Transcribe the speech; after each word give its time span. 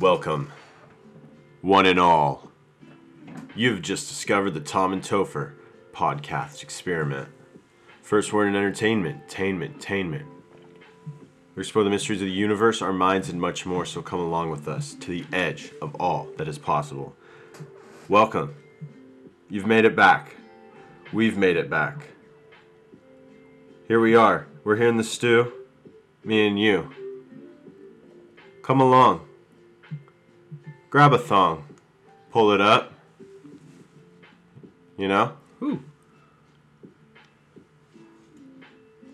Welcome, 0.00 0.50
one 1.60 1.86
and 1.86 2.00
all. 2.00 2.50
You've 3.54 3.80
just 3.80 4.08
discovered 4.08 4.50
the 4.50 4.60
Tom 4.60 4.92
and 4.92 5.00
Topher 5.00 5.52
podcast 5.92 6.64
experiment. 6.64 7.28
First 8.02 8.32
word 8.32 8.48
in 8.48 8.56
entertainment, 8.56 9.28
tainment, 9.28 9.80
tainment. 9.80 10.26
We 11.54 11.60
explore 11.60 11.84
the 11.84 11.90
mysteries 11.90 12.20
of 12.20 12.26
the 12.26 12.32
universe, 12.32 12.82
our 12.82 12.92
minds, 12.92 13.28
and 13.28 13.40
much 13.40 13.66
more, 13.66 13.86
so 13.86 14.02
come 14.02 14.18
along 14.18 14.50
with 14.50 14.66
us 14.66 14.94
to 14.94 15.10
the 15.12 15.24
edge 15.32 15.72
of 15.80 15.94
all 15.94 16.26
that 16.38 16.48
is 16.48 16.58
possible. 16.58 17.14
Welcome. 18.08 18.56
You've 19.48 19.66
made 19.66 19.84
it 19.84 19.94
back. 19.94 20.34
We've 21.12 21.38
made 21.38 21.56
it 21.56 21.70
back. 21.70 22.08
Here 23.86 24.00
we 24.00 24.16
are. 24.16 24.48
We're 24.64 24.76
here 24.76 24.88
in 24.88 24.96
the 24.96 25.04
stew, 25.04 25.52
me 26.24 26.48
and 26.48 26.58
you. 26.58 26.90
Come 28.62 28.80
along. 28.80 29.28
Grab 30.94 31.12
a 31.12 31.18
thong. 31.18 31.64
Pull 32.30 32.52
it 32.52 32.60
up. 32.60 32.92
You 34.96 35.08
know? 35.08 35.32
Ooh, 35.60 35.82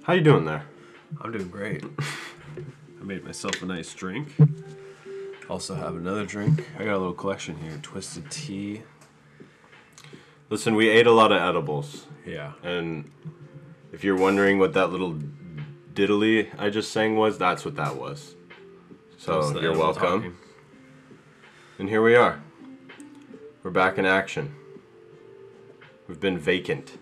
How 0.02 0.12
you 0.12 0.20
doing 0.20 0.44
there? 0.44 0.66
I'm 1.22 1.32
doing 1.32 1.48
great. 1.48 1.82
I 3.00 3.02
made 3.02 3.24
myself 3.24 3.62
a 3.62 3.64
nice 3.64 3.94
drink. 3.94 4.28
Also 5.48 5.74
have 5.74 5.96
another 5.96 6.26
drink. 6.26 6.68
I 6.78 6.84
got 6.84 6.96
a 6.96 6.98
little 6.98 7.14
collection 7.14 7.56
here. 7.56 7.78
Twisted 7.80 8.30
tea. 8.30 8.82
Listen, 10.50 10.74
we 10.74 10.90
ate 10.90 11.06
a 11.06 11.12
lot 11.12 11.32
of 11.32 11.40
edibles. 11.40 12.04
Yeah. 12.26 12.52
And 12.62 13.10
if 13.90 14.04
you're 14.04 14.18
wondering 14.18 14.58
what 14.58 14.74
that 14.74 14.88
little 14.88 15.18
diddly 15.94 16.50
I 16.58 16.68
just 16.68 16.92
sang 16.92 17.16
was, 17.16 17.38
that's 17.38 17.64
what 17.64 17.76
that 17.76 17.96
was. 17.96 18.34
So 19.16 19.58
you're 19.58 19.72
welcome. 19.74 20.22
talking. 20.22 20.36
And 21.80 21.88
here 21.88 22.02
we 22.02 22.14
are. 22.14 22.42
We're 23.62 23.70
back 23.70 23.96
in 23.96 24.04
action. 24.04 24.54
We've 26.06 26.20
been 26.20 26.36
vacant. 26.36 26.98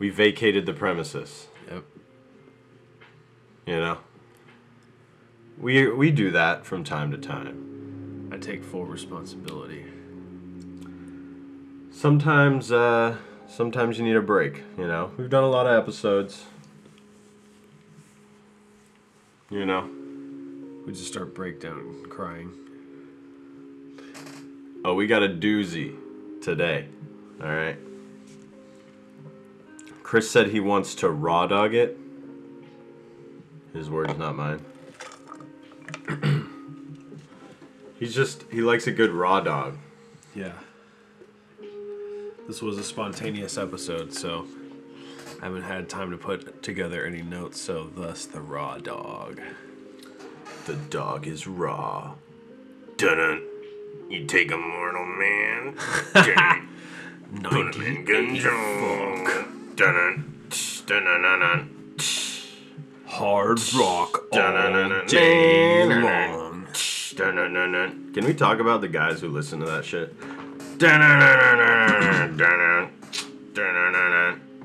We 0.00 0.10
vacated 0.10 0.66
the 0.66 0.72
premises. 0.72 1.46
Yep. 1.70 1.84
You 3.66 3.76
know? 3.76 3.98
We 5.56 5.92
we 5.92 6.10
do 6.10 6.32
that 6.32 6.66
from 6.66 6.82
time 6.82 7.12
to 7.12 7.16
time. 7.16 8.30
I 8.32 8.36
take 8.38 8.64
full 8.64 8.84
responsibility. 8.84 9.84
Sometimes 11.92 12.72
uh 12.72 13.18
sometimes 13.46 13.96
you 13.96 14.04
need 14.04 14.16
a 14.16 14.22
break, 14.22 14.64
you 14.76 14.88
know. 14.88 15.12
We've 15.16 15.30
done 15.30 15.44
a 15.44 15.50
lot 15.50 15.68
of 15.68 15.80
episodes. 15.80 16.46
You 19.50 19.64
know. 19.64 19.88
We 20.84 20.92
just 20.92 21.06
start 21.06 21.32
breakdown 21.32 22.06
crying. 22.10 22.63
Oh, 24.86 24.92
we 24.92 25.06
got 25.06 25.22
a 25.22 25.28
doozy 25.28 25.96
today. 26.42 26.86
All 27.42 27.48
right. 27.48 27.78
Chris 30.02 30.30
said 30.30 30.48
he 30.48 30.60
wants 30.60 30.94
to 30.96 31.08
raw 31.08 31.46
dog 31.46 31.74
it. 31.74 31.96
His 33.72 33.88
words, 33.88 34.16
not 34.18 34.36
mine. 34.36 34.62
He's 37.98 38.14
just 38.14 38.44
he 38.52 38.60
likes 38.60 38.86
a 38.86 38.92
good 38.92 39.10
raw 39.10 39.40
dog. 39.40 39.78
Yeah. 40.34 40.52
This 42.46 42.60
was 42.60 42.76
a 42.76 42.84
spontaneous 42.84 43.56
episode, 43.56 44.12
so 44.12 44.46
I 45.40 45.46
haven't 45.46 45.62
had 45.62 45.88
time 45.88 46.10
to 46.10 46.18
put 46.18 46.62
together 46.62 47.06
any 47.06 47.22
notes, 47.22 47.58
so 47.58 47.84
thus 47.96 48.26
the 48.26 48.42
raw 48.42 48.76
dog. 48.76 49.40
The 50.66 50.74
dog 50.74 51.26
is 51.26 51.46
raw. 51.46 52.16
Dun 52.98 53.18
You 54.14 54.26
take 54.26 54.52
a 54.52 54.56
mortal 54.56 55.04
man. 55.04 55.74
Put 57.42 57.74
him 57.74 57.82
in 57.82 58.06
control. 58.06 59.26
Dun 59.74 60.38
dun 60.86 61.98
Hard 63.06 63.58
rock 63.74 64.22
all 64.30 65.06
day 65.08 65.84
long. 66.00 66.68
Can 68.14 68.24
we 68.24 68.34
talk 68.34 68.60
about 68.60 68.82
the 68.82 68.88
guys 68.88 69.20
who 69.20 69.30
listen 69.30 69.58
to 69.58 69.66
that 69.66 69.84
shit? 69.84 70.14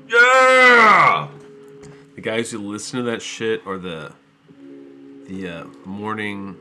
Yeah! 0.08 1.28
The 2.14 2.20
guys 2.20 2.52
who 2.52 2.58
listen 2.58 3.00
to 3.00 3.10
that 3.10 3.20
shit 3.20 3.66
are 3.66 3.78
the 3.78 4.12
the 5.26 5.48
uh, 5.48 5.64
morning 5.84 6.56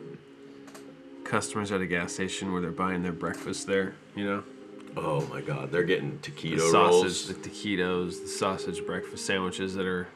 customers 1.29 1.71
at 1.71 1.79
a 1.79 1.85
gas 1.85 2.13
station 2.13 2.51
where 2.51 2.61
they're 2.61 2.71
buying 2.71 3.03
their 3.03 3.11
breakfast 3.13 3.67
there. 3.67 3.93
You 4.15 4.25
know, 4.25 4.43
Oh 4.97 5.21
my 5.27 5.41
god, 5.41 5.71
they're 5.71 5.83
getting 5.83 6.19
the 6.21 6.31
taquito 6.31 6.71
sausage, 6.71 6.73
rolls. 6.73 7.27
the 7.27 7.33
taquitos, 7.35 8.21
the 8.23 8.27
sausage 8.27 8.85
breakfast 8.85 9.25
sandwiches 9.25 9.75
that 9.75 9.85
are 9.85 10.07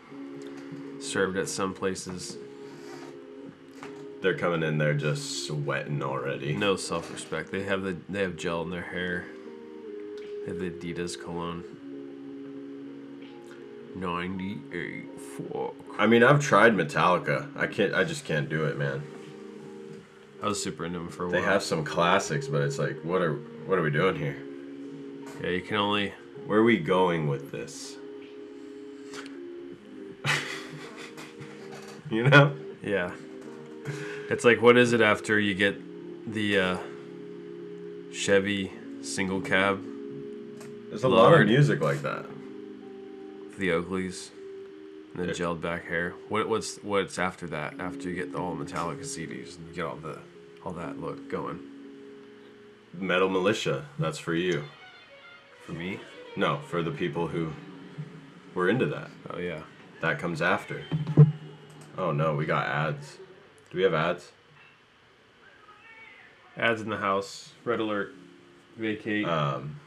served 1.00 1.38
at 1.38 1.47
some 1.47 1.74
places. 1.74 2.38
They're 4.22 4.38
coming 4.38 4.63
in 4.63 4.78
there 4.78 4.94
just 4.94 5.46
sweating 5.46 6.01
already. 6.01 6.56
No 6.56 6.75
self-respect. 6.75 7.51
They 7.51 7.63
have 7.63 7.84
the 7.84 7.97
they 8.09 8.22
have 8.22 8.35
gel 8.35 8.62
in 8.63 8.69
their 8.72 8.81
hair. 8.81 9.25
They 10.45 10.51
have 10.51 10.59
the 10.59 10.72
Adidas 10.72 11.22
cologne. 11.22 11.63
Ninety-eight. 13.95 15.19
Fuck. 15.19 15.75
I 16.00 16.07
mean, 16.07 16.24
I've 16.24 16.40
tried 16.40 16.74
Metallica. 16.74 17.47
I 17.56 17.68
can't. 17.68 17.94
I 17.94 18.03
just 18.03 18.25
can't 18.25 18.50
do 18.50 18.66
it, 18.66 18.78
man. 18.78 19.03
I 20.44 20.48
was 20.48 20.62
super 20.62 20.84
into 20.86 21.00
them 21.00 21.08
for 21.09 21.26
a 21.26 21.30
They 21.30 21.38
while. 21.38 21.46
They 21.46 21.52
have 21.54 21.64
some 21.64 21.84
classics, 21.86 22.48
but 22.48 22.62
it's 22.62 22.78
like, 22.78 23.00
what 23.04 23.22
are 23.22 23.34
what 23.66 23.80
are 23.80 23.81
we 23.81 23.90
doing 23.90 24.16
here? 24.16 24.36
yeah, 25.42 25.50
you 25.52 25.62
can 25.62 25.78
only 25.78 26.14
Where 26.46 26.59
are 26.59 26.64
we 26.64 26.78
going 26.78 27.28
with 27.28 27.50
this? 27.52 27.96
you 32.09 32.24
know? 32.30 32.54
Yeah. 32.84 33.12
It's 34.30 34.44
like 34.44 34.62
what 34.62 34.78
is 34.78 34.92
it 34.94 35.02
after 35.02 35.40
you 35.40 35.54
get 35.54 35.78
the 36.31 36.60
uh, 36.60 36.78
Chevy 38.12 38.72
single 39.02 39.42
cab, 39.42 39.81
There's 40.90 41.04
a 41.04 41.08
lot 41.10 41.34
of 41.34 41.48
music 41.48 41.81
like 41.81 42.02
that. 42.02 42.25
the 43.58 43.70
Oakleys, 43.70 44.30
and 45.14 45.24
the 45.24 45.28
Yeah. 45.28 45.34
gelled 45.34 45.62
back 45.62 45.86
hair? 45.86 46.14
What 46.30 46.48
what's 46.50 46.78
what's 46.84 47.18
after 47.20 47.48
that? 47.48 47.75
After 47.80 48.10
you 48.10 48.16
get 48.16 48.31
the 48.34 48.40
all 48.40 48.56
Metallica 48.56 49.02
CDs 49.06 49.58
and 49.58 49.68
you 49.70 49.74
get 49.75 49.86
all 49.86 49.96
the 49.98 50.20
all 50.66 50.74
that 50.74 51.00
look 51.00 51.29
going. 51.29 51.59
Metal 52.94 53.29
Militia, 53.29 53.85
that's 54.00 54.19
for 54.19 54.34
you. 54.34 54.63
For 55.66 55.72
me? 55.72 56.00
No, 56.35 56.59
for 56.68 56.84
the 56.84 56.91
people 56.91 57.28
who 57.28 57.51
were 58.53 58.69
into 58.69 58.85
that. 58.88 59.09
Oh 59.29 59.40
yeah. 59.40 59.63
That 60.01 60.19
comes 60.19 60.41
after. 60.41 60.84
Oh 61.97 62.12
no, 62.12 62.35
we 62.35 62.46
got 62.46 62.68
ads. 62.68 63.18
Do 63.72 63.78
we 63.78 63.84
have 63.84 63.94
ads? 63.94 64.31
Ads 66.57 66.81
in 66.81 66.90
the 66.90 66.97
house. 66.97 67.51
Red 67.63 67.80
alert. 67.80 68.13
Vacate. 68.78 69.28
Um, 69.28 69.80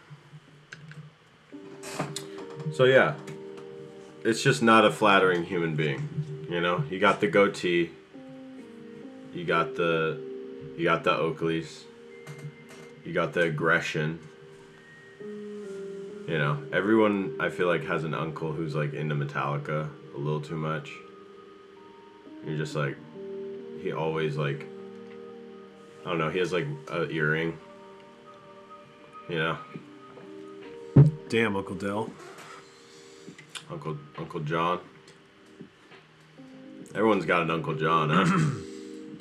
so 2.72 2.84
yeah, 2.84 3.14
it's 4.24 4.42
just 4.42 4.62
not 4.62 4.84
a 4.84 4.90
flattering 4.90 5.44
human 5.44 5.76
being. 5.76 6.46
You 6.50 6.60
know, 6.60 6.84
you 6.90 6.98
got 6.98 7.20
the 7.20 7.26
goatee. 7.26 7.90
You 9.32 9.44
got 9.44 9.74
the, 9.76 10.20
you 10.76 10.84
got 10.84 11.04
the 11.04 11.10
Oakleys. 11.10 11.82
You 13.04 13.12
got 13.12 13.32
the 13.32 13.42
aggression. 13.42 14.20
You 15.20 16.38
know, 16.38 16.62
everyone 16.72 17.36
I 17.38 17.50
feel 17.50 17.68
like 17.68 17.84
has 17.84 18.04
an 18.04 18.14
uncle 18.14 18.52
who's 18.52 18.74
like 18.74 18.94
into 18.94 19.14
Metallica 19.14 19.88
a 20.14 20.18
little 20.18 20.40
too 20.40 20.56
much. 20.56 20.92
You're 22.44 22.56
just 22.56 22.74
like, 22.74 22.96
he 23.80 23.92
always 23.92 24.36
like, 24.36 24.66
I 26.04 26.08
don't 26.08 26.18
know, 26.18 26.30
he 26.30 26.38
has 26.40 26.52
like 26.52 26.66
a 26.90 27.08
earring. 27.10 27.56
You 29.28 29.38
know, 29.38 29.58
Damn, 31.28 31.56
Uncle 31.56 31.74
Dell. 31.74 32.10
Uncle 33.68 33.98
Uncle 34.16 34.40
John. 34.40 34.80
Everyone's 36.94 37.24
got 37.24 37.42
an 37.42 37.50
Uncle 37.50 37.74
John, 37.74 38.10
huh? 38.10 38.50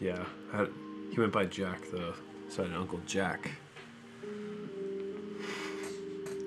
Yeah. 0.01 0.23
I, 0.53 0.67
he 1.15 1.21
went 1.21 1.31
by 1.31 1.45
Jack 1.45 1.79
though. 1.93 2.13
So 2.49 2.61
I 2.61 2.65
had 2.65 2.75
an 2.75 2.81
Uncle 2.81 2.99
Jack. 3.07 3.51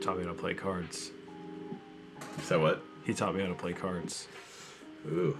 Taught 0.02 0.18
me 0.18 0.24
how 0.24 0.32
to 0.32 0.38
play 0.38 0.52
cards. 0.52 1.10
so 2.42 2.60
what? 2.60 2.82
He 3.04 3.14
taught 3.14 3.34
me 3.34 3.40
how 3.40 3.48
to 3.48 3.54
play 3.54 3.72
cards. 3.72 4.28
Ooh. 5.06 5.38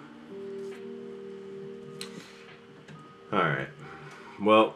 All 3.30 3.38
right. 3.40 3.68
Well, 4.40 4.74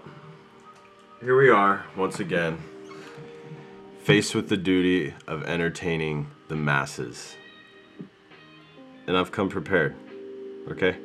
here 1.23 1.39
we 1.39 1.49
are 1.49 1.87
once 1.97 2.21
again, 2.21 2.59
faced 4.03 4.35
with 4.35 4.51
the 4.51 4.59
duty 4.59 5.15
of 5.27 5.45
entertaining 5.45 6.31
the 6.49 6.57
masses. 6.57 7.37
And 9.07 9.17
I've 9.17 9.33
come 9.33 9.49
prepared. 9.49 9.97
Okay? 10.69 10.99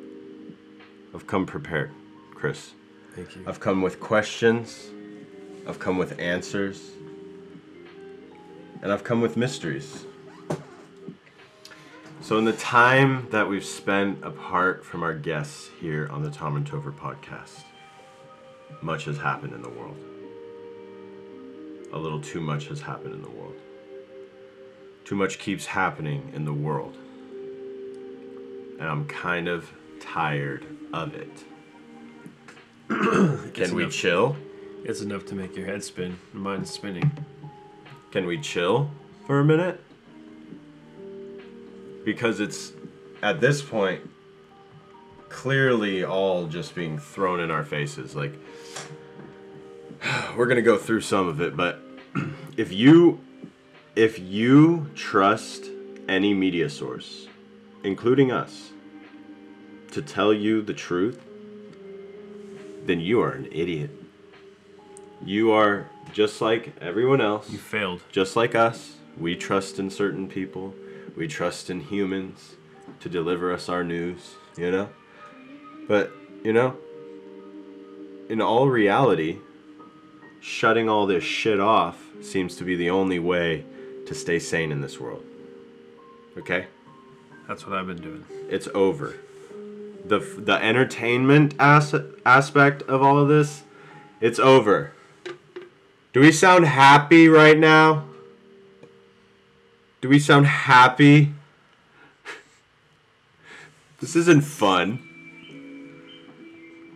I've 1.14 1.26
come 1.26 1.46
prepared, 1.46 1.90
Chris. 2.34 2.72
Thank 3.18 3.34
you. 3.34 3.44
I've 3.48 3.58
come 3.58 3.82
with 3.82 3.98
questions. 3.98 4.90
I've 5.66 5.80
come 5.80 5.98
with 5.98 6.20
answers. 6.20 6.92
And 8.80 8.92
I've 8.92 9.02
come 9.02 9.20
with 9.20 9.36
mysteries. 9.36 10.04
So, 12.20 12.38
in 12.38 12.44
the 12.44 12.52
time 12.52 13.26
that 13.30 13.48
we've 13.48 13.64
spent 13.64 14.22
apart 14.22 14.84
from 14.84 15.02
our 15.02 15.14
guests 15.14 15.68
here 15.80 16.08
on 16.12 16.22
the 16.22 16.30
Tom 16.30 16.54
and 16.54 16.64
Topher 16.64 16.96
podcast, 16.96 17.64
much 18.82 19.06
has 19.06 19.18
happened 19.18 19.52
in 19.52 19.62
the 19.62 19.68
world. 19.68 19.96
A 21.92 21.98
little 21.98 22.20
too 22.20 22.40
much 22.40 22.68
has 22.68 22.80
happened 22.80 23.14
in 23.14 23.22
the 23.22 23.30
world. 23.30 23.56
Too 25.04 25.16
much 25.16 25.40
keeps 25.40 25.66
happening 25.66 26.30
in 26.36 26.44
the 26.44 26.54
world. 26.54 26.96
And 28.78 28.88
I'm 28.88 29.08
kind 29.08 29.48
of 29.48 29.72
tired 29.98 30.64
of 30.92 31.14
it. 31.14 31.47
Can 33.54 33.74
we 33.74 33.82
enough. 33.82 33.92
chill? 33.92 34.36
It's 34.84 35.00
enough 35.00 35.26
to 35.26 35.34
make 35.34 35.56
your 35.56 35.66
head 35.66 35.84
spin. 35.84 36.18
Mine's 36.32 36.70
spinning. 36.70 37.12
Can 38.10 38.24
we 38.24 38.40
chill 38.40 38.90
for 39.26 39.40
a 39.40 39.44
minute? 39.44 39.80
Because 42.04 42.40
it's 42.40 42.72
at 43.22 43.40
this 43.40 43.60
point 43.60 44.08
clearly 45.28 46.02
all 46.02 46.46
just 46.46 46.74
being 46.74 46.98
thrown 46.98 47.40
in 47.40 47.50
our 47.50 47.64
faces. 47.64 48.16
Like, 48.16 48.32
we're 50.36 50.46
gonna 50.46 50.62
go 50.62 50.78
through 50.78 51.02
some 51.02 51.28
of 51.28 51.40
it, 51.40 51.56
but 51.56 51.80
if 52.56 52.72
you 52.72 53.20
if 53.96 54.18
you 54.18 54.90
trust 54.94 55.64
any 56.08 56.32
media 56.32 56.70
source, 56.70 57.26
including 57.82 58.30
us, 58.30 58.70
to 59.90 60.00
tell 60.00 60.32
you 60.32 60.62
the 60.62 60.72
truth, 60.72 61.27
then 62.88 63.00
you 63.00 63.20
are 63.20 63.32
an 63.32 63.46
idiot. 63.52 63.90
You 65.22 65.52
are 65.52 65.88
just 66.12 66.40
like 66.40 66.72
everyone 66.80 67.20
else 67.20 67.50
You 67.50 67.58
failed. 67.58 68.02
just 68.10 68.34
like 68.34 68.54
us, 68.54 68.94
we 69.18 69.36
trust 69.36 69.78
in 69.78 69.90
certain 69.90 70.26
people. 70.26 70.74
We 71.14 71.28
trust 71.28 71.68
in 71.68 71.80
humans 71.80 72.56
to 73.00 73.10
deliver 73.10 73.52
us 73.52 73.68
our 73.68 73.84
news, 73.84 74.36
you 74.56 74.70
know? 74.70 74.88
But, 75.86 76.12
you 76.42 76.54
know, 76.54 76.78
in 78.30 78.40
all 78.40 78.68
reality, 78.68 79.36
shutting 80.40 80.88
all 80.88 81.06
this 81.06 81.24
shit 81.24 81.60
off 81.60 82.02
seems 82.22 82.56
to 82.56 82.64
be 82.64 82.74
the 82.74 82.88
only 82.88 83.18
way 83.18 83.66
to 84.06 84.14
stay 84.14 84.38
sane 84.38 84.72
in 84.72 84.80
this 84.80 84.98
world. 84.98 85.24
Okay? 86.38 86.66
That's 87.46 87.66
what 87.66 87.76
I've 87.76 87.86
been 87.86 88.00
doing. 88.00 88.24
It's 88.48 88.68
over. 88.68 89.14
The 90.04 90.18
the 90.20 90.54
entertainment 90.62 91.54
as- 91.58 91.94
aspect 92.24 92.82
of 92.82 93.02
all 93.02 93.18
of 93.18 93.28
this, 93.28 93.62
it's 94.20 94.38
over. 94.38 94.92
Do 96.12 96.20
we 96.20 96.32
sound 96.32 96.64
happy 96.64 97.28
right 97.28 97.58
now? 97.58 98.04
Do 100.00 100.08
we 100.08 100.18
sound 100.18 100.46
happy? 100.46 101.32
this 104.00 104.16
isn't 104.16 104.42
fun. 104.42 105.04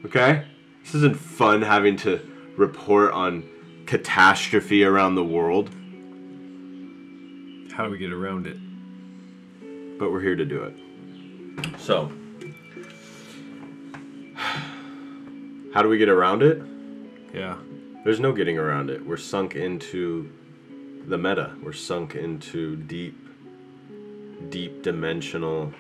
Okay? 0.07 0.45
This 0.85 0.95
isn't 0.97 1.17
fun 1.17 1.63
having 1.63 1.97
to 1.99 2.21
report 2.57 3.13
on 3.13 3.49
catastrophe 3.87 4.85
around 4.85 5.15
the 5.15 5.25
world, 5.25 5.71
How 7.73 7.85
do 7.85 7.91
we 7.91 7.99
get 7.99 8.13
around 8.13 8.47
it? 8.47 8.57
but 9.99 10.11
we're 10.11 10.21
here 10.21 10.35
to 10.37 10.45
do 10.45 10.63
it. 10.65 10.75
So, 11.79 12.11
how 15.73 15.83
do 15.83 15.89
we 15.89 15.99
get 15.99 16.09
around 16.09 16.43
it? 16.43 16.63
Yeah. 17.33 17.57
There's 18.05 18.21
no 18.21 18.33
getting 18.33 18.59
around 18.59 18.91
it. 18.91 19.05
We're 19.07 19.17
sunk 19.17 19.55
into 19.55 20.31
the 21.07 21.17
meta. 21.17 21.55
We're 21.63 21.73
sunk 21.73 22.15
into 22.15 22.77
deep, 22.77 23.17
deep 24.51 24.83
dimensional 24.83 25.73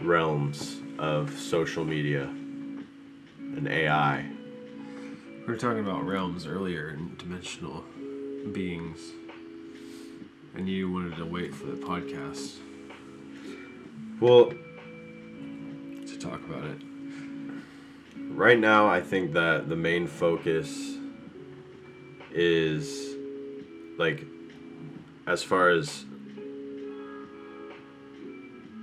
realms 0.00 0.76
of 0.98 1.36
social 1.38 1.84
media 1.84 2.24
and 3.38 3.66
AI. 3.66 4.26
We 5.40 5.46
were 5.46 5.56
talking 5.56 5.80
about 5.80 6.06
realms 6.06 6.46
earlier 6.46 6.88
and 6.88 7.18
dimensional 7.18 7.84
beings. 8.52 9.00
And 10.54 10.68
you 10.68 10.92
wanted 10.92 11.16
to 11.16 11.24
wait 11.24 11.54
for 11.54 11.66
the 11.66 11.76
podcast 11.76 12.58
Well, 14.20 14.52
to 16.06 16.18
talk 16.18 16.44
about 16.44 16.64
it. 16.64 16.91
Right 18.34 18.58
now, 18.58 18.88
I 18.88 19.00
think 19.00 19.32
that 19.32 19.68
the 19.68 19.76
main 19.76 20.06
focus 20.06 20.96
is 22.32 23.16
like 23.98 24.24
as 25.26 25.42
far 25.42 25.70
as 25.70 26.04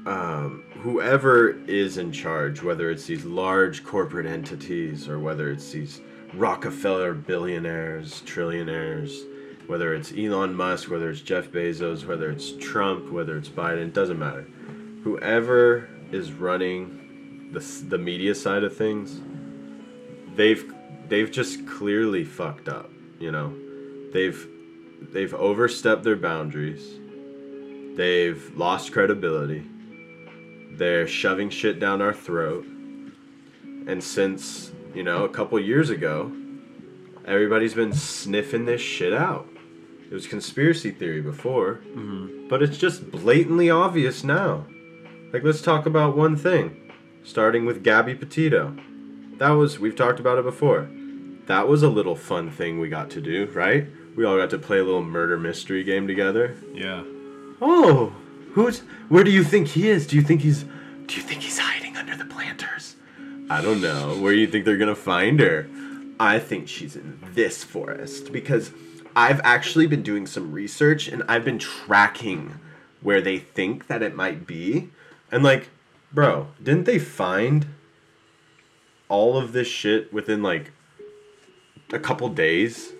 um, 0.05 0.63
whoever 0.77 1.49
is 1.67 1.97
in 1.97 2.11
charge, 2.11 2.63
whether 2.63 2.89
it's 2.89 3.05
these 3.05 3.25
large 3.25 3.83
corporate 3.83 4.25
entities 4.25 5.07
or 5.07 5.19
whether 5.19 5.51
it's 5.51 5.71
these 5.71 6.01
Rockefeller 6.33 7.13
billionaires, 7.13 8.21
trillionaires, 8.21 9.25
whether 9.67 9.93
it's 9.93 10.11
Elon 10.11 10.53
Musk, 10.53 10.89
whether 10.89 11.09
it's 11.09 11.21
Jeff 11.21 11.51
Bezos, 11.51 12.05
whether 12.05 12.29
it's 12.31 12.53
Trump, 12.59 13.11
whether 13.11 13.37
it's 13.37 13.49
Biden, 13.49 13.91
doesn't 13.91 14.17
matter. 14.19 14.47
Whoever 15.03 15.89
is 16.11 16.31
running 16.31 17.49
the, 17.51 17.59
the 17.87 17.97
media 17.97 18.35
side 18.35 18.63
of 18.63 18.75
things, 18.75 19.21
they've 20.35 20.73
they've 21.07 21.31
just 21.31 21.67
clearly 21.67 22.23
fucked 22.23 22.69
up, 22.69 22.89
you 23.19 23.31
know. 23.31 23.53
They've 24.13 24.47
they've 25.13 25.33
overstepped 25.33 26.03
their 26.03 26.15
boundaries. 26.15 26.99
They've 27.95 28.55
lost 28.55 28.91
credibility. 28.91 29.65
They're 30.71 31.07
shoving 31.07 31.49
shit 31.49 31.79
down 31.79 32.01
our 32.01 32.13
throat. 32.13 32.65
And 32.65 34.03
since, 34.03 34.71
you 34.93 35.03
know, 35.03 35.25
a 35.25 35.29
couple 35.29 35.59
years 35.59 35.89
ago, 35.89 36.31
everybody's 37.25 37.73
been 37.73 37.93
sniffing 37.93 38.65
this 38.65 38.81
shit 38.81 39.13
out. 39.13 39.47
It 40.09 40.13
was 40.13 40.27
conspiracy 40.27 40.91
theory 40.91 41.21
before, 41.21 41.81
mm-hmm. 41.87 42.47
but 42.47 42.63
it's 42.63 42.77
just 42.77 43.11
blatantly 43.11 43.69
obvious 43.69 44.23
now. 44.23 44.65
Like, 45.33 45.43
let's 45.43 45.61
talk 45.61 45.85
about 45.85 46.17
one 46.17 46.35
thing, 46.35 46.91
starting 47.23 47.65
with 47.65 47.83
Gabby 47.83 48.15
Petito. 48.15 48.75
That 49.39 49.51
was, 49.51 49.79
we've 49.79 49.95
talked 49.95 50.19
about 50.19 50.37
it 50.37 50.43
before. 50.43 50.89
That 51.47 51.67
was 51.67 51.81
a 51.81 51.89
little 51.89 52.15
fun 52.15 52.51
thing 52.51 52.79
we 52.79 52.89
got 52.89 53.09
to 53.11 53.21
do, 53.21 53.45
right? 53.53 53.87
We 54.15 54.25
all 54.25 54.37
got 54.37 54.49
to 54.51 54.59
play 54.59 54.79
a 54.79 54.83
little 54.83 55.01
murder 55.01 55.37
mystery 55.37 55.83
game 55.83 56.07
together. 56.07 56.55
Yeah. 56.73 57.03
Oh, 57.61 58.13
who's? 58.51 58.79
Where 59.07 59.23
do 59.23 59.31
you 59.31 59.43
think 59.43 59.69
he 59.69 59.89
is? 59.89 60.05
Do 60.05 60.17
you 60.17 60.21
think 60.21 60.41
he's? 60.41 60.63
Do 61.07 61.15
you 61.15 61.21
think 61.21 61.41
he's 61.41 61.57
hiding 61.57 61.95
under 61.95 62.17
the 62.17 62.25
planters? 62.25 62.97
I 63.49 63.61
don't 63.61 63.81
know. 63.81 64.17
Where 64.21 64.33
do 64.33 64.39
you 64.39 64.47
think 64.47 64.65
they're 64.65 64.77
gonna 64.77 64.93
find 64.93 65.39
her? 65.39 65.67
I 66.19 66.37
think 66.37 66.67
she's 66.67 66.97
in 66.97 67.19
this 67.33 67.63
forest 67.63 68.33
because 68.33 68.71
I've 69.15 69.39
actually 69.43 69.87
been 69.87 70.03
doing 70.03 70.27
some 70.27 70.51
research 70.51 71.07
and 71.07 71.23
I've 71.29 71.45
been 71.45 71.59
tracking 71.59 72.59
where 73.01 73.21
they 73.21 73.39
think 73.39 73.87
that 73.87 74.03
it 74.03 74.15
might 74.15 74.45
be. 74.45 74.89
And 75.31 75.43
like, 75.43 75.69
bro, 76.11 76.47
didn't 76.61 76.85
they 76.85 76.99
find 76.99 77.67
all 79.09 79.35
of 79.37 79.51
this 79.51 79.67
shit 79.67 80.13
within 80.13 80.41
like 80.41 80.71
a 81.91 81.99
couple 81.99 82.29
days? 82.29 82.93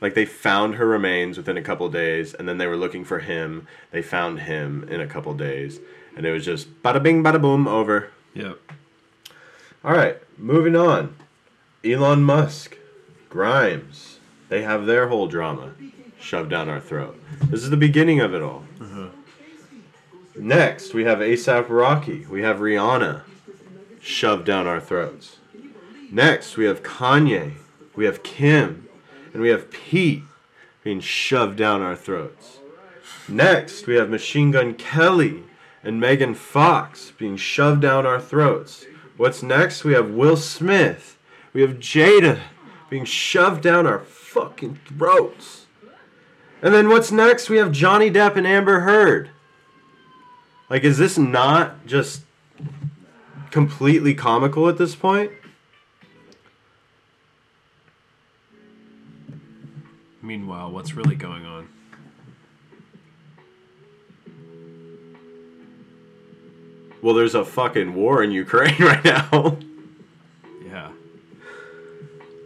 Like 0.00 0.14
they 0.14 0.24
found 0.24 0.76
her 0.76 0.86
remains 0.86 1.36
within 1.36 1.56
a 1.56 1.62
couple 1.62 1.88
days, 1.88 2.34
and 2.34 2.48
then 2.48 2.58
they 2.58 2.66
were 2.66 2.76
looking 2.76 3.04
for 3.04 3.20
him. 3.20 3.66
They 3.90 4.02
found 4.02 4.40
him 4.40 4.86
in 4.90 5.00
a 5.00 5.06
couple 5.06 5.32
days, 5.34 5.78
and 6.16 6.26
it 6.26 6.32
was 6.32 6.44
just 6.44 6.82
bada 6.82 7.02
bing, 7.02 7.22
bada 7.22 7.40
boom, 7.40 7.68
over. 7.68 8.10
Yep. 8.34 8.58
All 9.84 9.92
right, 9.92 10.18
moving 10.38 10.76
on. 10.76 11.16
Elon 11.84 12.22
Musk, 12.22 12.76
Grimes, 13.28 14.18
they 14.48 14.62
have 14.62 14.86
their 14.86 15.08
whole 15.08 15.26
drama 15.26 15.72
shoved 16.18 16.50
down 16.50 16.68
our 16.68 16.80
throat. 16.80 17.18
This 17.44 17.62
is 17.62 17.70
the 17.70 17.76
beginning 17.76 18.20
of 18.20 18.34
it 18.34 18.42
all. 18.42 18.64
Uh-huh. 18.80 19.08
Next, 20.36 20.92
we 20.92 21.04
have 21.04 21.18
ASAP 21.18 21.68
Rocky. 21.68 22.26
We 22.26 22.42
have 22.42 22.58
Rihanna 22.58 23.22
shoved 24.00 24.44
down 24.44 24.66
our 24.66 24.80
throats. 24.80 25.36
Next, 26.10 26.56
we 26.56 26.64
have 26.64 26.82
Kanye. 26.82 27.54
We 27.94 28.04
have 28.06 28.22
Kim. 28.22 28.88
And 29.32 29.42
we 29.42 29.48
have 29.50 29.70
Pete 29.70 30.22
being 30.82 31.00
shoved 31.00 31.56
down 31.56 31.82
our 31.82 31.94
throats. 31.94 32.58
Next, 33.28 33.86
we 33.86 33.94
have 33.94 34.10
Machine 34.10 34.50
Gun 34.50 34.74
Kelly 34.74 35.44
and 35.84 36.00
Megan 36.00 36.34
Fox 36.34 37.12
being 37.16 37.36
shoved 37.36 37.82
down 37.82 38.06
our 38.06 38.20
throats. 38.20 38.86
What's 39.16 39.42
next? 39.42 39.84
We 39.84 39.92
have 39.92 40.10
Will 40.10 40.36
Smith. 40.36 41.16
We 41.52 41.60
have 41.62 41.78
Jada 41.78 42.40
being 42.88 43.04
shoved 43.04 43.62
down 43.62 43.86
our 43.86 44.00
fucking 44.00 44.80
throats. 44.86 45.66
And 46.62 46.74
then 46.74 46.88
what's 46.88 47.12
next? 47.12 47.48
We 47.48 47.56
have 47.58 47.72
Johnny 47.72 48.10
Depp 48.10 48.36
and 48.36 48.46
Amber 48.46 48.80
Heard. 48.80 49.30
Like, 50.68 50.84
is 50.84 50.98
this 50.98 51.16
not 51.18 51.86
just 51.86 52.22
completely 53.50 54.14
comical 54.14 54.68
at 54.68 54.78
this 54.78 54.94
point. 54.94 55.32
Meanwhile, 60.22 60.70
what's 60.70 60.94
really 60.94 61.16
going 61.16 61.44
on? 61.44 61.68
Well, 67.02 67.14
there's 67.14 67.34
a 67.34 67.44
fucking 67.44 67.94
war 67.94 68.22
in 68.22 68.30
Ukraine 68.30 68.76
right 68.80 69.04
now. 69.04 69.58
Yeah. 70.64 70.90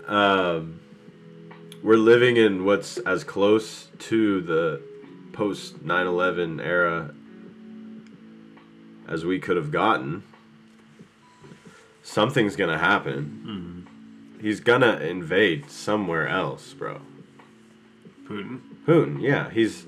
um, 0.06 0.80
we're 1.82 1.96
living 1.96 2.37
in 2.37 2.64
what's 2.64 2.96
as 2.99 3.25
close 3.25 3.88
to 3.99 4.40
the 4.40 4.80
post 5.32 5.84
9/11 5.84 6.64
era 6.64 7.12
as 9.08 9.25
we 9.25 9.38
could 9.38 9.56
have 9.56 9.70
gotten. 9.70 10.23
Something's 12.04 12.54
gonna 12.54 12.78
happen. 12.78 13.87
He's 14.40 14.61
gonna 14.61 14.99
invade 14.99 15.70
somewhere 15.70 16.28
else, 16.28 16.75
bro. 16.75 17.00
Putin. 18.28 18.61
Putin, 18.87 19.23
yeah, 19.23 19.50
he's. 19.50 19.87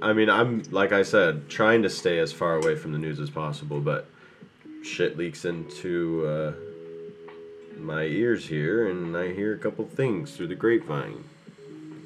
I 0.00 0.12
mean, 0.12 0.30
I'm 0.30 0.62
like 0.70 0.92
I 0.92 1.02
said, 1.02 1.48
trying 1.48 1.82
to 1.82 1.90
stay 1.90 2.20
as 2.20 2.32
far 2.32 2.54
away 2.54 2.76
from 2.76 2.92
the 2.92 2.98
news 2.98 3.18
as 3.18 3.30
possible, 3.30 3.80
but 3.80 4.08
shit 4.84 5.18
leaks 5.18 5.44
into 5.44 6.24
uh, 6.24 6.52
my 7.80 8.04
ears 8.04 8.46
here, 8.46 8.88
and 8.88 9.16
I 9.16 9.32
hear 9.32 9.52
a 9.52 9.58
couple 9.58 9.84
things 9.86 10.36
through 10.36 10.46
the 10.48 10.54
grapevine. 10.54 11.24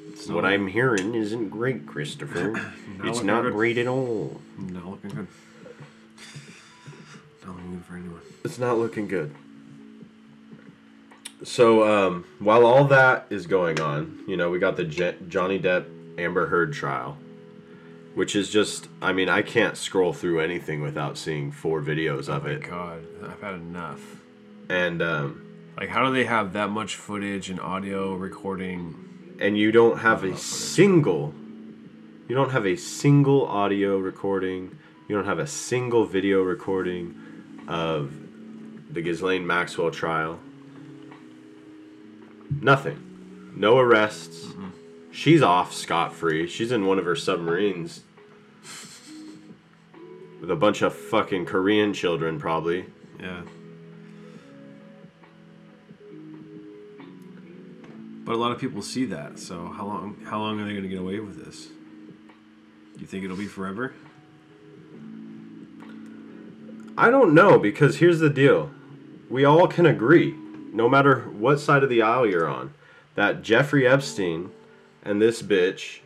It's 0.07 0.27
what 0.27 0.43
I'm 0.43 0.67
hearing 0.67 1.13
isn't 1.13 1.49
great, 1.49 1.85
Christopher. 1.85 2.55
it's 2.95 3.03
looking 3.05 3.27
not 3.27 3.43
good. 3.43 3.53
great 3.53 3.77
at 3.77 3.85
all. 3.87 4.41
Not 4.57 4.85
looking 4.87 5.11
good. 5.11 5.27
For 7.87 7.95
anyone. 7.95 8.21
It's 8.43 8.59
not 8.59 8.77
looking 8.77 9.07
good. 9.07 9.33
So, 11.43 11.83
um, 11.87 12.25
while 12.39 12.65
all 12.65 12.85
that 12.85 13.25
is 13.29 13.47
going 13.47 13.79
on, 13.79 14.19
you 14.27 14.35
know, 14.35 14.49
we 14.49 14.59
got 14.59 14.75
the 14.75 14.83
Je- 14.83 15.15
Johnny 15.29 15.57
Depp 15.59 15.85
Amber 16.19 16.47
Heard 16.47 16.73
trial, 16.73 17.17
which 18.13 18.35
is 18.35 18.49
just, 18.49 18.87
I 19.01 19.13
mean, 19.13 19.29
I 19.29 19.41
can't 19.41 19.77
scroll 19.77 20.11
through 20.11 20.41
anything 20.41 20.81
without 20.81 21.17
seeing 21.17 21.51
four 21.51 21.81
videos 21.81 22.27
of 22.27 22.45
it. 22.45 22.63
God, 22.63 23.05
I've 23.23 23.41
had 23.41 23.55
enough. 23.55 24.01
And, 24.69 25.01
um, 25.01 25.45
Like, 25.77 25.89
how 25.89 26.05
do 26.05 26.11
they 26.13 26.25
have 26.25 26.51
that 26.53 26.69
much 26.69 26.95
footage 26.97 27.49
and 27.49 27.59
audio 27.59 28.15
recording? 28.15 29.05
and 29.41 29.57
you 29.57 29.71
don't 29.71 29.99
have 29.99 30.25
a 30.25 30.35
single, 30.35 31.33
you 32.27 32.35
don't 32.35 32.49
have 32.49 32.65
a 32.65 32.75
single 32.75 33.47
audio 33.47 33.97
recording, 33.97 34.77
you 35.07 35.15
don't 35.15 35.23
have 35.23 35.39
a 35.39 35.47
single 35.47 36.03
video 36.05 36.41
recording 36.43 37.15
of 37.69 38.11
the 38.91 39.01
Ghislaine 39.01 39.47
Maxwell 39.47 39.91
trial. 39.91 40.39
Nothing. 42.61 43.53
No 43.55 43.77
arrests. 43.77 44.47
She's 45.11 45.41
off 45.41 45.73
scot 45.73 46.13
free. 46.13 46.47
She's 46.47 46.71
in 46.71 46.85
one 46.85 46.97
of 46.97 47.05
her 47.05 47.15
submarines 47.15 48.01
with 50.41 50.49
a 50.49 50.55
bunch 50.55 50.81
of 50.81 50.95
fucking 50.95 51.45
Korean 51.45 51.93
children, 51.93 52.39
probably. 52.39 52.85
Yeah. 53.19 53.41
But 58.23 58.35
a 58.35 58.37
lot 58.37 58.51
of 58.51 58.59
people 58.59 58.81
see 58.81 59.05
that. 59.05 59.39
So 59.39 59.67
how 59.67 59.85
long? 59.85 60.17
How 60.25 60.39
long 60.39 60.59
are 60.59 60.65
they 60.65 60.71
going 60.71 60.83
to 60.83 60.89
get 60.89 60.99
away 60.99 61.19
with 61.19 61.43
this? 61.43 61.67
You 62.97 63.05
think 63.05 63.23
it'll 63.23 63.37
be 63.37 63.47
forever? 63.47 63.93
I 66.99 67.09
don't 67.09 67.33
know 67.33 67.57
because 67.57 67.99
here's 67.99 68.19
the 68.19 68.29
deal. 68.29 68.71
We 69.29 69.45
all 69.45 69.69
can 69.69 69.85
agree, 69.85 70.35
no 70.73 70.89
matter 70.89 71.21
what 71.21 71.61
side 71.61 71.81
of 71.81 71.89
the 71.89 72.01
aisle 72.01 72.27
you're 72.27 72.45
on, 72.47 72.73
that 73.15 73.41
Jeffrey 73.41 73.87
Epstein 73.87 74.51
and 75.01 75.21
this 75.21 75.41
bitch 75.41 75.99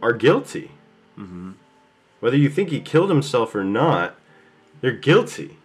are 0.00 0.12
guilty. 0.12 0.70
Mm-hmm. 1.18 1.52
Whether 2.20 2.36
you 2.36 2.48
think 2.48 2.68
he 2.68 2.80
killed 2.80 3.10
himself 3.10 3.52
or 3.56 3.64
not, 3.64 4.14
they're 4.80 4.92
guilty. 4.92 5.58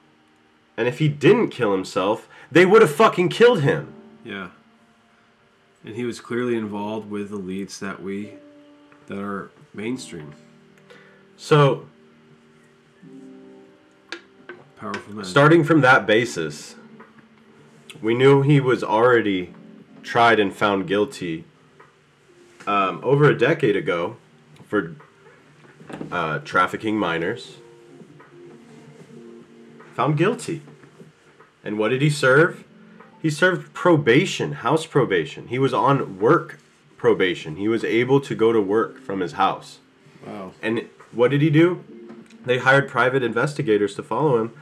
And 0.76 0.88
if 0.88 0.98
he 0.98 1.08
didn't 1.08 1.50
kill 1.50 1.72
himself, 1.72 2.28
they 2.52 2.66
would 2.66 2.82
have 2.82 2.92
fucking 2.92 3.30
killed 3.30 3.62
him. 3.62 3.94
Yeah. 4.26 4.50
And 5.86 5.96
he 5.96 6.04
was 6.04 6.20
clearly 6.20 6.56
involved 6.56 7.12
with 7.12 7.30
elites 7.30 7.78
that 7.78 8.02
we, 8.02 8.34
that 9.06 9.20
are 9.20 9.52
mainstream, 9.72 10.34
So, 11.36 11.86
powerful 14.80 15.14
men. 15.14 15.26
Starting 15.26 15.64
from 15.64 15.82
that 15.82 16.06
basis, 16.06 16.76
we 18.02 18.14
knew 18.14 18.42
he 18.42 18.60
was 18.60 18.84
already 18.84 19.54
tried 20.04 20.40
and 20.40 20.54
found 20.54 20.88
guilty 20.88 21.44
um, 22.66 23.00
over 23.04 23.26
a 23.26 23.38
decade 23.38 23.76
ago 23.76 24.18
for 24.68 24.96
uh, 26.12 26.40
trafficking 26.40 26.98
minors. 26.98 27.58
Found 29.96 30.18
guilty. 30.18 30.62
And 31.64 31.78
what 31.78 31.90
did 31.90 32.02
he 32.02 32.10
serve? 32.10 32.64
He 33.22 33.30
served 33.30 33.74
probation, 33.74 34.54
house 34.54 34.86
probation. 34.86 35.48
He 35.48 35.58
was 35.58 35.74
on 35.74 36.20
work 36.20 36.60
probation. 36.98 37.56
He 37.56 37.68
was 37.68 37.84
able 37.84 38.22
to 38.22 38.36
go 38.36 38.52
to 38.52 38.62
work 38.62 39.00
from 39.00 39.22
his 39.22 39.34
house. 39.34 39.80
Wow. 40.26 40.52
And 40.62 40.88
what 41.12 41.32
did 41.32 41.42
he 41.42 41.50
do? 41.50 41.84
They 42.48 42.60
hired 42.60 42.88
private 42.88 43.24
investigators 43.24 43.94
to 43.96 44.04
follow 44.04 44.42
him, 44.42 44.54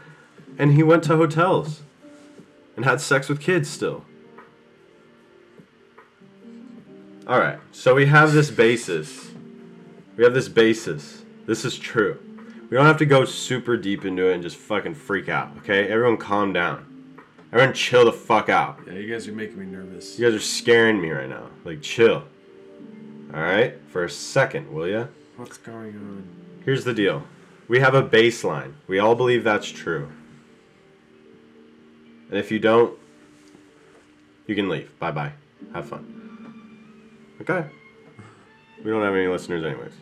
and 0.57 0.73
he 0.73 0.81
went 0.81 1.03
to 1.03 1.15
hotels 1.15 1.83
and 2.75 2.83
had 2.83 2.99
sex 2.99 3.29
with 3.29 3.39
kids 3.39 3.69
still. 3.69 4.03
All 7.27 7.39
right, 7.39 7.59
so 7.71 7.95
we 7.95 8.07
have 8.07 8.33
this 8.33 8.51
basis. 8.51 9.29
We 10.17 10.23
have 10.23 10.33
this 10.33 10.49
basis. 10.49 11.23
This 11.45 11.63
is 11.63 11.77
true. 11.77 12.19
We 12.69 12.77
don't 12.77 12.87
have 12.87 12.97
to 12.97 13.05
go 13.05 13.23
super 13.25 13.77
deep 13.77 14.03
into 14.03 14.29
it 14.29 14.33
and 14.33 14.41
just 14.41 14.57
fucking 14.57 14.95
freak 14.95 15.29
out, 15.29 15.55
okay? 15.59 15.87
Everyone 15.87 16.17
calm 16.17 16.53
down. 16.53 16.91
Everyone 17.53 17.73
chill 17.73 18.05
the 18.05 18.11
fuck 18.11 18.49
out. 18.49 18.79
Yeah, 18.87 18.93
you 18.93 19.11
guys 19.11 19.27
are 19.27 19.31
making 19.31 19.59
me 19.59 19.65
nervous. 19.67 20.17
You 20.17 20.25
guys 20.25 20.35
are 20.35 20.43
scaring 20.43 20.99
me 20.99 21.11
right 21.11 21.29
now. 21.29 21.49
Like, 21.63 21.81
chill. 21.81 22.23
All 23.33 23.41
right? 23.41 23.79
For 23.89 24.03
a 24.03 24.09
second, 24.09 24.73
will 24.73 24.87
ya? 24.87 25.05
What's 25.37 25.57
going 25.57 25.95
on? 25.95 26.27
Here's 26.65 26.83
the 26.83 26.93
deal. 26.93 27.23
We 27.67 27.79
have 27.79 27.95
a 27.95 28.03
baseline. 28.03 28.73
We 28.87 28.99
all 28.99 29.15
believe 29.15 29.43
that's 29.43 29.67
true. 29.67 30.09
And 32.29 32.37
if 32.37 32.51
you 32.51 32.59
don't, 32.59 32.97
you 34.47 34.55
can 34.55 34.69
leave. 34.69 34.97
Bye 34.99 35.11
bye. 35.11 35.31
Have 35.73 35.87
fun. 35.87 36.15
Okay. 37.41 37.65
We 38.83 38.91
don't 38.91 39.01
have 39.01 39.15
any 39.15 39.27
listeners, 39.27 39.63
anyways. 39.63 39.93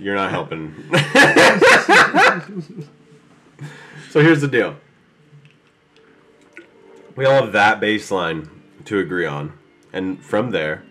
You're 0.00 0.14
not 0.14 0.30
helping. 0.30 0.74
so 4.10 4.20
here's 4.20 4.42
the 4.42 4.48
deal. 4.48 4.76
We 7.14 7.24
all 7.24 7.44
have 7.44 7.52
that 7.52 7.80
baseline 7.80 8.50
to 8.84 8.98
agree 8.98 9.24
on. 9.24 9.54
And 9.92 10.22
from 10.22 10.50
there, 10.50 10.84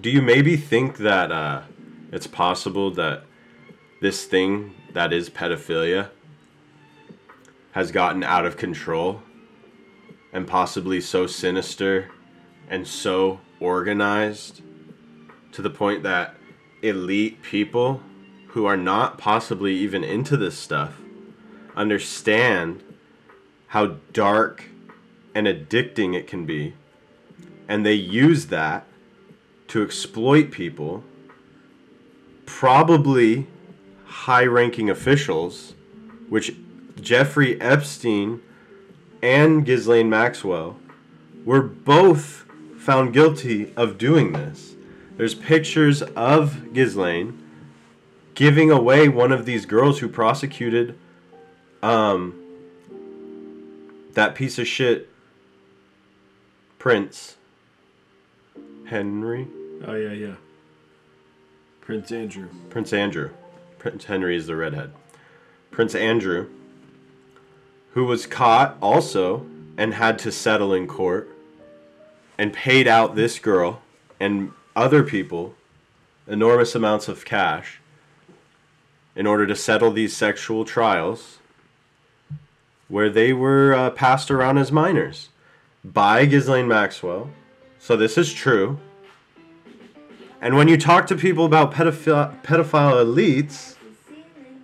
do 0.00 0.08
you 0.08 0.22
maybe 0.22 0.56
think 0.56 0.96
that 0.98 1.30
uh, 1.30 1.62
it's 2.10 2.26
possible 2.26 2.90
that 2.92 3.24
this 4.00 4.24
thing 4.24 4.74
that 4.92 5.12
is 5.12 5.30
pedophilia 5.30 6.10
has 7.72 7.92
gotten 7.92 8.22
out 8.22 8.46
of 8.46 8.56
control 8.56 9.22
and 10.32 10.46
possibly 10.46 11.00
so 11.00 11.26
sinister 11.26 12.10
and 12.68 12.86
so 12.86 13.40
organized 13.60 14.62
to 15.52 15.62
the 15.62 15.70
point 15.70 16.02
that 16.02 16.34
elite 16.82 17.42
people 17.42 18.02
who 18.48 18.66
are 18.66 18.76
not 18.76 19.18
possibly 19.18 19.74
even 19.74 20.04
into 20.04 20.36
this 20.36 20.58
stuff 20.58 21.00
understand 21.74 22.82
how 23.68 23.96
dark 24.12 24.64
and 25.34 25.46
addicting 25.46 26.14
it 26.14 26.26
can 26.26 26.46
be. 26.46 26.74
And 27.68 27.84
they 27.84 27.94
use 27.94 28.46
that 28.46 28.86
to 29.68 29.82
exploit 29.82 30.50
people 30.50 31.04
probably 32.46 33.46
high 34.24 34.44
ranking 34.44 34.88
officials, 34.88 35.74
which 36.28 36.56
Jeffrey 37.00 37.60
Epstein 37.60 38.40
and 39.22 39.64
Ghislaine 39.64 40.08
Maxwell 40.08 40.78
were 41.44 41.62
both 41.62 42.44
found 42.78 43.12
guilty 43.12 43.72
of 43.76 43.98
doing 43.98 44.32
this. 44.32 44.74
There's 45.16 45.34
pictures 45.34 46.02
of 46.02 46.72
Ghislaine 46.72 47.42
giving 48.34 48.70
away 48.70 49.08
one 49.08 49.32
of 49.32 49.44
these 49.44 49.66
girls 49.66 49.98
who 50.00 50.08
prosecuted 50.08 50.98
um, 51.82 52.34
that 54.14 54.34
piece 54.34 54.58
of 54.58 54.66
shit 54.66 55.08
Prince 56.78 57.36
Henry. 58.86 59.46
Oh 59.86 59.94
yeah, 59.94 60.12
yeah. 60.12 60.34
Prince 61.80 62.10
Andrew. 62.10 62.48
Prince 62.70 62.92
Andrew. 62.92 63.30
Prince 63.86 64.06
Henry 64.06 64.36
is 64.36 64.48
the 64.48 64.56
redhead. 64.56 64.92
Prince 65.70 65.94
Andrew 65.94 66.48
who 67.92 68.04
was 68.04 68.26
caught 68.26 68.76
also 68.82 69.46
and 69.78 69.94
had 69.94 70.18
to 70.18 70.32
settle 70.32 70.74
in 70.74 70.88
court 70.88 71.30
and 72.36 72.52
paid 72.52 72.88
out 72.88 73.14
this 73.14 73.38
girl 73.38 73.80
and 74.18 74.50
other 74.74 75.04
people 75.04 75.54
enormous 76.26 76.74
amounts 76.74 77.06
of 77.06 77.24
cash 77.24 77.80
in 79.14 79.24
order 79.24 79.46
to 79.46 79.54
settle 79.54 79.92
these 79.92 80.16
sexual 80.16 80.64
trials 80.64 81.38
where 82.88 83.08
they 83.08 83.32
were 83.32 83.72
uh, 83.72 83.90
passed 83.90 84.32
around 84.32 84.58
as 84.58 84.72
minors 84.72 85.28
by 85.84 86.26
Ghislaine 86.26 86.66
Maxwell. 86.66 87.30
So 87.78 87.96
this 87.96 88.18
is 88.18 88.32
true. 88.32 88.80
And 90.40 90.56
when 90.56 90.68
you 90.68 90.76
talk 90.76 91.06
to 91.06 91.16
people 91.16 91.46
about 91.46 91.72
pedophile, 91.72 92.42
pedophile 92.42 93.02
elites, 93.02 93.75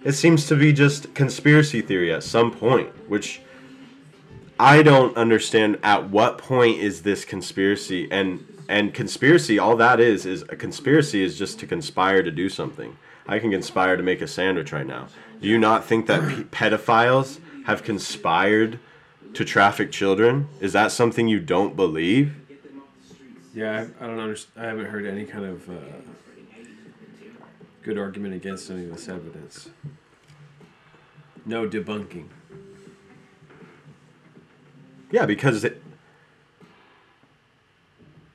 it 0.05 0.13
seems 0.13 0.47
to 0.47 0.57
be 0.57 0.73
just 0.73 1.15
conspiracy 1.15 1.81
theory 1.81 2.13
at 2.13 2.23
some 2.23 2.51
point, 2.51 2.89
which 3.09 3.41
I 4.59 4.83
don't 4.83 5.17
understand 5.17 5.79
at 5.83 6.11
what 6.11 6.39
point 6.39 6.79
is 6.79 7.03
this 7.03 7.25
conspiracy 7.25 8.09
and 8.11 8.47
and 8.69 8.95
conspiracy 8.95 9.59
all 9.59 9.77
that 9.77 10.01
is 10.01 10.25
is 10.25 10.43
a 10.43 10.57
conspiracy 10.57 11.23
is 11.23 11.37
just 11.39 11.59
to 11.61 11.67
conspire 11.67 12.23
to 12.23 12.31
do 12.31 12.49
something. 12.49 12.97
I 13.27 13.39
can 13.39 13.51
conspire 13.51 13.97
to 13.97 14.03
make 14.03 14.21
a 14.21 14.27
sandwich 14.27 14.73
right 14.73 14.87
now. 14.87 15.09
Do 15.41 15.49
you 15.49 15.59
not 15.59 15.85
think 15.85 16.07
that 16.07 16.21
pe- 16.51 16.71
pedophiles 16.71 17.39
have 17.67 17.83
conspired 17.83 18.79
to 19.35 19.45
traffic 19.45 19.93
children? 19.93 20.49
Is 20.61 20.73
that 20.73 20.93
something 20.93 21.29
you 21.29 21.41
don't 21.41 21.77
believe? 21.77 22.35
Yeah, 23.55 23.87
I, 24.01 24.05
I 24.05 24.07
don't 24.09 24.19
understand. 24.19 24.65
I 24.65 24.69
haven't 24.69 24.87
heard 24.87 25.07
any 25.07 25.25
kind 25.25 25.45
of 25.45 25.69
uh, 25.69 25.75
good 27.83 27.99
argument 27.99 28.35
against 28.35 28.71
any 28.71 28.85
of 28.85 28.93
this 28.93 29.09
evidence. 29.09 29.71
No 31.45 31.69
debunking. 31.69 32.29
Yeah, 35.11 35.27
because 35.27 35.65
it, 35.65 35.83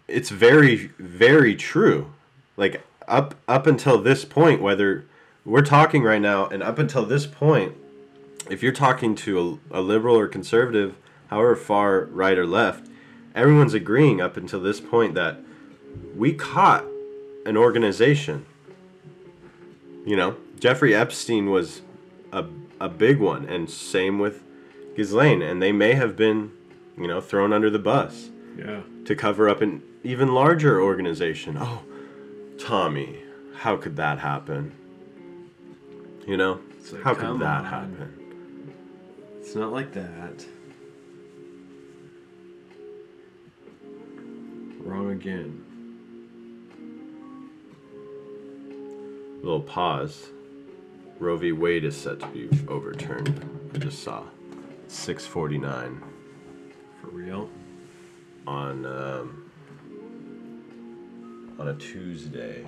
it's 0.07 0.29
very 0.29 0.91
very 0.99 1.55
true. 1.55 2.13
Like 2.55 2.83
up 3.07 3.35
up 3.47 3.65
until 3.65 4.01
this 4.01 4.25
point 4.25 4.61
whether 4.61 5.05
we're 5.45 5.61
talking 5.61 6.03
right 6.03 6.21
now 6.21 6.47
and 6.47 6.61
up 6.61 6.77
until 6.77 7.05
this 7.05 7.25
point 7.25 7.75
if 8.49 8.63
you're 8.63 8.71
talking 8.71 9.15
to 9.15 9.59
a, 9.71 9.79
a 9.79 9.81
liberal 9.81 10.17
or 10.17 10.27
conservative, 10.27 10.95
however 11.27 11.55
far 11.55 12.05
right 12.05 12.37
or 12.37 12.45
left, 12.45 12.89
everyone's 13.35 13.73
agreeing 13.73 14.21
up 14.21 14.37
until 14.37 14.61
this 14.61 14.79
point 14.79 15.13
that 15.15 15.39
we 16.15 16.33
caught 16.33 16.85
an 17.45 17.57
organization. 17.57 18.45
You 20.07 20.15
know, 20.15 20.37
Jeffrey 20.57 20.95
Epstein 20.95 21.49
was 21.49 21.81
a, 22.31 22.45
a 22.79 22.87
big 22.87 23.19
one, 23.19 23.43
and 23.43 23.69
same 23.69 24.19
with 24.19 24.41
Ghislaine, 24.95 25.41
and 25.41 25.61
they 25.61 25.73
may 25.73 25.95
have 25.95 26.15
been, 26.15 26.53
you 26.97 27.07
know, 27.07 27.19
thrown 27.19 27.51
under 27.51 27.69
the 27.69 27.77
bus 27.77 28.29
Yeah. 28.57 28.83
to 29.03 29.15
cover 29.17 29.49
up 29.49 29.61
an 29.61 29.81
even 30.05 30.33
larger 30.33 30.81
organization. 30.81 31.57
Oh, 31.59 31.81
Tommy, 32.57 33.19
how 33.57 33.75
could 33.75 33.97
that 33.97 34.19
happen? 34.19 34.71
You 36.25 36.37
know, 36.37 36.61
like, 36.93 37.03
how 37.03 37.13
could 37.13 37.39
that 37.39 37.59
on. 37.59 37.65
happen? 37.65 38.73
It's 39.41 39.55
not 39.55 39.73
like 39.73 39.91
that. 39.91 40.45
Wrong 44.79 45.11
again. 45.11 45.65
Little 49.41 49.61
pause. 49.61 50.29
Roe 51.19 51.37
v. 51.37 51.51
Wade 51.51 51.83
is 51.83 51.95
set 51.97 52.19
to 52.19 52.27
be 52.27 52.49
overturned. 52.67 53.71
I 53.73 53.77
just 53.79 54.03
saw. 54.03 54.23
649 54.87 56.01
For 57.01 57.07
real? 57.07 57.49
on 58.47 58.85
um, 58.85 59.51
on 61.59 61.67
a 61.67 61.73
Tuesday. 61.75 62.65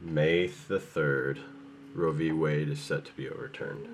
May 0.00 0.46
the 0.68 0.78
3rd, 0.78 1.38
Roe 1.94 2.12
v. 2.12 2.32
Wade 2.32 2.68
is 2.68 2.80
set 2.80 3.04
to 3.06 3.12
be 3.12 3.28
overturned. 3.28 3.88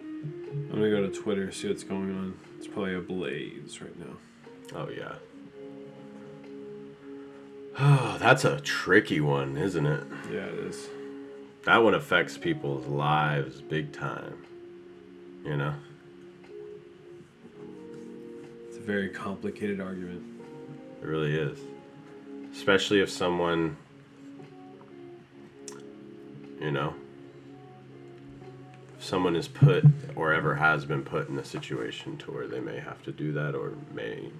I'm 0.00 0.68
gonna 0.70 0.90
go 0.90 1.06
to 1.06 1.10
Twitter, 1.10 1.50
see 1.52 1.68
what's 1.68 1.84
going 1.84 2.10
on. 2.16 2.34
It's 2.58 2.66
probably 2.66 2.94
a 2.94 3.00
blaze 3.00 3.80
right 3.80 3.98
now. 3.98 4.16
Oh 4.74 4.88
yeah. 4.88 5.14
Oh, 7.78 8.16
that's 8.20 8.44
a 8.44 8.60
tricky 8.60 9.20
one, 9.20 9.56
isn't 9.56 9.86
it? 9.86 10.04
Yeah, 10.30 10.44
it 10.44 10.58
is. 10.58 10.88
That 11.64 11.78
one 11.78 11.94
affects 11.94 12.38
people's 12.38 12.86
lives 12.86 13.60
big 13.60 13.92
time. 13.92 14.46
You 15.44 15.56
know? 15.56 15.74
It's 18.68 18.76
a 18.76 18.80
very 18.80 19.08
complicated 19.08 19.80
argument. 19.80 20.22
It 21.02 21.06
really 21.06 21.34
is. 21.34 21.58
Especially 22.52 23.00
if 23.00 23.10
someone, 23.10 23.76
you 26.60 26.70
know, 26.70 26.94
if 28.98 29.04
someone 29.04 29.36
is 29.36 29.48
put 29.48 29.84
or 30.14 30.32
ever 30.32 30.54
has 30.54 30.84
been 30.84 31.02
put 31.02 31.28
in 31.28 31.38
a 31.38 31.44
situation 31.44 32.18
to 32.18 32.30
where 32.30 32.46
they 32.46 32.60
may 32.60 32.78
have 32.78 33.02
to 33.04 33.12
do 33.12 33.32
that 33.32 33.54
or 33.54 33.74
may, 33.94 34.30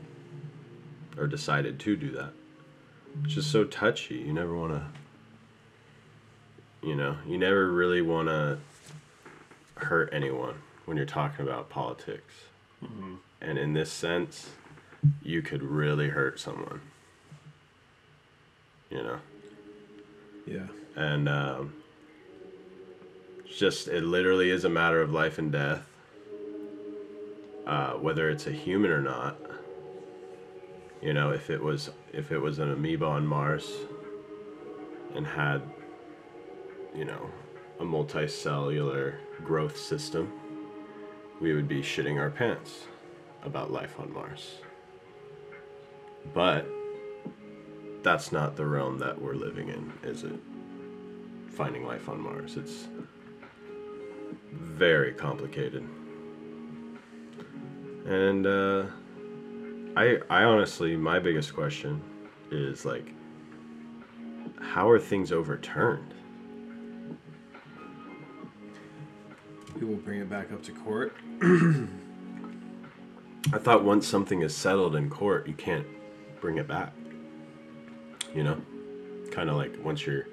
or 1.18 1.26
decided 1.26 1.78
to 1.80 1.96
do 1.96 2.10
that. 2.12 2.32
It's 3.24 3.34
just 3.34 3.50
so 3.50 3.64
touchy. 3.64 4.16
You 4.16 4.32
never 4.32 4.54
want 4.54 4.72
to, 4.72 4.84
you 6.86 6.94
know, 6.94 7.16
you 7.26 7.36
never 7.38 7.70
really 7.70 8.02
want 8.02 8.28
to 8.28 8.58
hurt 9.76 10.10
anyone 10.12 10.54
when 10.84 10.96
you're 10.96 11.06
talking 11.06 11.46
about 11.46 11.68
politics. 11.68 12.34
And 13.40 13.58
in 13.58 13.72
this 13.72 13.90
sense, 13.90 14.50
you 15.22 15.42
could 15.42 15.62
really 15.62 16.08
hurt 16.08 16.38
someone. 16.38 16.80
You 18.90 19.02
know? 19.02 19.18
Yeah. 20.46 20.66
And 20.96 21.28
um, 21.28 21.74
it's 23.44 23.58
just, 23.58 23.88
it 23.88 24.04
literally 24.04 24.50
is 24.50 24.64
a 24.64 24.68
matter 24.68 25.00
of 25.00 25.12
life 25.12 25.38
and 25.38 25.50
death. 25.50 25.86
Uh, 27.66 27.92
whether 27.92 28.28
it's 28.30 28.46
a 28.46 28.52
human 28.52 28.90
or 28.90 29.00
not. 29.00 29.38
You 31.02 31.14
know, 31.14 31.30
if 31.30 31.48
it 31.48 31.62
was 31.62 31.90
if 32.12 32.30
it 32.30 32.38
was 32.38 32.58
an 32.58 32.70
amoeba 32.70 33.06
on 33.06 33.26
Mars 33.26 33.70
and 35.14 35.26
had, 35.26 35.62
you 36.94 37.04
know, 37.04 37.30
a 37.78 37.84
multicellular 37.84 39.14
growth 39.42 39.78
system, 39.78 40.32
we 41.40 41.54
would 41.54 41.68
be 41.68 41.80
shitting 41.80 42.18
our 42.18 42.30
pants 42.30 42.84
about 43.44 43.72
life 43.72 43.98
on 43.98 44.12
Mars. 44.12 44.56
But 46.34 46.66
that's 48.02 48.30
not 48.30 48.56
the 48.56 48.66
realm 48.66 48.98
that 48.98 49.20
we're 49.20 49.34
living 49.34 49.68
in, 49.68 49.92
is 50.02 50.24
it? 50.24 50.38
Finding 51.48 51.86
life 51.86 52.08
on 52.08 52.20
Mars. 52.20 52.56
It's 52.56 52.88
very 54.52 55.12
complicated. 55.12 55.86
And 58.06 58.46
uh, 58.46 58.84
I, 59.96 60.18
I 60.30 60.44
honestly, 60.44 60.96
my 60.96 61.18
biggest 61.18 61.54
question 61.54 62.00
is 62.50 62.84
like, 62.84 63.12
how 64.60 64.88
are 64.88 64.98
things 64.98 65.32
overturned? 65.32 66.14
People 69.74 69.96
bring 69.96 70.20
it 70.20 70.30
back 70.30 70.52
up 70.52 70.62
to 70.64 70.72
court. 70.72 71.16
I 73.52 73.58
thought 73.58 73.82
once 73.82 74.06
something 74.06 74.42
is 74.42 74.54
settled 74.54 74.94
in 74.94 75.10
court, 75.10 75.48
you 75.48 75.54
can't 75.54 75.86
bring 76.40 76.58
it 76.58 76.68
back. 76.68 76.92
You 78.34 78.44
know, 78.44 78.60
kind 79.30 79.50
of 79.50 79.56
like 79.56 79.74
once 79.82 80.06
you're, 80.06 80.26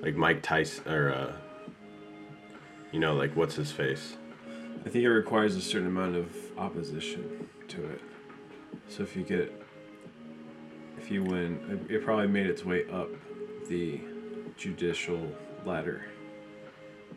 like 0.00 0.14
Mike 0.16 0.42
Tyson 0.42 0.88
or, 0.88 1.12
uh, 1.12 1.32
you 2.92 3.00
know, 3.00 3.14
like 3.14 3.34
what's 3.34 3.56
his 3.56 3.72
face? 3.72 4.16
I 4.84 4.88
think 4.88 5.04
it 5.04 5.10
requires 5.10 5.56
a 5.56 5.60
certain 5.60 5.88
amount 5.88 6.16
of 6.16 6.36
opposition 6.58 7.48
to 7.68 7.84
it. 7.84 8.00
So 8.88 9.02
if 9.02 9.16
you 9.16 9.22
get, 9.22 9.52
if 10.98 11.10
you 11.10 11.24
win, 11.24 11.86
it, 11.88 11.96
it 11.96 12.04
probably 12.04 12.26
made 12.28 12.46
its 12.46 12.64
way 12.64 12.88
up 12.90 13.08
the 13.68 14.00
judicial 14.56 15.32
ladder, 15.64 16.04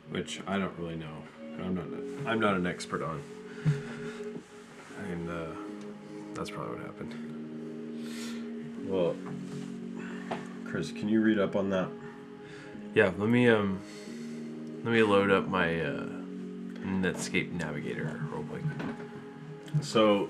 which 0.09 0.41
I 0.47 0.57
don't 0.57 0.77
really 0.77 0.95
know. 0.95 1.23
I'm 1.59 1.75
not. 1.75 1.85
A, 1.85 2.29
I'm 2.29 2.39
not 2.39 2.55
an 2.55 2.65
expert 2.65 3.01
on. 3.01 3.21
And 5.11 5.29
uh, 5.29 5.47
that's 6.33 6.49
probably 6.49 6.77
what 6.77 6.85
happened. 6.85 7.13
Well, 8.87 9.15
Chris, 10.65 10.91
can 10.91 11.09
you 11.09 11.21
read 11.21 11.39
up 11.39 11.55
on 11.55 11.69
that? 11.71 11.89
Yeah. 12.93 13.11
Let 13.17 13.29
me 13.29 13.49
um. 13.49 13.81
Let 14.83 14.93
me 14.93 15.01
load 15.01 15.31
up 15.31 15.47
my 15.47 15.81
uh, 15.81 16.05
Netscape 16.83 17.51
Navigator 17.51 18.21
real 18.31 18.43
quick. 18.43 18.61
So 19.81 20.29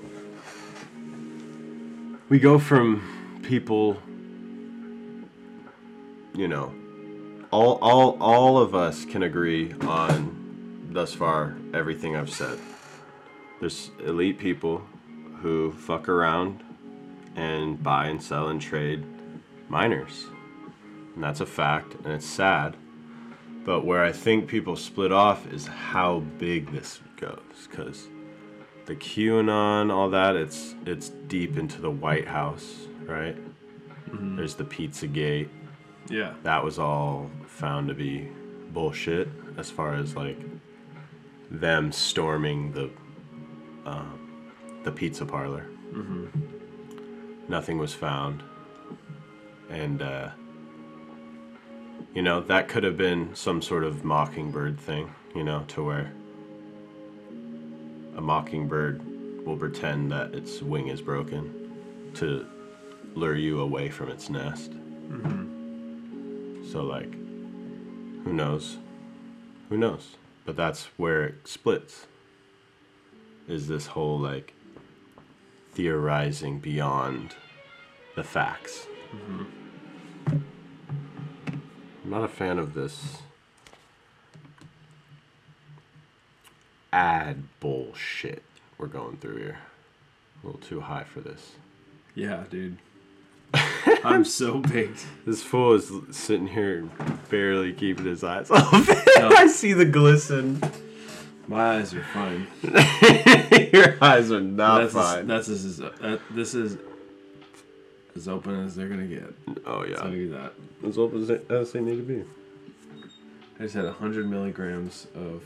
we 2.28 2.40
go 2.40 2.58
from 2.58 3.42
people, 3.44 3.98
you 6.34 6.48
know, 6.48 6.74
all 7.52 7.78
all 7.82 8.18
all 8.20 8.58
of 8.58 8.74
us 8.74 9.06
can 9.06 9.24
agree 9.24 9.74
on 9.82 10.90
thus 10.92 11.14
far 11.14 11.56
everything 11.74 12.16
I've 12.16 12.32
said. 12.32 12.58
There's 13.60 13.92
elite 14.04 14.40
people 14.40 14.82
who 15.42 15.72
fuck 15.72 16.10
around 16.10 16.64
and 17.36 17.82
buy 17.82 18.08
and 18.08 18.22
sell 18.22 18.48
and 18.48 18.60
trade 18.60 19.06
minors. 19.70 20.26
And 21.14 21.24
that's 21.24 21.42
a 21.42 21.46
fact 21.46 21.94
and 22.04 22.08
it's 22.08 22.26
sad. 22.26 22.76
But 23.64 23.86
where 23.86 24.04
I 24.04 24.12
think 24.12 24.48
people 24.48 24.76
split 24.76 25.12
off 25.12 25.52
is 25.52 25.68
how 25.68 26.20
big 26.40 26.72
this 26.72 27.00
goes 27.18 27.68
cuz 27.70 28.08
the 28.86 28.96
QAnon 28.96 29.92
all 29.92 30.10
that 30.12 30.36
it's 30.36 30.76
it's 30.86 31.10
deep 31.28 31.58
into 31.58 31.82
the 31.82 31.90
White 31.92 32.28
House, 32.28 32.88
right? 33.06 33.36
There's 34.08 34.56
the 34.56 34.64
Pizzagate 34.64 35.50
Yeah. 36.10 36.34
that 36.44 36.64
was 36.64 36.80
all 36.80 37.30
found 37.48 37.88
to 37.90 37.94
be 37.94 38.30
bullshit 38.72 39.28
as 39.58 39.70
far 39.72 39.94
as 39.96 40.16
like 40.16 40.38
them 41.52 41.92
storming 41.92 42.72
the 42.72 42.90
um, 43.86 44.52
the 44.84 44.92
pizza 44.92 45.26
parlor. 45.26 45.68
Nothing 47.48 47.78
was 47.78 47.94
found, 47.94 48.42
and 49.70 50.02
uh, 50.02 50.30
you 52.14 52.22
know 52.22 52.42
that 52.42 52.68
could 52.68 52.84
have 52.84 52.98
been 52.98 53.36
some 53.36 53.62
sort 53.62 53.84
of 53.84 54.04
mockingbird 54.04 54.80
thing. 54.80 55.12
You 55.36 55.44
know, 55.44 55.64
to 55.70 55.84
where 55.84 56.14
a 58.16 58.22
mockingbird 58.22 59.46
will 59.46 59.58
pretend 59.58 60.12
that 60.12 60.34
its 60.34 60.62
wing 60.62 60.88
is 60.88 61.02
broken 61.02 62.12
to 62.16 62.48
lure 63.14 63.36
you 63.36 63.60
away 63.62 63.90
from 63.90 64.10
its 64.10 64.30
nest. 64.30 64.72
Mm-hmm. 64.72 66.70
So 66.72 66.84
like, 66.84 67.14
who 68.24 68.34
knows? 68.34 68.78
Who 69.70 69.78
knows? 69.78 70.16
But 70.46 70.56
that's 70.56 70.86
where 70.98 71.24
it 71.24 71.48
splits. 71.48 72.08
Is 73.48 73.68
this 73.68 73.88
whole 73.88 74.20
like 74.20 74.54
theorizing 75.74 76.60
beyond 76.60 77.36
the 78.16 78.24
facts? 78.24 78.88
Mm-hmm. 79.14 79.44
I'm 82.04 82.12
not 82.12 82.24
a 82.24 82.28
fan 82.28 82.60
of 82.60 82.74
this 82.74 83.18
ad 86.96 87.44
bullshit 87.60 88.42
we're 88.78 88.88
going 88.88 89.18
through 89.18 89.36
here. 89.36 89.58
A 90.42 90.46
little 90.46 90.62
too 90.62 90.80
high 90.80 91.04
for 91.04 91.20
this. 91.20 91.52
Yeah, 92.16 92.46
dude. 92.50 92.78
I'm 94.06 94.24
so 94.24 94.60
baked. 94.60 95.06
This 95.26 95.44
fool 95.44 95.74
is 95.74 95.92
sitting 96.12 96.48
here 96.48 96.88
barely 97.30 97.74
keeping 97.74 98.06
his 98.06 98.24
eyes 98.24 98.50
off. 98.52 98.72
No. 99.18 99.30
I 99.30 99.48
see 99.48 99.74
the 99.74 99.84
glisten. 99.84 100.62
My 101.48 101.78
eyes 101.78 101.94
are 101.94 102.04
fine. 102.04 102.48
Your 103.74 103.98
eyes 104.02 104.32
are 104.32 104.40
not 104.40 104.80
that's 104.82 104.94
fine. 104.94 105.30
As, 105.30 105.48
that's 105.48 105.50
as, 105.50 105.78
that, 105.78 106.02
uh, 106.02 106.18
this 106.32 106.56
is 106.56 106.78
as 108.16 108.30
open 108.30 108.66
as 108.66 108.74
they're 108.74 108.88
gonna 108.88 109.06
get. 109.06 109.34
oh 109.66 109.82
I'll 109.82 109.88
yeah, 109.88 109.96
tell 109.98 110.14
you 110.14 110.30
that. 110.32 110.54
as 110.88 110.98
open 110.98 111.22
as 111.24 111.28
they, 111.28 111.42
as 111.50 111.74
they 111.74 111.82
need 111.82 111.98
to 111.98 112.04
be. 112.04 112.24
I 113.60 113.64
just 113.64 113.76
had 113.76 113.86
100 113.86 114.30
milligrams 114.30 115.08
of 115.14 115.44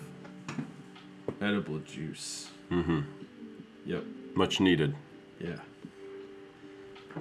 edible 1.42 1.80
juice. 1.80 2.50
Mm-hmm. 2.72 3.02
Yep. 3.86 4.04
Much 4.36 4.60
needed. 4.60 4.96
Yeah. 5.40 5.58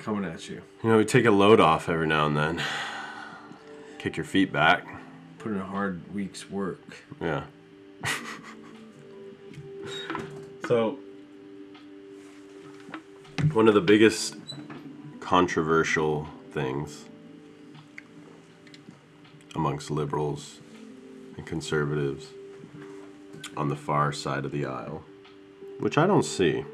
Coming 0.01 0.25
at 0.25 0.49
you. 0.49 0.63
You 0.85 0.91
know, 0.91 0.99
we 0.99 1.05
take 1.05 1.25
a 1.25 1.31
load 1.31 1.61
off 1.61 1.89
every 1.89 2.07
now 2.07 2.27
and 2.27 2.37
then. 2.37 2.63
Kick 3.99 4.17
your 4.17 4.25
feet 4.25 4.53
back. 4.53 4.87
Put 5.39 5.53
in 5.53 5.59
a 5.59 5.65
hard 5.65 6.15
week's 6.15 6.49
work. 6.49 6.97
Yeah. 7.21 7.45
so, 10.69 10.99
one 13.53 13.67
of 13.67 13.75
the 13.75 13.81
biggest 13.81 14.37
controversial 15.21 16.29
things 16.53 17.07
amongst 19.55 19.91
liberals 19.91 20.61
and 21.37 21.45
conservatives 21.45 22.29
on 23.59 23.69
the 23.69 23.77
far 23.77 24.13
side 24.13 24.45
of 24.45 24.53
the 24.53 24.65
aisle, 24.65 25.03
which 25.81 25.99
I 25.99 26.07
don't 26.07 26.23
see, 26.23 26.65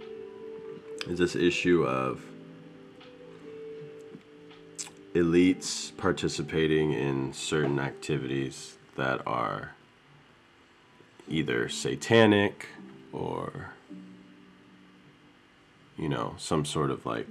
is 1.09 1.19
this 1.19 1.35
issue 1.35 1.83
of 1.85 2.23
elites 5.15 5.97
participating 5.97 6.93
in 6.93 7.33
certain 7.33 7.79
activities 7.79 8.77
that 8.97 9.27
are 9.27 9.73
either 11.27 11.69
satanic 11.71 12.67
or 13.13 13.71
you 15.97 16.09
know 16.09 16.35
some 16.37 16.65
sort 16.65 16.91
of 16.91 17.07
like 17.07 17.29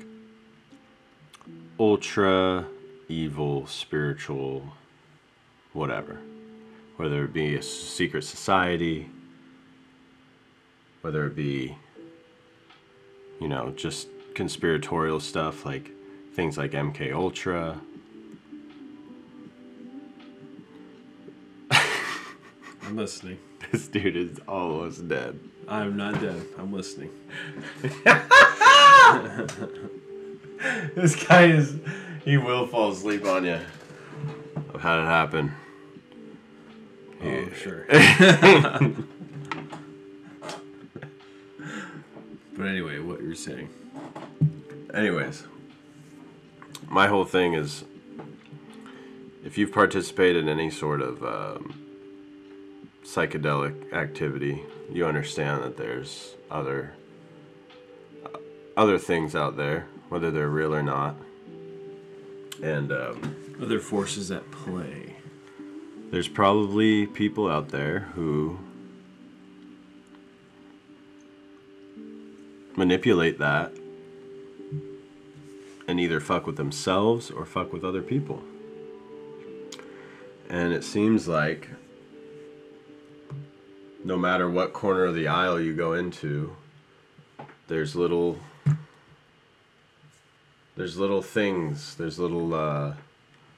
ultra 1.80 2.66
evil 3.08 3.68
spiritual 3.68 4.74
whatever. 5.74 6.20
Whether 6.98 7.26
it 7.26 7.34
be 7.34 7.56
a 7.56 7.62
secret 7.62 8.24
society 8.24 9.10
whether 11.04 11.26
it 11.26 11.36
be 11.36 11.78
you 13.40 13.48
know 13.48 13.72
just 13.76 14.08
conspiratorial 14.34 15.20
stuff 15.20 15.66
like 15.66 15.92
things 16.34 16.58
like 16.58 16.72
MK 16.72 17.14
Ultra 17.14 17.80
I'm 21.72 22.96
listening. 22.96 23.38
this 23.72 23.88
dude 23.88 24.16
is 24.16 24.40
almost 24.48 25.08
dead 25.08 25.40
I'm 25.68 25.96
not 25.96 26.20
dead. 26.20 26.46
I'm 26.58 26.74
listening. 26.74 27.10
This 30.96 31.22
guy 31.26 31.48
is. 31.48 31.76
He 32.24 32.38
will 32.38 32.68
fall 32.68 32.92
asleep 32.92 33.26
on 33.26 33.44
you. 33.44 33.60
I've 34.74 34.82
had 34.82 35.00
it 35.00 35.06
happen. 35.06 35.52
Oh, 37.22 37.50
sure. 37.54 37.86
but 42.64 42.70
anyway, 42.70 42.98
what 42.98 43.22
you're 43.22 43.36
saying. 43.36 43.68
Anyways, 44.94 45.44
my 46.88 47.08
whole 47.08 47.26
thing 47.26 47.56
is 47.56 47.84
if 49.44 49.58
you've 49.58 49.74
participated 49.74 50.44
in 50.44 50.48
any 50.48 50.70
sort 50.70 51.02
of 51.02 51.22
um, 51.26 51.78
psychedelic 53.04 53.92
activity, 53.92 54.64
you 54.90 55.06
understand 55.06 55.62
that 55.62 55.76
there's 55.76 56.36
other 56.50 56.94
uh, 58.26 58.38
other 58.78 58.98
things 58.98 59.36
out 59.36 59.58
there, 59.58 59.86
whether 60.08 60.32
they're 60.32 60.48
real 60.48 60.74
or 60.74 60.84
not. 60.84 61.18
And 62.62 62.94
um, 62.94 63.36
Other 63.62 63.82
forces 63.82 64.32
at 64.32 64.50
play. 64.52 65.18
there's 66.12 66.30
probably 66.30 67.08
people 67.08 67.50
out 67.50 67.70
there 67.70 68.08
who 68.16 68.58
manipulate 72.76 73.40
that 73.40 73.72
and 75.88 76.00
either 76.00 76.20
fuck 76.20 76.48
with 76.48 76.58
themselves 76.58 77.30
or 77.30 77.46
fuck 77.46 77.74
with 77.74 77.84
other 77.84 78.02
people. 78.02 78.42
And 80.50 80.74
it 80.74 80.84
seems 80.84 81.28
like 81.28 81.70
no 84.04 84.18
matter 84.18 84.50
what 84.50 84.74
corner 84.74 85.06
of 85.06 85.16
the 85.16 85.28
aisle 85.28 85.60
you 85.60 85.74
go 85.74 85.94
into, 85.94 86.56
there's 87.68 87.96
little 87.96 88.40
there's 90.76 90.98
little 90.98 91.22
things, 91.22 91.96
there's 91.96 92.18
little 92.18 92.54
uh, 92.54 92.94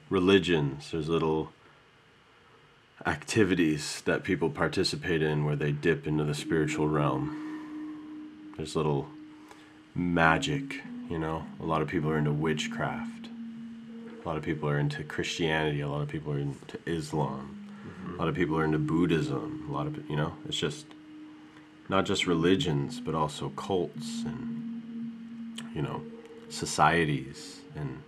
religions, 0.10 0.92
there's 0.92 1.08
little 1.08 1.52
activities 3.06 4.02
that 4.06 4.24
people 4.24 4.50
participate 4.50 5.22
in 5.22 5.46
where 5.46 5.56
they 5.56 5.72
dip 5.72 6.08
into 6.08 6.24
the 6.24 6.34
spiritual 6.34 6.88
realm. 6.88 7.55
There's 8.58 8.76
little 8.76 9.08
magic, 9.94 10.82
you 11.10 11.20
know. 11.20 11.46
A 11.60 11.66
lot 11.66 11.82
of 11.82 11.88
people 11.88 12.10
are 12.10 12.18
into 12.18 12.32
witchcraft. 12.32 13.28
A 14.24 14.28
lot 14.28 14.38
of 14.38 14.44
people 14.44 14.70
are 14.70 14.80
into 14.80 15.04
Christianity. 15.04 15.82
A 15.82 15.88
lot 15.88 16.02
of 16.02 16.08
people 16.08 16.34
are 16.34 16.40
into 16.40 16.80
Islam. 16.86 17.52
A 18.14 18.18
lot 18.18 18.28
of 18.28 18.36
people 18.36 18.58
are 18.58 18.64
into 18.64 18.80
Buddhism. 18.80 19.68
A 19.70 19.74
lot 19.74 19.88
of, 19.88 20.10
you 20.10 20.16
know, 20.16 20.34
it's 20.48 20.58
just 20.58 20.86
not 21.90 22.06
just 22.06 22.26
religions, 22.26 23.00
but 23.00 23.14
also 23.14 23.50
cults 23.50 24.24
and, 24.24 25.62
you 25.74 25.82
know, 25.82 26.02
societies 26.50 27.62
and 27.76 28.02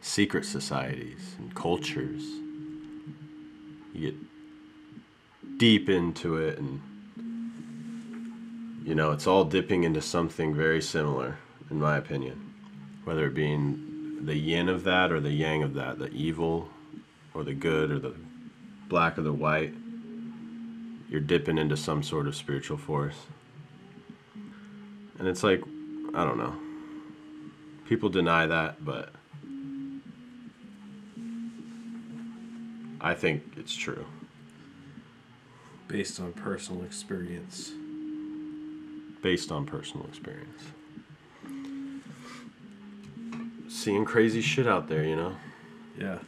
secret 0.00 0.44
societies 0.44 1.36
and 1.38 1.54
cultures. 1.54 2.22
You 3.92 4.10
get 4.10 5.58
deep 5.58 5.88
into 5.88 6.36
it 6.38 6.58
and 6.58 6.80
you 8.86 8.94
know 8.94 9.10
it's 9.10 9.26
all 9.26 9.44
dipping 9.44 9.84
into 9.84 10.00
something 10.00 10.54
very 10.54 10.80
similar 10.80 11.36
in 11.70 11.78
my 11.78 11.98
opinion 11.98 12.54
whether 13.04 13.26
it 13.26 13.34
being 13.34 14.24
the 14.24 14.36
yin 14.36 14.70
of 14.70 14.84
that 14.84 15.12
or 15.12 15.20
the 15.20 15.32
yang 15.32 15.62
of 15.62 15.74
that 15.74 15.98
the 15.98 16.10
evil 16.12 16.70
or 17.34 17.44
the 17.44 17.52
good 17.52 17.90
or 17.90 17.98
the 17.98 18.14
black 18.88 19.18
or 19.18 19.22
the 19.22 19.32
white, 19.32 19.74
you're 21.08 21.20
dipping 21.20 21.58
into 21.58 21.76
some 21.76 22.02
sort 22.02 22.26
of 22.26 22.34
spiritual 22.34 22.78
force. 22.78 23.16
And 25.18 25.28
it's 25.28 25.42
like, 25.42 25.62
I 26.14 26.24
don't 26.24 26.38
know. 26.38 26.54
People 27.88 28.08
deny 28.08 28.46
that, 28.46 28.84
but 28.84 29.10
I 33.00 33.14
think 33.14 33.42
it's 33.56 33.74
true. 33.74 34.06
Based 35.88 36.18
on 36.18 36.32
personal 36.32 36.84
experience. 36.84 37.72
Based 39.26 39.50
on 39.50 39.66
personal 39.66 40.06
experience. 40.06 40.62
Seeing 43.68 44.04
crazy 44.04 44.40
shit 44.40 44.68
out 44.68 44.86
there, 44.86 45.02
you 45.02 45.16
know? 45.16 45.34
Yeah. 45.98 46.18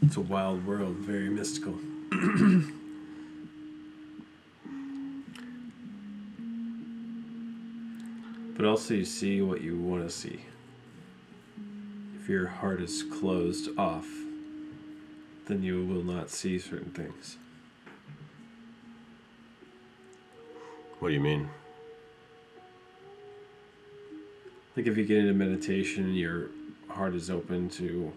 It's 0.00 0.16
a 0.16 0.22
wild 0.22 0.66
world, 0.66 0.96
very 0.96 1.28
mystical. 1.28 1.74
but 8.56 8.64
also, 8.64 8.94
you 8.94 9.04
see 9.04 9.42
what 9.42 9.60
you 9.60 9.76
want 9.76 10.08
to 10.08 10.10
see. 10.10 10.46
If 12.18 12.26
your 12.26 12.46
heart 12.46 12.80
is 12.80 13.02
closed 13.02 13.68
off, 13.78 14.08
then 15.46 15.62
you 15.62 15.84
will 15.84 16.04
not 16.04 16.30
see 16.30 16.58
certain 16.58 16.92
things. 16.92 17.36
What 21.00 21.08
do 21.08 21.14
you 21.14 21.20
mean? 21.20 21.48
Like 24.76 24.86
if 24.86 24.96
you 24.96 25.04
get 25.04 25.18
into 25.18 25.32
meditation, 25.32 26.14
your 26.14 26.50
heart 26.88 27.14
is 27.14 27.30
open 27.30 27.68
to 27.70 28.12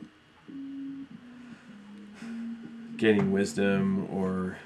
gaining 2.98 3.32
wisdom 3.32 4.08
or 4.12 4.58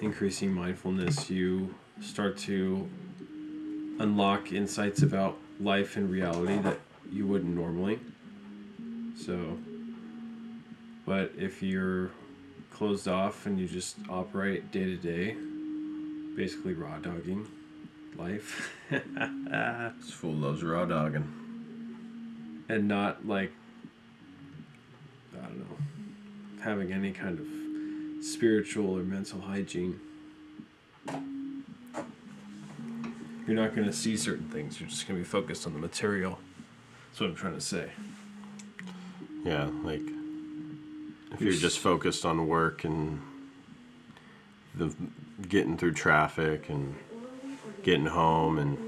increasing 0.00 0.52
mindfulness, 0.52 1.28
you 1.28 1.74
start 2.00 2.36
to 2.38 2.88
unlock 3.98 4.52
insights 4.52 5.02
about 5.02 5.36
life 5.60 5.96
and 5.96 6.08
reality 6.08 6.56
that 6.58 6.78
you 7.10 7.26
wouldn't 7.26 7.54
normally. 7.54 7.98
So, 9.16 9.58
but 11.04 11.32
if 11.36 11.62
you're 11.62 12.10
closed 12.70 13.08
off 13.08 13.46
and 13.46 13.58
you 13.58 13.66
just 13.66 13.96
operate 14.08 14.70
day 14.70 14.84
to 14.84 14.96
day, 14.96 15.36
basically 16.38 16.72
raw 16.72 16.96
dogging 16.98 17.44
life, 18.16 18.72
This 18.90 20.12
fool 20.12 20.34
loves 20.34 20.62
raw 20.62 20.84
dogging. 20.84 21.26
and 22.68 22.86
not 22.86 23.26
like, 23.26 23.50
I 25.36 25.44
don't 25.46 25.58
know, 25.58 25.76
having 26.62 26.92
any 26.92 27.10
kind 27.10 27.40
of 27.40 28.24
spiritual 28.24 28.96
or 28.96 29.02
mental 29.02 29.40
hygiene. 29.40 29.98
You're 33.46 33.56
not 33.56 33.74
going 33.74 33.88
to 33.88 33.92
see 33.92 34.16
certain 34.16 34.48
things. 34.48 34.78
You're 34.78 34.88
just 34.90 35.08
going 35.08 35.18
to 35.18 35.24
be 35.24 35.28
focused 35.28 35.66
on 35.66 35.72
the 35.72 35.78
material. 35.80 36.38
That's 37.10 37.20
what 37.20 37.30
I'm 37.30 37.34
trying 37.34 37.54
to 37.54 37.60
say. 37.60 37.90
Yeah, 39.44 39.70
like 39.82 40.02
if 41.32 41.40
You're 41.40 41.50
you're 41.50 41.60
just 41.60 41.80
focused 41.80 42.24
on 42.24 42.46
work 42.46 42.84
and 42.84 43.20
the 44.74 44.94
getting 45.46 45.76
through 45.76 45.92
traffic 45.94 46.68
and 46.68 46.96
getting 47.82 48.06
home 48.06 48.58
and 48.58 48.78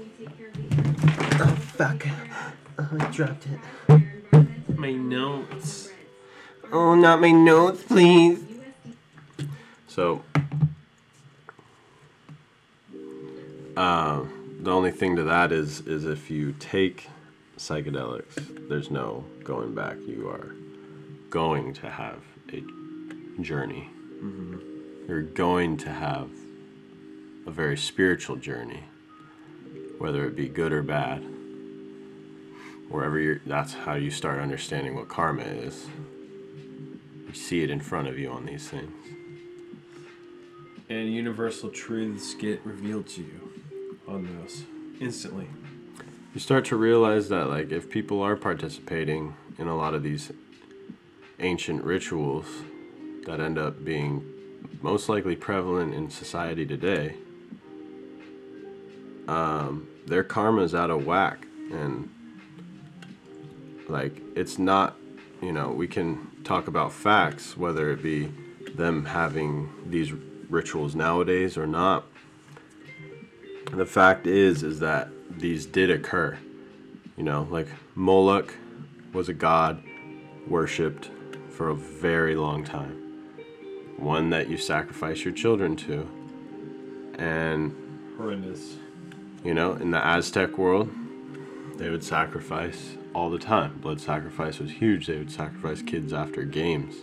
Oh, 1.43 1.55
fuck. 1.55 2.05
Oh, 2.77 2.89
I 2.99 3.05
dropped 3.11 3.47
it. 3.47 4.77
My 4.77 4.91
notes. 4.91 5.89
Oh, 6.71 6.93
not 6.93 7.19
my 7.19 7.31
notes, 7.31 7.83
please. 7.83 8.43
so 9.87 10.21
uh, 13.75 14.23
the 14.61 14.71
only 14.71 14.91
thing 14.91 15.15
to 15.15 15.23
that 15.23 15.51
is 15.51 15.81
is 15.81 16.05
if 16.05 16.29
you 16.29 16.53
take 16.59 17.07
psychedelics, 17.57 18.67
there's 18.69 18.91
no 18.91 19.25
going 19.43 19.73
back. 19.73 19.97
You 20.05 20.29
are 20.29 20.53
going 21.29 21.73
to 21.75 21.89
have 21.89 22.19
a 22.53 22.63
journey. 23.41 23.89
You're 25.07 25.23
going 25.23 25.77
to 25.77 25.89
have 25.89 26.29
a 27.45 27.51
very 27.51 27.77
spiritual 27.77 28.35
journey, 28.35 28.83
whether 29.97 30.25
it 30.25 30.35
be 30.35 30.47
good 30.47 30.71
or 30.71 30.83
bad. 30.83 31.23
Wherever 32.89 33.19
you're, 33.19 33.41
that's 33.45 33.73
how 33.73 33.95
you 33.95 34.11
start 34.11 34.39
understanding 34.39 34.95
what 34.95 35.07
karma 35.07 35.43
is. 35.43 35.87
You 37.27 37.33
see 37.33 37.63
it 37.63 37.69
in 37.69 37.79
front 37.79 38.07
of 38.07 38.19
you 38.19 38.29
on 38.29 38.45
these 38.45 38.67
things. 38.67 38.91
And 40.89 41.13
universal 41.13 41.69
truths 41.69 42.33
get 42.33 42.59
revealed 42.65 43.07
to 43.09 43.21
you 43.21 43.51
on 44.07 44.27
those 44.37 44.63
instantly. 44.99 45.47
you 46.33 46.39
start 46.39 46.65
to 46.65 46.75
realize 46.75 47.29
that 47.29 47.47
like 47.47 47.71
if 47.71 47.89
people 47.89 48.21
are 48.21 48.35
participating 48.35 49.33
in 49.57 49.67
a 49.67 49.75
lot 49.75 49.93
of 49.93 50.03
these 50.03 50.31
ancient 51.39 51.83
rituals 51.83 52.45
that 53.25 53.39
end 53.39 53.57
up 53.57 53.83
being 53.85 54.23
most 54.81 55.07
likely 55.07 55.35
prevalent 55.35 55.93
in 55.93 56.09
society 56.09 56.65
today 56.65 57.15
um, 59.27 59.87
their 60.07 60.23
karma 60.23 60.61
is 60.61 60.75
out 60.75 60.89
of 60.89 61.05
whack. 61.05 61.47
And 61.71 62.09
like 63.87 64.21
it's 64.35 64.57
not 64.57 64.95
you 65.41 65.51
know 65.51 65.69
we 65.69 65.87
can 65.87 66.29
talk 66.43 66.67
about 66.67 66.93
facts 66.93 67.57
whether 67.57 67.91
it 67.91 68.01
be 68.01 68.31
them 68.75 69.05
having 69.05 69.69
these 69.85 70.13
rituals 70.49 70.95
nowadays 70.95 71.57
or 71.57 71.67
not. 71.67 72.05
The 73.71 73.85
fact 73.85 74.27
is 74.27 74.63
is 74.63 74.79
that 74.79 75.09
these 75.29 75.65
did 75.65 75.89
occur. 75.89 76.37
You 77.17 77.23
know 77.23 77.47
like 77.49 77.67
moloch 77.95 78.53
was 79.13 79.29
a 79.29 79.33
god 79.33 79.83
worshipped 80.47 81.09
for 81.49 81.69
a 81.69 81.75
very 81.75 82.35
long 82.35 82.63
time. 82.63 82.97
One 83.97 84.31
that 84.31 84.49
you 84.49 84.57
sacrifice 84.57 85.23
your 85.23 85.33
children 85.33 85.75
to. 85.77 86.09
And 87.19 87.75
Horrendous. 88.17 88.77
You 89.43 89.53
know 89.53 89.73
in 89.73 89.91
the 89.91 90.05
aztec 90.05 90.57
world 90.57 90.89
they 91.77 91.89
would 91.89 92.03
sacrifice 92.03 92.97
all 93.13 93.29
the 93.29 93.39
time. 93.39 93.79
Blood 93.79 93.99
sacrifice 93.99 94.59
was 94.59 94.71
huge. 94.71 95.07
They 95.07 95.17
would 95.17 95.31
sacrifice 95.31 95.81
kids 95.81 96.13
after 96.13 96.43
games. 96.43 96.95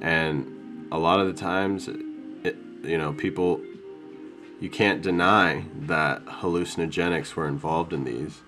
And 0.00 0.88
a 0.90 0.98
lot 0.98 1.20
of 1.20 1.28
the 1.28 1.32
times 1.32 1.88
it, 1.88 2.56
you 2.82 2.98
know 2.98 3.12
people 3.12 3.60
you 4.60 4.68
can't 4.68 5.02
deny 5.02 5.64
that 5.82 6.24
hallucinogenics 6.26 7.34
were 7.34 7.46
involved 7.46 7.92
in 7.92 8.04
these. 8.04 8.42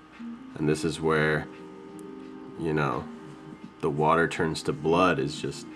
And 0.56 0.68
this 0.68 0.84
is 0.84 1.00
where 1.00 1.46
you 2.58 2.72
know 2.72 3.04
the 3.80 3.90
water 3.90 4.28
turns 4.28 4.62
to 4.64 4.72
blood 4.72 5.18
is 5.18 5.40
just, 5.40 5.66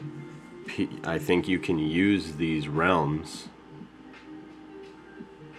I 1.04 1.18
think 1.18 1.48
you 1.48 1.58
can 1.58 1.78
use 1.78 2.32
these 2.32 2.68
realms 2.68 3.48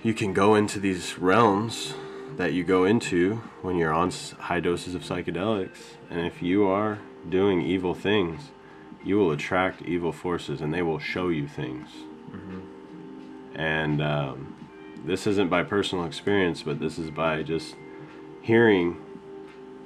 you 0.06 0.14
can 0.14 0.34
go 0.34 0.54
into 0.54 0.80
these 0.80 1.18
realms 1.18 1.96
that 2.38 2.54
you 2.54 2.64
go 2.64 2.86
into 2.86 3.38
when 3.64 3.76
you're 3.76 3.92
on 3.92 4.12
high 4.38 4.60
doses 4.60 4.94
of 4.94 5.02
psychedelics 5.02 5.96
and 6.12 6.20
if 6.20 6.44
you 6.44 6.68
are 6.68 7.00
doing 7.28 7.64
evil 7.64 7.96
things 7.96 8.52
you 9.04 9.18
will 9.18 9.32
attract 9.32 9.82
evil 9.82 10.12
forces 10.12 10.62
and 10.62 10.72
they 10.72 10.84
will 10.84 11.00
show 11.00 11.30
you 11.30 11.48
things. 11.48 11.90
And 13.56 14.00
um, 14.00 14.56
this 15.04 15.26
isn't 15.26 15.50
by 15.50 15.64
personal 15.64 16.06
experience 16.06 16.62
but 16.62 16.80
this 16.80 17.00
is 17.00 17.10
by 17.10 17.42
just 17.42 17.76
hearing 18.44 19.02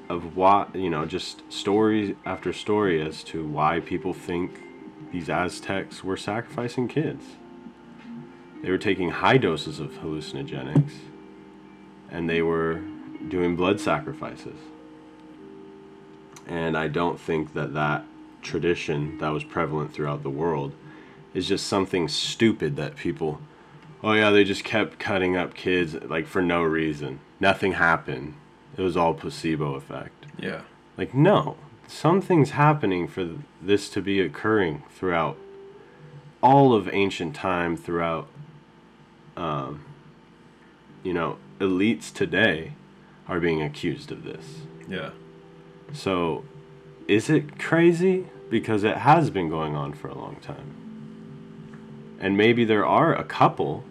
of 0.10 0.36
what 0.36 0.75
you 0.75 0.89
know 0.89 1.05
just 1.05 1.49
story 1.49 2.17
after 2.25 2.51
story 2.51 3.01
as 3.01 3.23
to 3.23 3.47
why 3.47 3.79
people 3.79 4.13
think 4.13 4.60
these 5.13 5.29
aztecs 5.29 6.03
were 6.03 6.17
sacrificing 6.17 6.89
kids 6.89 7.23
they 8.62 8.69
were 8.72 8.78
taking 8.78 9.12
high 9.12 9.38
doses 9.38 9.80
of 9.80 9.91
hallucinogenics 9.93 10.91
and 12.12 12.30
they 12.30 12.41
were 12.41 12.82
doing 13.28 13.56
blood 13.56 13.80
sacrifices. 13.80 14.58
And 16.48 16.78
i 16.78 16.88
don't 16.88 17.19
think 17.19 17.54
that 17.54 17.74
that 17.74 18.04
tradition 18.41 19.17
that 19.19 19.30
was 19.30 19.43
prevalent 19.43 19.93
throughout 19.93 20.24
the 20.24 20.30
world 20.30 20.74
is 21.34 21.48
just 21.48 21.67
something 21.67 22.08
stupid 22.08 22.76
that 22.78 22.95
people 22.95 23.39
oh 24.02 24.13
yeah 24.13 24.30
they 24.32 24.43
just 24.43 24.63
kept 24.63 24.98
cutting 24.98 25.36
up 25.36 25.54
kids 25.54 25.93
like 26.06 26.26
for 26.28 26.41
no 26.41 26.63
reason. 26.63 27.19
Nothing 27.39 27.74
happened. 27.74 28.34
It 28.76 28.82
was 28.82 28.98
all 28.98 29.13
placebo 29.13 29.76
effect. 29.76 30.26
Yeah. 30.38 30.62
like 30.98 31.13
no. 31.13 31.58
Something's 31.88 32.52
happening 32.52 33.08
for 33.08 33.30
this 33.62 33.89
to 33.89 34.02
be 34.02 34.19
occurring 34.22 34.84
throughout 34.89 35.38
all 36.41 36.74
of 36.74 36.88
ancient 36.93 37.36
time 37.36 37.76
throughout 37.76 38.28
um, 39.39 39.84
you 41.04 41.13
know 41.13 41.38
elites 41.60 42.13
today 42.13 42.73
are 43.28 43.39
being 43.39 43.62
accused 43.62 44.12
of 44.12 44.23
this 44.23 44.45
Yeah. 44.88 45.12
so 45.93 46.45
is 47.08 47.30
it 47.30 47.58
crazy 47.58 48.28
because 48.49 48.84
it 48.84 48.97
has 48.97 49.30
been 49.30 49.49
going 49.49 49.75
on 49.75 49.93
for 49.93 50.08
a 50.08 50.17
long 50.17 50.38
time. 50.38 50.75
And 52.19 52.36
maybe 52.36 52.65
there 52.65 52.86
are 52.86 53.13
a 53.13 53.23
couple 53.23 53.84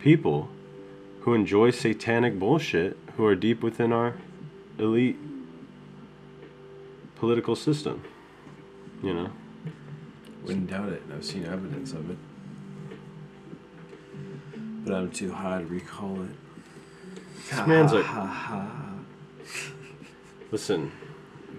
people 0.00 0.48
who 1.20 1.34
enjoy 1.34 1.70
satanic 1.70 2.38
bullshit 2.38 2.96
who 3.16 3.24
are 3.24 3.34
deep 3.34 3.62
within 3.62 3.92
our 3.92 4.14
elite 4.78 5.16
political 7.16 7.56
system. 7.56 8.02
You 9.02 9.14
know? 9.14 9.30
Wouldn't 10.44 10.70
doubt 10.70 10.90
it. 10.90 11.02
I've 11.12 11.24
seen 11.24 11.44
evidence 11.44 11.92
of 11.92 12.10
it. 12.10 12.18
But 14.88 14.96
I'm 14.96 15.10
too 15.10 15.30
high 15.30 15.58
to 15.58 15.66
recall 15.66 16.22
it. 16.22 16.30
This 17.50 17.66
man's 17.66 17.92
a-. 17.92 17.98
A 20.50 20.56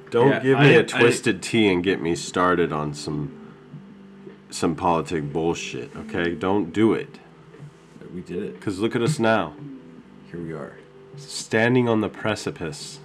don't 0.09 0.29
Yeah, 0.29 0.39
give 0.39 0.57
me 0.57 0.65
I- 0.75 0.79
a 0.79 0.83
twisted 0.83 1.43
tea 1.43 1.71
and 1.71 1.83
get 1.83 2.01
me 2.01 2.15
started 2.15 2.71
on 2.73 2.95
some 2.95 3.35
some 4.49 4.75
politic 4.75 5.31
bullshit, 5.31 5.95
okay? 5.95 6.33
Don't 6.33 6.73
do 6.73 6.93
it. 6.93 7.19
We 8.11 8.21
did 8.21 8.41
it. 8.41 8.59
Cuz 8.59 8.79
look 8.79 8.95
at 8.95 9.03
us 9.03 9.19
now, 9.19 9.53
Here 10.31 10.41
we 10.41 10.53
are. 10.53 10.77
standing 11.17 11.87
on 11.87 12.01
the 12.01 12.09
precipice. 12.09 12.99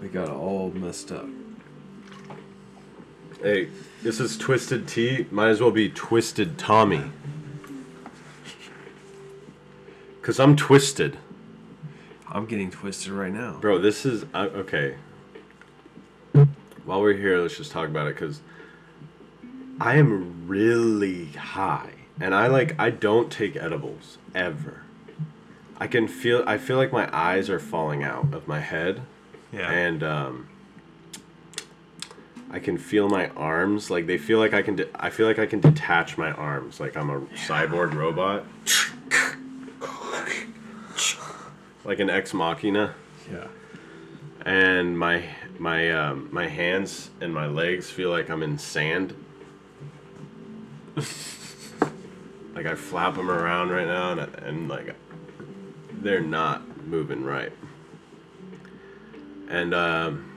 We 0.00 0.08
got 0.08 0.30
all 0.30 0.72
messed 0.74 1.12
up. 1.12 1.26
Hey, 3.42 3.68
this 4.02 4.18
is 4.18 4.38
Twisted 4.38 4.88
Tea. 4.88 5.26
Might 5.30 5.48
as 5.48 5.60
well 5.60 5.70
be 5.70 5.90
Twisted 5.90 6.56
Tommy. 6.56 7.02
Cause 10.30 10.38
I'm 10.38 10.54
twisted, 10.54 11.18
I'm 12.28 12.46
getting 12.46 12.70
twisted 12.70 13.10
right 13.10 13.32
now. 13.32 13.58
bro. 13.60 13.78
This 13.78 14.06
is 14.06 14.26
uh, 14.32 14.46
okay. 14.54 14.94
While 16.84 17.00
we're 17.00 17.14
here, 17.14 17.38
let's 17.38 17.56
just 17.56 17.72
talk 17.72 17.88
about 17.88 18.06
it, 18.06 18.16
cause 18.16 18.40
I 19.80 19.96
am 19.96 20.46
really 20.46 21.32
high, 21.32 21.94
and 22.20 22.32
I 22.32 22.46
like 22.46 22.78
I 22.78 22.90
don't 22.90 23.28
take 23.32 23.56
edibles 23.56 24.18
ever. 24.32 24.82
I 25.78 25.88
can 25.88 26.06
feel 26.06 26.44
I 26.46 26.58
feel 26.58 26.76
like 26.76 26.92
my 26.92 27.10
eyes 27.12 27.50
are 27.50 27.58
falling 27.58 28.04
out 28.04 28.32
of 28.32 28.46
my 28.46 28.60
head. 28.60 29.02
Yeah. 29.50 29.68
and 29.68 30.04
um, 30.04 30.48
I 32.52 32.58
can 32.58 32.78
feel 32.78 33.08
my 33.08 33.30
arms 33.30 33.90
like 33.90 34.06
they 34.06 34.18
feel 34.18 34.38
like 34.38 34.54
I 34.54 34.62
can. 34.62 34.76
De- 34.76 34.88
I 34.94 35.10
feel 35.10 35.26
like 35.26 35.38
I 35.38 35.46
can 35.46 35.58
detach 35.58 36.18
my 36.18 36.30
arms 36.32 36.78
like 36.78 36.96
I'm 36.96 37.10
a 37.10 37.20
cyborg 37.46 37.94
robot, 37.94 38.44
like 41.84 41.98
an 42.00 42.10
ex 42.10 42.34
machina, 42.34 42.94
yeah. 43.30 43.46
and 44.44 44.98
my 44.98 45.24
my 45.58 45.90
um, 45.90 46.28
my 46.30 46.48
hands 46.48 47.10
and 47.20 47.32
my 47.34 47.46
legs 47.46 47.90
feel 47.90 48.10
like 48.10 48.28
I'm 48.30 48.42
in 48.42 48.58
sand. 48.58 49.14
like 52.54 52.66
I 52.66 52.74
flap 52.74 53.14
them 53.14 53.30
around 53.30 53.70
right 53.70 53.86
now, 53.86 54.12
and, 54.12 54.34
and 54.36 54.68
like 54.68 54.94
they're 55.92 56.20
not 56.20 56.62
moving 56.86 57.24
right. 57.24 57.52
And 59.48 59.74
um, 59.74 60.30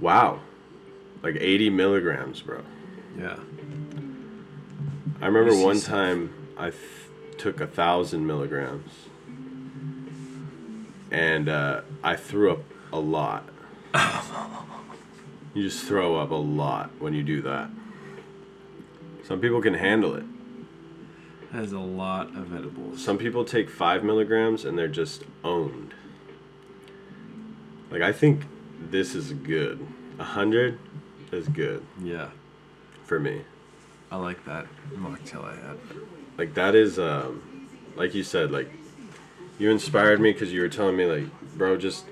wow, 0.00 0.40
like 1.22 1.36
80 1.38 1.70
milligrams, 1.70 2.42
bro. 2.42 2.62
Yeah. 3.18 3.36
I 5.20 5.26
remember 5.26 5.56
one 5.56 5.80
time 5.80 6.32
I 6.56 6.70
th- 6.70 6.82
took 7.38 7.60
a 7.60 7.66
thousand 7.66 8.26
milligrams, 8.26 8.90
and 11.10 11.48
uh, 11.48 11.80
I 12.02 12.16
threw 12.16 12.52
up 12.52 12.60
a 12.92 12.98
lot. 12.98 13.48
you 15.54 15.62
just 15.62 15.84
throw 15.86 16.16
up 16.16 16.30
a 16.30 16.34
lot 16.34 16.90
when 16.98 17.14
you 17.14 17.22
do 17.22 17.42
that. 17.42 17.70
Some 19.24 19.40
people 19.40 19.60
can 19.60 19.74
handle 19.74 20.14
it. 20.14 20.24
That 21.52 21.64
is 21.64 21.72
a 21.72 21.78
lot 21.78 22.28
of 22.36 22.54
edibles. 22.54 23.02
Some 23.02 23.18
people 23.18 23.44
take 23.44 23.70
five 23.70 24.04
milligrams 24.04 24.64
and 24.64 24.76
they're 24.76 24.88
just 24.88 25.24
owned. 25.42 25.94
Like 27.90 28.02
I 28.02 28.12
think 28.12 28.42
this 28.90 29.14
is 29.14 29.32
good. 29.32 29.86
A 30.18 30.24
hundred 30.24 30.78
is 31.32 31.48
good 31.48 31.84
Yeah. 32.02 32.28
for 33.04 33.18
me. 33.18 33.42
I 34.10 34.16
like 34.16 34.44
that 34.44 34.66
mocktail 34.94 35.44
I 35.44 35.54
had. 35.56 35.78
Like 36.38 36.54
that 36.54 36.74
is 36.74 36.98
um, 36.98 37.68
like 37.96 38.14
you 38.14 38.22
said, 38.22 38.50
like 38.50 38.70
you 39.58 39.70
inspired 39.70 40.20
me 40.20 40.32
because 40.32 40.52
you 40.52 40.60
were 40.60 40.68
telling 40.68 40.96
me 40.96 41.04
like, 41.06 41.24
bro, 41.56 41.76
just 41.76 42.04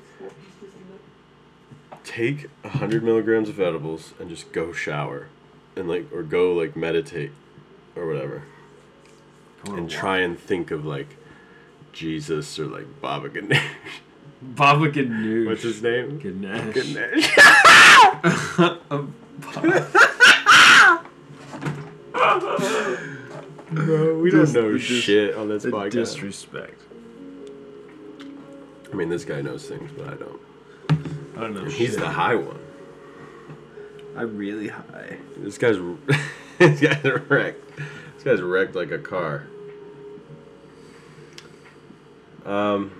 take 2.04 2.48
a 2.62 2.68
hundred 2.68 3.02
milligrams 3.02 3.48
of 3.48 3.58
edibles 3.60 4.12
and 4.18 4.28
just 4.28 4.52
go 4.52 4.72
shower, 4.72 5.28
and 5.76 5.88
like 5.88 6.12
or 6.12 6.22
go 6.22 6.52
like 6.52 6.76
meditate, 6.76 7.32
or 7.96 8.06
whatever, 8.06 8.42
and 9.66 9.90
try 9.90 10.18
and 10.18 10.38
think 10.38 10.70
of 10.70 10.84
like 10.84 11.16
Jesus 11.92 12.58
or 12.58 12.66
like 12.66 13.00
Baba 13.00 13.28
Ganesh. 13.28 13.62
Baba 14.42 14.90
Ganoush. 14.90 15.46
What's 15.46 15.62
his 15.62 15.82
name? 15.82 16.18
Ganesh. 16.18 16.74
Ganesh. 16.74 17.34
Bro, 23.70 24.18
we 24.20 24.30
Dis- 24.30 24.52
don't 24.52 24.72
know 24.72 24.78
shit 24.78 25.34
on 25.34 25.48
this 25.48 25.64
podcast. 25.64 25.90
disrespect. 25.92 26.80
I 28.94 28.96
mean, 28.96 29.08
this 29.08 29.24
guy 29.24 29.42
knows 29.42 29.66
things, 29.66 29.90
but 29.96 30.06
I 30.06 30.14
don't. 30.14 30.40
I 31.36 31.40
don't 31.40 31.54
know. 31.54 31.62
And 31.62 31.72
he's 31.72 31.90
shit. 31.90 31.98
the 31.98 32.08
high 32.08 32.36
one. 32.36 32.60
I'm 34.16 34.36
really 34.36 34.68
high. 34.68 35.18
This 35.36 35.58
guy's 35.58 35.78
this 36.58 36.80
guy's 36.80 37.04
wrecked. 37.28 37.76
This 38.14 38.22
guy's 38.22 38.40
wrecked 38.40 38.76
like 38.76 38.92
a 38.92 38.98
car. 39.00 39.48
Um, 42.46 42.92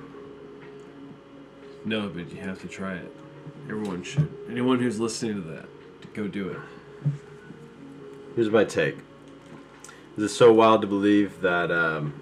No, 1.85 2.09
but 2.09 2.33
you 2.33 2.41
have 2.41 2.61
to 2.63 2.67
try 2.67 2.95
it. 2.95 3.15
Everyone 3.69 4.03
should. 4.03 4.29
Anyone 4.51 4.81
who's 4.81 4.99
listening 4.99 5.45
to 5.45 5.49
that, 5.51 5.67
go 6.13 6.27
do 6.27 6.49
it. 6.49 7.13
here's 8.35 8.51
my 8.51 8.65
take. 8.65 8.97
Is 10.17 10.25
it 10.25 10.29
so 10.31 10.53
wild 10.53 10.81
to 10.81 10.89
believe 10.89 11.41
that 11.43 11.71
um, 11.71 12.21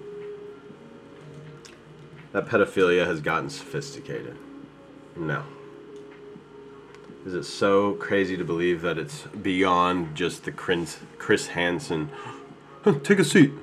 that 2.33 2.47
pedophilia 2.47 3.05
has 3.05 3.21
gotten 3.21 3.49
sophisticated? 3.49 4.35
No. 5.15 5.43
Is 7.25 7.33
it 7.33 7.43
so 7.43 7.93
crazy 7.93 8.35
to 8.35 8.43
believe 8.43 8.81
that 8.81 8.97
it's 8.97 9.21
beyond 9.41 10.15
just 10.15 10.43
the 10.43 10.51
Chris, 10.51 10.99
Chris 11.17 11.47
Hansen? 11.47 12.09
Take 13.03 13.19
a 13.19 13.23
seat. 13.23 13.53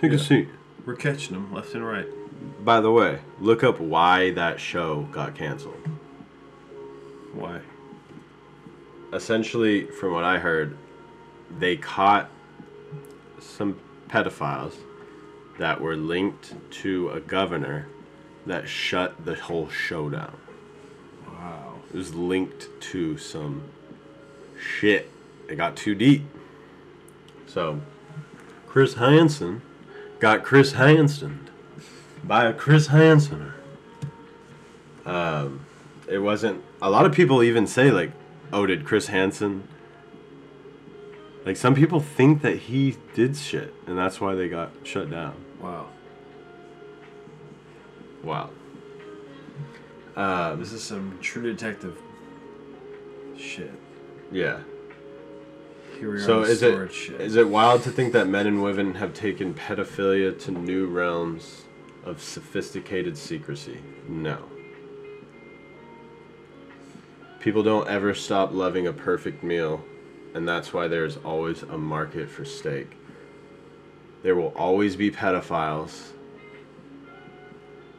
Take 0.00 0.12
a 0.12 0.18
seat. 0.18 0.48
We're 0.84 0.96
catching 0.96 1.34
them 1.34 1.52
left 1.52 1.74
and 1.74 1.86
right. 1.86 2.08
By 2.64 2.80
the 2.80 2.90
way, 2.90 3.20
look 3.40 3.62
up 3.62 3.78
why 3.78 4.32
that 4.32 4.58
show 4.58 5.02
got 5.12 5.36
canceled. 5.36 5.76
Why? 7.32 7.60
Essentially, 9.12 9.84
from 9.84 10.12
what 10.12 10.24
I 10.24 10.38
heard, 10.38 10.76
they 11.58 11.76
caught 11.76 12.28
some 13.38 13.78
pedophiles 14.08 14.74
that 15.58 15.80
were 15.80 15.96
linked 15.96 16.54
to 16.70 17.10
a 17.10 17.20
governor 17.20 17.86
that 18.46 18.68
shut 18.68 19.24
the 19.24 19.34
whole 19.34 19.68
show 19.68 20.08
down. 20.08 20.36
Wow. 21.26 21.74
It 21.92 21.96
was 21.96 22.14
linked 22.14 22.68
to 22.92 23.18
some 23.18 23.62
shit. 24.58 25.10
It 25.48 25.56
got 25.56 25.76
too 25.76 25.94
deep. 25.94 26.24
So, 27.46 27.80
Chris 28.66 28.94
Hansen 28.94 29.62
got 30.18 30.44
Chris 30.44 30.72
Hansen 30.72 31.48
by 32.24 32.46
a 32.46 32.52
Chris 32.52 32.88
Hansener. 32.88 33.52
Um, 35.04 35.60
it 36.08 36.18
wasn't. 36.18 36.64
A 36.82 36.90
lot 36.90 37.06
of 37.06 37.12
people 37.12 37.42
even 37.42 37.66
say 37.66 37.90
like, 37.90 38.10
"Oh, 38.52 38.66
did 38.66 38.84
Chris 38.84 39.06
Hansen?" 39.06 39.68
Like 41.44 41.56
some 41.56 41.74
people 41.74 42.00
think 42.00 42.42
that 42.42 42.56
he 42.56 42.96
did 43.14 43.36
shit, 43.36 43.72
and 43.86 43.96
that's 43.96 44.20
why 44.20 44.34
they 44.34 44.48
got 44.48 44.70
shut 44.82 45.10
down. 45.10 45.34
Wow. 45.60 45.86
Wow. 48.22 48.50
Um, 50.16 50.58
This 50.60 50.72
is 50.72 50.82
some 50.82 51.18
true 51.20 51.42
detective 51.42 51.96
shit. 53.36 53.72
yeah. 54.32 54.60
Here 55.98 56.10
we 56.10 56.16
are. 56.16 56.20
So 56.20 56.40
with 56.40 56.50
is 56.50 56.62
it 56.62 56.92
shit. 56.92 57.20
is 57.20 57.36
it 57.36 57.48
wild 57.48 57.82
to 57.84 57.90
think 57.90 58.12
that 58.12 58.26
men 58.28 58.46
and 58.46 58.62
women 58.62 58.94
have 58.94 59.14
taken 59.14 59.54
pedophilia 59.54 60.38
to 60.44 60.50
new 60.50 60.86
realms 60.86 61.62
of 62.04 62.20
sophisticated 62.22 63.16
secrecy? 63.16 63.78
No. 64.08 64.38
People 67.40 67.62
don't 67.62 67.88
ever 67.88 68.12
stop 68.14 68.52
loving 68.52 68.86
a 68.86 68.92
perfect 68.92 69.42
meal, 69.42 69.84
and 70.34 70.46
that's 70.48 70.72
why 70.72 70.88
there's 70.88 71.16
always 71.18 71.62
a 71.62 71.78
market 71.78 72.28
for 72.28 72.44
steak. 72.44 72.96
There 74.22 74.34
will 74.34 74.52
always 74.56 74.96
be 74.96 75.10
pedophiles. 75.10 76.10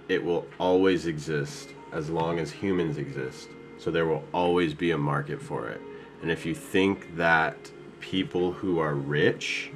It 0.08 0.24
will 0.24 0.46
always 0.60 1.06
exist 1.06 1.70
as 1.92 2.10
long 2.10 2.40
as 2.40 2.52
humans 2.52 2.98
exist. 2.98 3.50
So 3.78 3.92
there 3.92 4.06
will 4.06 4.24
always 4.34 4.74
be 4.74 4.92
a 4.92 4.98
market 4.98 5.42
for 5.42 5.68
it. 5.70 5.82
And 6.22 6.32
if 6.32 6.46
you 6.46 6.56
think 6.56 7.16
that 7.16 7.72
people 8.00 8.52
who 8.52 8.80
are 8.80 8.96
rich 8.96 9.72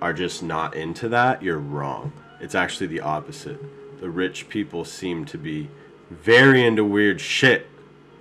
are 0.00 0.12
just 0.12 0.42
not 0.42 0.74
into 0.74 1.08
that, 1.10 1.42
you're 1.42 1.58
wrong. 1.58 2.12
It's 2.40 2.54
actually 2.54 2.88
the 2.88 3.00
opposite. 3.00 3.60
The 4.00 4.10
rich 4.10 4.48
people 4.48 4.84
seem 4.84 5.24
to 5.26 5.38
be 5.38 5.68
very 6.10 6.64
into 6.64 6.84
weird 6.84 7.20
shit, 7.20 7.66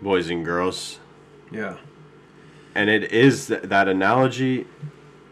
boys 0.02 0.30
and 0.30 0.46
girls. 0.46 1.00
Yeah. 1.52 1.78
And 2.76 2.90
it 2.90 3.12
is 3.12 3.48
th- 3.48 3.64
that 3.64 3.88
analogy, 3.88 4.66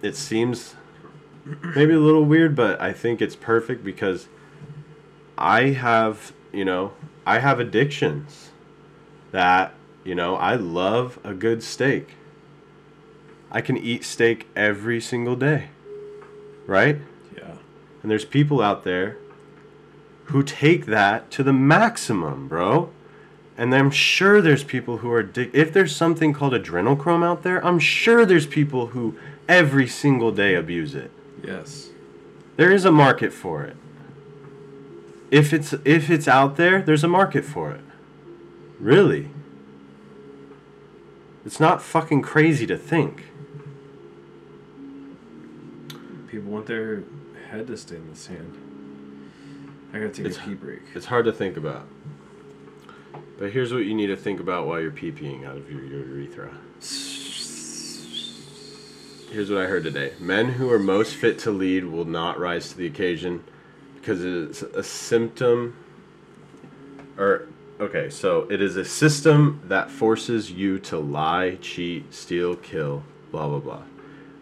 it 0.01 0.15
seems 0.15 0.75
maybe 1.45 1.93
a 1.93 1.99
little 1.99 2.25
weird, 2.25 2.55
but 2.55 2.79
I 2.81 2.93
think 2.93 3.21
it's 3.21 3.35
perfect 3.35 3.83
because 3.83 4.27
I 5.41 5.71
have, 5.71 6.33
you 6.53 6.63
know, 6.63 6.93
I 7.25 7.39
have 7.39 7.59
addictions 7.59 8.51
that, 9.31 9.73
you 10.03 10.13
know, 10.13 10.35
I 10.35 10.55
love 10.55 11.19
a 11.23 11.33
good 11.33 11.63
steak. 11.63 12.11
I 13.51 13.59
can 13.61 13.75
eat 13.75 14.05
steak 14.05 14.47
every 14.55 15.01
single 15.01 15.35
day. 15.35 15.69
Right? 16.67 16.99
Yeah. 17.35 17.55
And 18.01 18.11
there's 18.11 18.23
people 18.23 18.61
out 18.61 18.83
there 18.83 19.17
who 20.25 20.43
take 20.43 20.85
that 20.85 21.31
to 21.31 21.43
the 21.43 21.53
maximum, 21.53 22.47
bro. 22.47 22.91
And 23.57 23.73
I'm 23.73 23.91
sure 23.91 24.41
there's 24.41 24.63
people 24.63 24.97
who 24.97 25.11
are 25.11 25.23
addic- 25.23 25.53
if 25.53 25.73
there's 25.73 25.95
something 25.95 26.33
called 26.33 26.53
adrenochrome 26.53 27.25
out 27.25 27.41
there, 27.41 27.65
I'm 27.65 27.79
sure 27.79 28.25
there's 28.25 28.45
people 28.47 28.87
who 28.87 29.17
every 29.49 29.87
single 29.87 30.31
day 30.31 30.53
abuse 30.53 30.93
it. 30.93 31.11
Yes. 31.43 31.89
There 32.57 32.71
is 32.71 32.85
a 32.85 32.91
market 32.91 33.33
for 33.33 33.63
it. 33.63 33.75
If 35.31 35.53
it's 35.53 35.73
if 35.85 36.09
it's 36.09 36.27
out 36.27 36.57
there, 36.57 36.81
there's 36.81 37.03
a 37.03 37.07
market 37.07 37.45
for 37.45 37.71
it. 37.71 37.81
Really. 38.79 39.29
It's 41.45 41.59
not 41.59 41.81
fucking 41.81 42.21
crazy 42.21 42.67
to 42.67 42.77
think. 42.77 43.25
People 46.27 46.51
want 46.51 46.65
their 46.67 47.03
head 47.49 47.67
to 47.67 47.77
stay 47.77 47.95
in 47.95 48.09
the 48.09 48.15
sand. 48.15 48.57
I 49.93 49.97
gotta 49.99 50.09
take 50.09 50.25
It's- 50.27 50.37
a 50.45 50.49
pee 50.49 50.53
break. 50.53 50.81
It's 50.93 51.07
hard 51.07 51.25
to 51.25 51.31
think 51.33 51.57
about. 51.57 51.87
But 53.39 53.51
here's 53.51 53.73
what 53.73 53.85
you 53.85 53.93
need 53.95 54.07
to 54.07 54.15
think 54.15 54.39
about 54.39 54.67
while 54.67 54.79
you're 54.79 54.91
pee-peeing 54.91 55.45
out 55.45 55.57
of 55.57 55.69
your, 55.71 55.83
your 55.83 56.05
urethra. 56.05 56.51
Here's 59.31 59.49
what 59.49 59.59
I 59.61 59.65
heard 59.65 59.83
today. 59.83 60.13
Men 60.19 60.49
who 60.53 60.69
are 60.71 60.77
most 60.79 61.15
fit 61.15 61.39
to 61.39 61.51
lead 61.51 61.85
will 61.85 62.05
not 62.05 62.39
rise 62.39 62.69
to 62.69 62.77
the 62.77 62.85
occasion 62.85 63.43
because 64.01 64.25
it's 64.25 64.63
a 64.63 64.83
symptom 64.83 65.77
or 67.17 67.47
okay, 67.79 68.09
so 68.09 68.47
it 68.49 68.61
is 68.61 68.75
a 68.77 68.85
system 68.85 69.61
that 69.65 69.91
forces 69.91 70.51
you 70.51 70.79
to 70.79 70.97
lie, 70.97 71.57
cheat, 71.61 72.13
steal, 72.13 72.55
kill, 72.55 73.03
blah 73.31 73.47
blah 73.47 73.59
blah. 73.59 73.83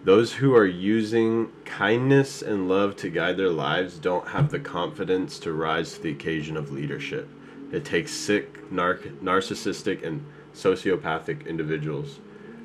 Those 0.06 0.34
who 0.34 0.56
are 0.56 0.66
using 0.66 1.52
kindness 1.66 2.42
and 2.42 2.70
love 2.70 2.96
to 2.98 3.10
guide 3.10 3.36
their 3.36 3.50
lives 3.50 3.98
don't 3.98 4.30
have 4.30 4.50
the 4.50 4.60
confidence 4.60 5.40
to 5.40 5.52
rise 5.52 5.94
to 5.94 6.02
the 6.04 6.12
occasion 6.12 6.56
of 6.56 6.72
leadership. 6.72 7.28
It 7.72 7.84
takes 7.84 8.12
sick, 8.12 8.70
narc- 8.72 9.20
narcissistic, 9.20 10.06
and 10.06 10.26
sociopathic 10.54 11.46
individuals 11.46 12.20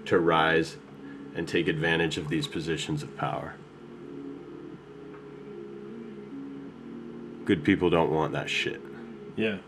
to 0.06 0.18
rise 0.18 0.76
and 1.34 1.48
take 1.48 1.66
advantage 1.66 2.16
of 2.16 2.28
these 2.28 2.46
positions 2.46 3.02
of 3.02 3.16
power. 3.16 3.54
Good 7.44 7.64
people 7.64 7.90
don't 7.90 8.10
want 8.10 8.32
that 8.32 8.48
shit. 8.48 8.80
Yeah. 9.36 9.58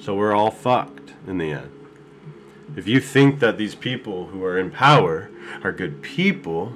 So 0.00 0.14
we're 0.14 0.34
all 0.34 0.50
fucked 0.50 1.14
in 1.26 1.38
the 1.38 1.52
end. 1.52 1.72
If 2.76 2.86
you 2.86 3.00
think 3.00 3.40
that 3.40 3.58
these 3.58 3.74
people 3.74 4.26
who 4.26 4.44
are 4.44 4.58
in 4.58 4.70
power 4.70 5.30
are 5.64 5.72
good 5.72 6.02
people, 6.02 6.74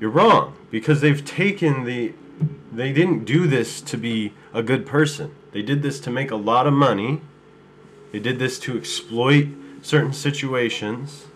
you're 0.00 0.10
wrong 0.10 0.56
because 0.70 1.00
they've 1.00 1.24
taken 1.24 1.84
the 1.84 2.14
they 2.72 2.92
didn't 2.92 3.24
do 3.24 3.46
this 3.46 3.80
to 3.82 3.96
be 3.96 4.32
a 4.52 4.62
good 4.62 4.84
person. 4.84 5.34
They 5.52 5.62
did 5.62 5.82
this 5.82 6.00
to 6.00 6.10
make 6.10 6.32
a 6.32 6.36
lot 6.36 6.66
of 6.66 6.72
money. 6.72 7.20
They 8.10 8.18
did 8.18 8.40
this 8.40 8.58
to 8.60 8.76
exploit 8.76 9.48
certain 9.82 10.12
situations. 10.12 11.26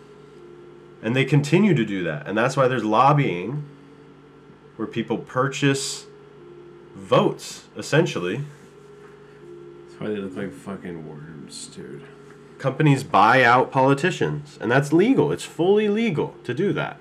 And 1.00 1.14
they 1.14 1.24
continue 1.24 1.74
to 1.74 1.84
do 1.84 2.02
that. 2.02 2.26
And 2.26 2.36
that's 2.36 2.56
why 2.56 2.66
there's 2.66 2.84
lobbying 2.84 3.64
where 4.78 4.86
people 4.86 5.18
purchase 5.18 6.06
votes 6.94 7.64
essentially. 7.76 8.36
That's 9.88 10.00
why 10.00 10.06
they 10.08 10.16
look 10.16 10.36
like 10.36 10.52
fucking 10.52 11.06
worms, 11.08 11.66
dude. 11.66 12.04
companies 12.58 13.02
buy 13.02 13.42
out 13.42 13.70
politicians 13.72 14.56
and 14.60 14.70
that's 14.70 14.92
legal. 14.92 15.32
It's 15.32 15.44
fully 15.44 15.88
legal 15.88 16.34
to 16.44 16.54
do 16.54 16.72
that. 16.74 17.00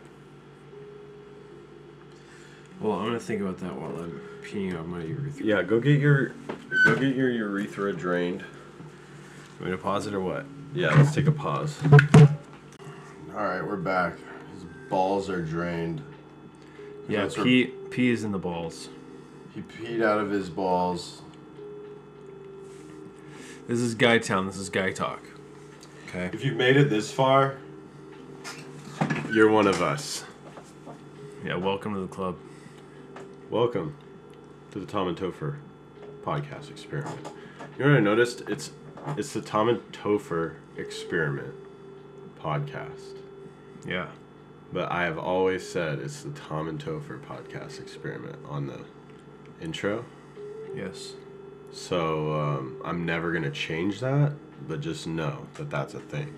Well, 2.82 2.94
I'm 2.94 3.06
gonna 3.06 3.20
think 3.20 3.42
about 3.42 3.60
that 3.60 3.76
while 3.76 3.96
I'm 3.96 4.22
peeing 4.44 4.76
out 4.76 4.88
my 4.88 5.04
urethra. 5.04 5.46
yeah 5.46 5.62
go 5.62 5.80
get 5.80 6.00
your 6.00 6.30
go 6.86 6.96
get 6.96 7.16
your 7.16 7.30
urethra 7.30 7.94
drained. 7.94 8.44
Want 9.60 9.66
me 9.66 9.72
to 9.72 9.78
pause 9.78 10.08
it 10.08 10.16
or 10.16 10.20
what? 10.22 10.46
Yeah 10.74 10.96
let's 10.96 11.14
take 11.14 11.28
a 11.28 11.32
pause. 11.32 11.78
All 13.36 13.44
right 13.44 13.62
we're 13.64 13.76
back. 13.78 14.14
His 14.54 14.64
balls 14.90 15.30
are 15.30 15.44
drained 15.44 16.02
Yeah, 17.08 17.30
pee 17.34 17.66
pee 17.90 18.10
is 18.12 18.24
in 18.24 18.32
the 18.32 18.38
balls. 18.40 18.90
he 19.56 19.62
peed 19.62 20.04
out 20.04 20.20
of 20.20 20.30
his 20.30 20.50
balls 20.50 21.22
This 23.68 23.80
is 23.80 23.96
Guy 23.96 24.18
Town. 24.18 24.46
This 24.46 24.58
is 24.58 24.70
Guy 24.70 24.92
Talk. 24.92 25.22
Okay. 26.08 26.30
if 26.34 26.44
you've 26.44 26.58
made 26.58 26.78
it 26.78 26.90
this 26.90 27.12
far 27.12 27.56
you're 29.32 29.50
one 29.50 29.68
of 29.68 29.82
us 29.82 30.24
Yeah. 31.46 31.56
Welcome 31.56 31.94
to 31.94 32.00
the 32.02 32.08
club. 32.08 32.38
welcome 33.50 33.96
to 34.72 34.80
the 34.80 34.86
tom 34.86 35.08
and 35.08 35.18
topher 35.18 35.56
podcast 36.24 36.70
experiment 36.70 37.18
you 37.78 37.86
know 37.86 37.92
what 37.92 37.98
i 37.98 38.02
noticed 38.02 38.42
it's 38.50 38.72
it's 39.18 39.32
the 39.34 39.42
tom 39.42 39.70
and 39.70 39.80
topher 39.94 40.56
experiment 40.78 41.54
podcast 42.42 43.16
Yeah. 43.86 44.08
But 44.72 44.92
I 44.92 45.04
have 45.04 45.18
always 45.18 45.68
said 45.68 46.00
it's 46.00 46.24
the 46.24 46.32
Tom 46.32 46.68
and 46.68 46.84
Topher 46.84 47.20
podcast 47.22 47.80
experiment 47.80 48.38
on 48.48 48.68
the 48.68 48.80
intro. 49.62 50.04
Yes. 50.76 51.14
So 51.72 52.34
um, 52.40 52.82
I'm 52.84 53.06
never 53.06 53.32
going 53.32 53.44
to 53.44 53.52
change 53.52 54.00
that, 54.02 54.34
but 54.68 54.82
just 54.82 55.08
know 55.08 55.48
that 55.56 55.70
that's 55.70 55.94
a 55.94 56.00
thing. 56.00 56.34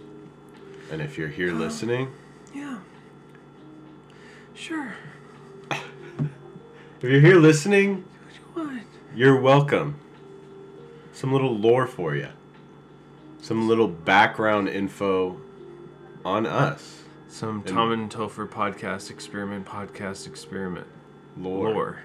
And 0.92 1.02
if 1.02 1.18
you're 1.18 1.28
here 1.28 1.54
listening, 1.54 2.12
Yeah. 2.54 2.80
Sure. 4.54 4.94
if 5.72 5.82
you're 7.04 7.22
here 7.22 7.40
listening, 7.40 8.04
What? 8.54 8.70
you're 9.16 9.40
welcome. 9.40 9.96
Some 11.14 11.32
little 11.32 11.56
lore 11.58 11.86
for 11.88 12.16
you, 12.16 12.30
some 13.42 13.68
little 13.68 13.88
background 13.88 14.68
info 14.70 15.40
on 16.26 16.46
us. 16.46 16.99
Some 17.30 17.62
Tom 17.62 17.92
and 17.92 18.12
Topher 18.12 18.50
podcast 18.50 19.12
experiment. 19.12 19.66
Podcast 19.66 20.26
experiment. 20.26 20.88
Lore. 21.38 21.72
Lore. 21.72 22.00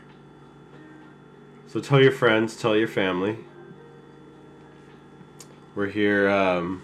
So 1.66 1.80
tell 1.80 2.00
your 2.00 2.12
friends, 2.12 2.56
tell 2.56 2.76
your 2.76 2.86
family. 2.88 3.38
We're 5.74 5.88
here. 5.88 6.28
Um, 6.28 6.82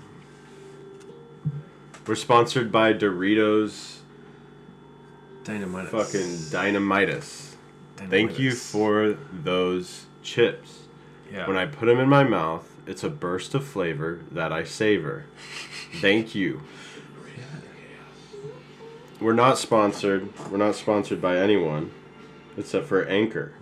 we're 2.07 2.15
sponsored 2.15 2.73
by 2.73 2.95
Doritos 2.95 3.99
Dynamite. 5.45 5.89
fucking 5.89 6.31
Dynamitis. 6.51 7.55
Thank 7.97 8.39
you 8.39 8.53
for 8.53 9.19
those 9.33 10.07
chips. 10.23 10.89
Yeah. 11.31 11.47
When 11.47 11.59
I 11.59 11.67
put 11.67 11.87
them 11.87 12.01
in 12.01 12.09
my 12.09 12.25
mouth, 12.25 12.75
it's 12.87 13.05
a 13.05 13.11
burst 13.11 13.55
of 13.55 13.65
flavor 13.65 14.25
that 14.33 14.51
I 14.51 14.65
savor. 14.65 15.27
Thank 16.01 16.35
you. 16.35 16.63
We're 19.21 19.33
not 19.35 19.59
sponsored. 19.59 20.29
We're 20.51 20.57
not 20.59 20.75
sponsored 20.75 21.21
by 21.21 21.37
anyone 21.39 21.93
except 22.57 22.87
for 22.87 23.05
Anchor. 23.05 23.53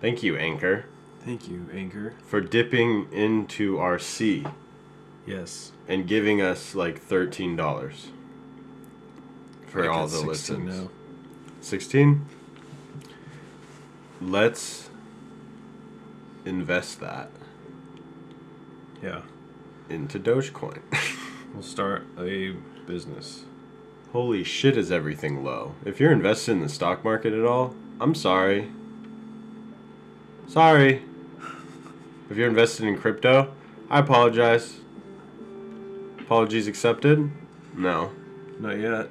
Thank 0.00 0.22
you, 0.22 0.36
Anchor. 0.36 0.84
Thank 1.24 1.48
you, 1.48 1.66
Anchor. 1.72 2.12
for 2.26 2.40
dipping 2.42 3.10
into 3.10 3.78
our 3.78 3.98
sea 3.98 4.44
Yes. 5.26 5.72
and 5.88 6.06
giving 6.06 6.42
us 6.42 6.74
like 6.74 6.98
thirteen 7.00 7.56
dollars 7.56 8.08
for 9.66 9.88
all 9.90 10.06
the 10.06 10.18
16 10.18 10.26
listens. 10.66 10.82
now. 10.84 10.90
Sixteen. 11.62 12.26
Let's 14.20 14.90
invest 16.44 17.00
that 17.00 17.30
Yeah. 19.02 19.22
into 19.88 20.18
Dogecoin. 20.18 20.80
We'll 21.54 21.62
start 21.62 22.04
a 22.18 22.50
business. 22.84 23.44
Holy 24.14 24.44
shit, 24.44 24.76
is 24.76 24.92
everything 24.92 25.42
low? 25.42 25.74
If 25.84 25.98
you're 25.98 26.12
invested 26.12 26.52
in 26.52 26.60
the 26.60 26.68
stock 26.68 27.02
market 27.02 27.32
at 27.32 27.44
all, 27.44 27.74
I'm 28.00 28.14
sorry. 28.14 28.70
Sorry. 30.46 31.02
If 32.30 32.36
you're 32.36 32.46
invested 32.46 32.86
in 32.86 32.96
crypto, 32.96 33.52
I 33.90 33.98
apologize. 33.98 34.76
Apologies 36.20 36.68
accepted? 36.68 37.28
No. 37.76 38.12
Not 38.60 38.78
yet. 38.78 39.10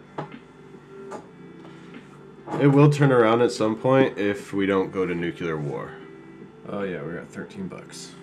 It 2.62 2.68
will 2.68 2.89
turn 2.89 3.12
around 3.12 3.41
at 3.41 3.51
some 3.51 3.76
point 3.76 4.18
if 4.18 4.54
we 4.54 4.66
don't 4.66 4.89
go 4.89 5.06
to 5.06 5.14
nuclear 5.14 5.58
war, 5.58 5.91
Oh 6.70 6.84
yeah, 6.84 7.01
we're 7.01 7.18
at 7.18 7.28
13 7.28 7.68
bucks. 7.68 8.14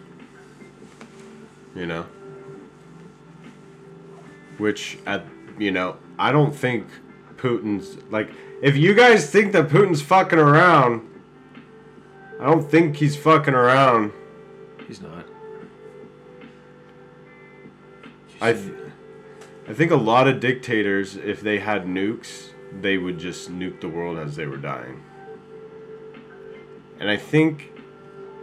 you 1.74 1.85
know? 1.85 2.07
Which, 4.57 4.97
at, 5.07 5.26
you 5.61 5.70
know, 5.70 5.96
I 6.18 6.32
don't 6.32 6.54
think 6.54 6.88
Putin's, 7.36 7.98
like, 8.11 8.30
if 8.62 8.76
you 8.76 8.94
guys 8.94 9.30
think 9.30 9.52
that 9.52 9.68
Putin's 9.68 10.02
fucking 10.02 10.38
around, 10.38 11.06
I 12.40 12.46
don't 12.46 12.68
think 12.68 12.96
he's 12.96 13.14
fucking 13.14 13.54
around. 13.54 14.12
He's 14.88 15.00
not. 15.00 15.26
I, 18.40 18.54
th- 18.54 18.72
I 19.68 19.74
think 19.74 19.90
a 19.90 19.96
lot 19.96 20.26
of 20.26 20.40
dictators, 20.40 21.16
if 21.16 21.42
they 21.42 21.58
had 21.58 21.84
nukes, 21.84 22.48
they 22.80 22.96
would 22.96 23.18
just 23.18 23.50
nuke 23.50 23.82
the 23.82 23.88
world 23.88 24.18
as 24.18 24.36
they 24.36 24.46
were 24.46 24.56
dying. 24.56 25.02
And 26.98 27.11
I 27.11 27.18
think 27.18 27.70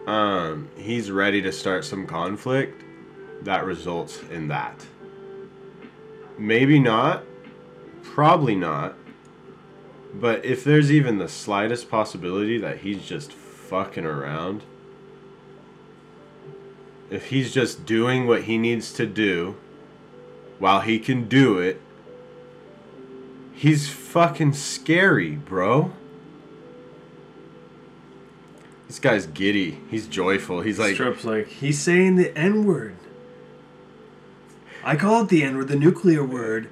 um, 0.05 0.69
he's 0.77 1.09
ready 1.09 1.41
to 1.41 1.51
start 1.51 1.83
some 1.83 2.05
conflict 2.05 2.83
that 3.41 3.65
results 3.65 4.21
in 4.31 4.47
that. 4.49 4.85
Maybe 6.37 6.79
not, 6.79 7.23
probably 8.03 8.55
not, 8.55 8.95
but 10.13 10.45
if 10.45 10.63
there's 10.63 10.91
even 10.91 11.17
the 11.17 11.27
slightest 11.27 11.89
possibility 11.89 12.57
that 12.57 12.79
he's 12.79 13.05
just 13.05 13.31
fucking 13.31 14.05
around, 14.05 14.63
if 17.09 17.27
he's 17.27 17.53
just 17.53 17.85
doing 17.85 18.27
what 18.27 18.43
he 18.43 18.57
needs 18.57 18.93
to 18.93 19.05
do 19.05 19.55
while 20.59 20.81
he 20.81 20.99
can 20.99 21.27
do 21.27 21.57
it, 21.57 21.81
he's 23.53 23.89
fucking 23.89 24.53
scary, 24.53 25.31
bro. 25.31 25.93
This 28.87 28.99
guy's 28.99 29.25
giddy. 29.25 29.79
He's 29.89 30.07
joyful. 30.07 30.61
He's 30.61 30.79
like, 30.79 30.93
Strip's 30.93 31.25
like, 31.25 31.47
he's 31.47 31.79
saying 31.79 32.15
the 32.15 32.35
N 32.37 32.65
word. 32.65 32.95
I 34.87 34.95
call 34.95 35.23
it 35.23 35.27
the 35.27 35.43
N 35.43 35.57
word, 35.57 35.67
the 35.67 35.75
nuclear 35.75 36.23
word. 36.23 36.69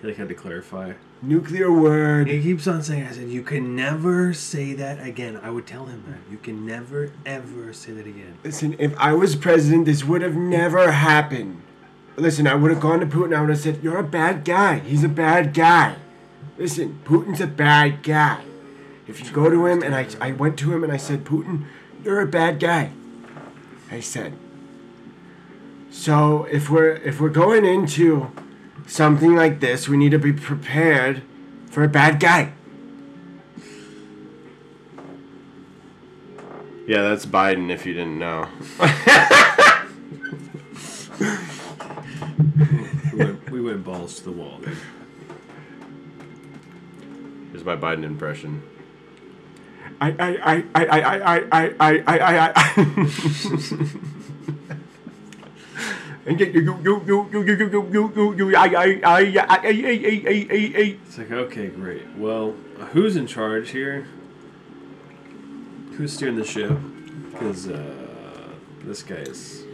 He 0.00 0.08
like 0.08 0.16
had 0.16 0.28
to 0.28 0.34
clarify. 0.34 0.94
Nuclear 1.22 1.70
word. 1.70 2.26
He 2.26 2.42
keeps 2.42 2.66
on 2.66 2.82
saying, 2.82 3.06
I 3.06 3.12
said, 3.12 3.28
you 3.28 3.44
can 3.44 3.76
never 3.76 4.34
say 4.34 4.72
that 4.72 5.00
again. 5.00 5.38
I 5.40 5.50
would 5.50 5.64
tell 5.64 5.86
him 5.86 6.02
that. 6.08 6.18
You 6.28 6.36
can 6.36 6.66
never, 6.66 7.12
ever 7.24 7.72
say 7.72 7.92
that 7.92 8.08
again. 8.08 8.38
Listen, 8.42 8.74
if 8.80 8.92
I 8.98 9.12
was 9.12 9.36
president, 9.36 9.84
this 9.84 10.02
would 10.02 10.20
have 10.22 10.34
never 10.34 10.90
happened. 10.90 11.62
Listen, 12.16 12.48
I 12.48 12.56
would 12.56 12.72
have 12.72 12.80
gone 12.80 12.98
to 12.98 13.06
Putin. 13.06 13.36
I 13.36 13.40
would 13.40 13.50
have 13.50 13.60
said, 13.60 13.84
"You're 13.84 13.98
a 13.98 14.02
bad 14.02 14.44
guy. 14.44 14.80
He's 14.80 15.04
a 15.04 15.08
bad 15.08 15.54
guy." 15.54 15.94
Listen, 16.58 17.00
Putin's 17.04 17.40
a 17.40 17.46
bad 17.46 18.02
guy. 18.02 18.42
If 19.06 19.24
you 19.24 19.30
go 19.30 19.48
to 19.48 19.66
him, 19.66 19.80
and 19.80 19.94
I, 19.94 20.08
I 20.20 20.32
went 20.32 20.58
to 20.58 20.74
him 20.74 20.82
and 20.82 20.92
I 20.92 20.96
said, 20.96 21.24
"Putin, 21.24 21.66
you're 22.02 22.20
a 22.20 22.26
bad 22.26 22.58
guy." 22.58 22.90
I 23.92 24.00
said. 24.00 24.32
So 25.94 26.44
if 26.50 26.68
we're 26.68 26.96
if 26.96 27.20
we're 27.20 27.30
going 27.30 27.64
into 27.64 28.32
something 28.86 29.36
like 29.36 29.60
this, 29.60 29.88
we 29.88 29.96
need 29.96 30.10
to 30.10 30.18
be 30.18 30.32
prepared 30.32 31.22
for 31.70 31.84
a 31.84 31.88
bad 31.88 32.18
guy. 32.18 32.52
yeah, 36.86 37.00
that's 37.02 37.24
Biden. 37.24 37.70
If 37.70 37.86
you 37.86 37.94
didn't 37.94 38.18
know, 38.18 38.48
We 43.12 43.24
went, 43.24 43.50
we 43.50 43.60
went 43.60 43.84
balls 43.84 44.16
to 44.16 44.24
the 44.24 44.32
wall. 44.32 44.58
Dude. 44.58 44.76
here's 47.52 47.64
my 47.64 47.76
Biden 47.76 48.02
impression. 48.02 48.62
I 50.00 50.10
I 50.10 50.54
I 50.54 50.64
I 50.74 50.84
I 50.84 51.00
I 51.00 51.38
I 51.52 51.74
I 51.78 52.02
I 52.06 52.18
I 52.18 52.52
I 52.56 54.13
It's 61.06 61.18
like, 61.18 61.30
okay, 61.30 61.68
great. 61.68 62.16
Well, 62.16 62.54
uh, 62.78 62.86
who's 62.86 63.16
in 63.16 63.26
charge 63.26 63.70
here? 63.70 64.06
Who's 65.96 66.14
steering 66.14 66.36
the 66.36 66.44
ship? 66.44 66.78
Because 67.30 67.68
uh, 67.68 68.48
this 68.82 69.02
guy's 69.02 69.64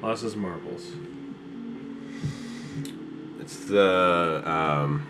lost 0.00 0.22
his 0.22 0.34
marbles. 0.34 0.92
It's 3.40 3.64
the 3.66 4.42
um, 4.46 5.06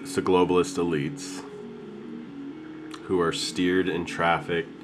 it's 0.00 0.14
the 0.14 0.22
globalist 0.22 0.78
elites 0.78 1.42
who 3.04 3.20
are 3.20 3.32
steered 3.32 3.88
and 3.88 4.06
trafficked 4.06 4.77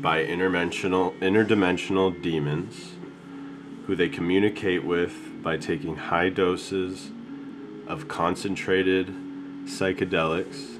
by 0.00 0.24
interdimensional 0.24 1.18
interdimensional 1.20 2.20
demons 2.22 2.92
who 3.86 3.96
they 3.96 4.08
communicate 4.08 4.84
with 4.84 5.42
by 5.42 5.56
taking 5.56 5.96
high 5.96 6.28
doses 6.28 7.10
of 7.86 8.08
concentrated 8.08 9.08
psychedelics 9.64 10.76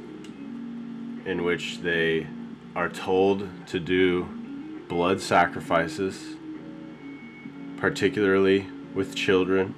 in 1.26 1.44
which 1.44 1.80
they 1.80 2.26
are 2.74 2.88
told 2.88 3.48
to 3.66 3.80
do 3.80 4.24
blood 4.88 5.20
sacrifices 5.20 6.36
particularly 7.76 8.66
with 8.94 9.14
children, 9.14 9.74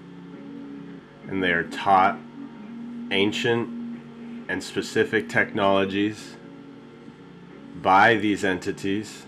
and 1.26 1.42
they 1.42 1.50
are 1.50 1.64
taught 1.64 2.18
ancient 3.10 3.68
and 4.48 4.62
specific 4.62 5.28
technologies 5.28 6.36
by 7.82 8.14
these 8.14 8.44
entities. 8.44 9.24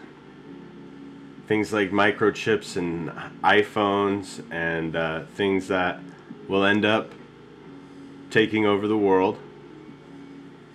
Things 1.51 1.73
like 1.73 1.91
microchips 1.91 2.77
and 2.77 3.11
iPhones 3.43 4.41
and 4.53 4.95
uh, 4.95 5.25
things 5.35 5.67
that 5.67 5.99
will 6.47 6.65
end 6.65 6.85
up 6.85 7.11
taking 8.31 8.67
over 8.67 8.87
the 8.87 8.97
world, 8.97 9.37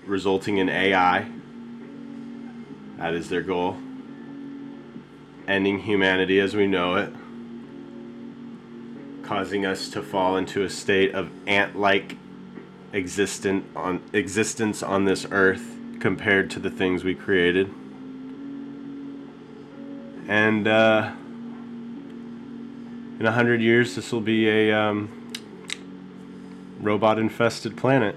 resulting 0.06 0.58
in 0.58 0.68
AI. 0.68 1.30
That 2.98 3.14
is 3.14 3.30
their 3.30 3.42
goal. 3.42 3.78
Ending 5.48 5.80
humanity 5.80 6.42
as 6.42 6.58
we 6.58 6.68
know 6.68 6.96
it 6.96 7.14
causing 9.24 9.66
us 9.66 9.88
to 9.92 10.02
fall 10.02 10.36
into 10.36 10.62
a 10.62 10.70
state 10.70 11.16
of 11.16 11.32
ant-like 11.48 12.18
existent 12.92 13.66
on 13.78 14.04
existence 14.12 14.84
on 14.84 15.06
this 15.06 15.26
earth 15.32 15.78
compared 16.02 16.50
to 16.52 16.60
the 16.60 16.70
things 16.70 17.06
we 17.06 17.16
created. 17.16 17.74
And 20.28 20.68
uh, 20.68 21.12
in 23.20 23.26
a 23.26 23.32
hundred 23.32 23.62
years, 23.62 23.96
this 23.96 24.12
will 24.12 24.22
be 24.22 24.50
a 24.50 24.72
um, 24.72 25.32
robot-infested 26.82 27.78
planet, 27.78 28.16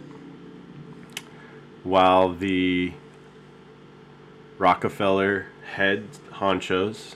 while 1.84 2.32
the 2.32 2.92
Rockefeller 4.56 5.46
head 5.74 6.09
honchos 6.32 7.14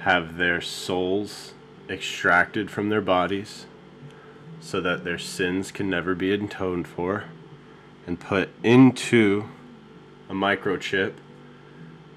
have 0.00 0.36
their 0.36 0.60
souls 0.60 1.54
extracted 1.88 2.70
from 2.70 2.90
their 2.90 3.00
bodies 3.00 3.66
so 4.60 4.80
that 4.80 5.02
their 5.02 5.18
sins 5.18 5.72
can 5.72 5.88
never 5.88 6.14
be 6.14 6.30
atoned 6.30 6.86
for 6.86 7.24
and 8.06 8.20
put 8.20 8.50
into 8.62 9.48
a 10.28 10.34
microchip 10.34 11.14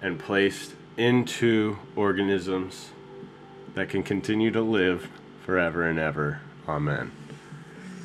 and 0.01 0.19
placed 0.19 0.73
into 0.97 1.77
organisms 1.95 2.89
that 3.73 3.89
can 3.89 4.03
continue 4.03 4.51
to 4.51 4.61
live 4.61 5.09
forever 5.45 5.87
and 5.87 5.97
ever. 5.97 6.41
Amen. 6.67 7.11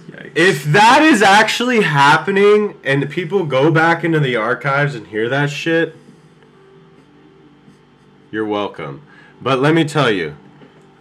Yikes. 0.09 0.33
If 0.37 0.65
that 0.65 1.03
is 1.03 1.23
actually 1.23 1.83
happening 1.83 2.79
and 2.85 3.03
the 3.03 3.07
people 3.07 3.45
go 3.45 3.71
back 3.71 4.05
into 4.05 4.21
the 4.21 4.37
archives 4.37 4.95
and 4.95 5.07
hear 5.09 5.29
that 5.29 5.51
shit, 5.51 5.97
you're 8.31 8.45
welcome. 8.47 9.03
But 9.41 9.59
let 9.59 9.75
me 9.75 9.85
tell 9.85 10.11
you, 10.11 10.37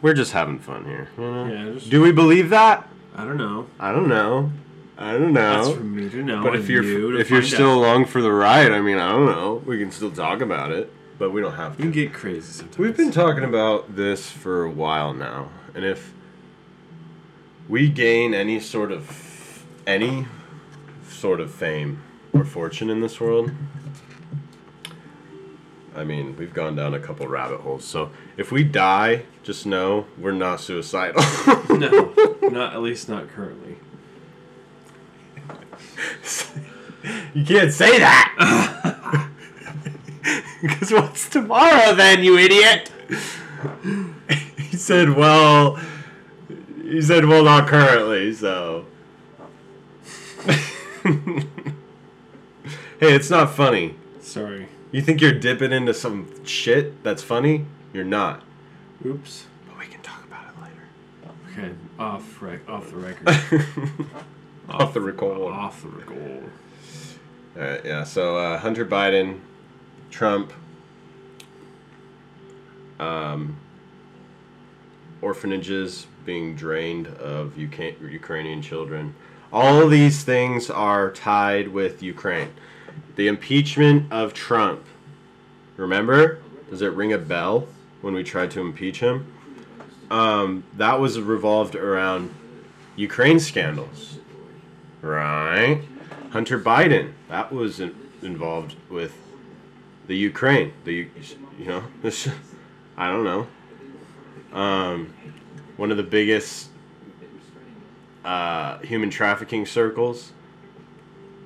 we're 0.01 0.13
just 0.13 0.33
having 0.33 0.59
fun 0.59 0.86
here. 0.86 1.09
you 1.17 1.23
know? 1.23 1.45
Yeah, 1.45 1.73
just, 1.73 1.89
Do 1.89 2.01
we 2.01 2.11
believe 2.11 2.49
that? 2.49 2.88
I 3.15 3.23
don't 3.23 3.38
know. 3.38 3.67
I 3.79 3.91
don't 3.91 4.09
know. 4.09 4.51
I 4.97 5.13
don't 5.13 5.33
know. 5.33 5.63
That's 5.65 5.77
for 5.77 5.83
me 5.83 6.09
to 6.09 6.23
know. 6.23 6.43
But 6.43 6.55
if 6.55 6.69
you're 6.69 6.83
you 6.83 7.17
if 7.17 7.29
you're 7.29 7.41
still 7.41 7.71
out. 7.71 7.77
along 7.77 8.05
for 8.05 8.21
the 8.21 8.31
ride, 8.31 8.71
I 8.71 8.81
mean, 8.81 8.97
I 8.97 9.11
don't 9.11 9.25
know. 9.25 9.61
We 9.65 9.77
can 9.77 9.91
still 9.91 10.11
talk 10.11 10.41
about 10.41 10.71
it, 10.71 10.91
but 11.18 11.32
we 11.32 11.41
don't 11.41 11.55
have 11.55 11.80
you 11.80 11.91
get 11.91 12.13
crazy 12.13 12.51
sometimes. 12.51 12.78
We've 12.78 12.97
been 12.97 13.11
talking 13.11 13.43
about 13.43 13.95
this 13.95 14.30
for 14.30 14.63
a 14.63 14.70
while 14.70 15.13
now, 15.13 15.49
and 15.74 15.86
if 15.86 16.13
we 17.68 17.89
gain 17.89 18.34
any 18.34 18.59
sort 18.59 18.91
of 18.91 19.66
any 19.88 20.28
sort 21.09 21.39
of 21.39 21.51
fame 21.51 22.01
or 22.34 22.43
fortune 22.43 22.89
in 22.89 23.01
this 23.01 23.20
world, 23.20 23.51
I 25.95 26.03
mean, 26.03 26.36
we've 26.36 26.53
gone 26.53 26.76
down 26.76 26.93
a 26.93 26.99
couple 26.99 27.26
rabbit 27.28 27.61
holes. 27.61 27.86
So 27.86 28.11
if 28.36 28.51
we 28.51 28.63
die, 28.66 29.24
just 29.43 29.66
know 29.66 30.07
we're 30.18 30.34
not 30.34 30.59
suicidal. 30.59 31.24
No, 31.76 32.13
not 32.41 32.74
at 32.74 32.82
least 32.82 33.09
not 33.09 33.28
currently. 33.28 33.76
you 37.34 37.43
can't 37.43 37.74
say 37.74 37.99
that. 37.99 38.93
Because 40.66 40.91
what's 40.91 41.30
tomorrow 41.30 41.93
then, 41.93 42.24
you 42.24 42.39
idiot? 42.39 42.91
he 44.57 44.76
said, 44.76 45.11
well, 45.11 45.80
he 46.82 47.01
said, 47.01 47.26
well, 47.26 47.43
not 47.43 47.68
currently, 47.68 48.34
so. 48.34 48.88
hey, 51.03 51.43
it's 52.99 53.30
not 53.30 53.51
funny. 53.51 53.95
Sorry. 54.22 54.68
You 54.91 55.03
think 55.03 55.22
you're 55.22 55.38
dipping 55.38 55.72
into 55.72 55.93
some 55.93 56.43
shit 56.45 57.03
that's 57.03 57.22
funny? 57.22 57.68
You're 57.93 58.03
not. 58.03 58.41
Oops. 59.05 59.45
But 59.68 59.78
we 59.78 59.86
can 59.86 60.01
talk 60.01 60.24
about 60.24 60.45
it 60.47 60.61
later. 60.63 60.82
Okay, 61.51 61.76
off 61.99 62.41
rec- 62.41 62.68
off 62.68 62.89
the 62.89 62.97
record. 62.97 63.28
Off 64.68 64.95
the 64.95 65.01
record. 65.01 65.53
Off 65.53 65.84
the 65.84 65.89
record. 65.89 66.51
Alright, 67.55 67.86
yeah. 67.86 68.03
So 68.03 68.36
uh, 68.36 68.57
Hunter 68.57 68.84
Biden, 68.84 69.41
Trump, 70.16 70.53
um, 73.01 73.57
orphanages 75.22 76.07
being 76.24 76.55
drained 76.55 77.07
of 77.07 77.59
UK- 77.59 77.99
Ukrainian 78.01 78.61
children. 78.61 79.13
All 79.51 79.89
these 79.89 80.24
things 80.24 80.70
are 80.70 81.11
tied 81.11 81.68
with 81.68 82.01
Ukraine. 82.01 82.53
The 83.18 83.28
impeachment 83.28 84.09
of 84.09 84.34
Trump. 84.34 84.86
Remember? 85.76 86.39
Does 86.70 86.82
it 86.82 86.93
ring 86.93 87.11
a 87.11 87.18
bell 87.18 87.68
when 87.99 88.13
we 88.13 88.24
tried 88.24 88.51
to 88.51 88.61
impeach 88.61 89.01
him? 89.01 89.30
Um, 90.09 90.63
that 90.78 90.97
was 90.97 91.20
revolved 91.20 91.76
around 91.76 92.34
Ukraine 92.95 93.41
scandals. 93.41 94.20
Right? 95.01 95.82
Hunter 96.30 96.57
Biden, 96.57 97.11
that 97.28 97.51
was 97.51 97.82
in, 97.82 97.93
involved 98.22 98.76
with 98.89 99.24
the 100.08 100.16
Ukraine. 100.16 100.74
The 100.84 101.08
you 101.60 101.66
know, 101.66 101.84
this 102.01 102.30
I 102.97 103.12
don't 103.12 103.24
know. 103.24 103.47
Um, 104.58 105.14
one 105.78 105.91
of 105.91 105.97
the 105.97 106.03
biggest 106.03 106.70
uh, 108.24 108.80
human 108.80 109.10
trafficking 109.10 109.66
circles, 109.66 110.32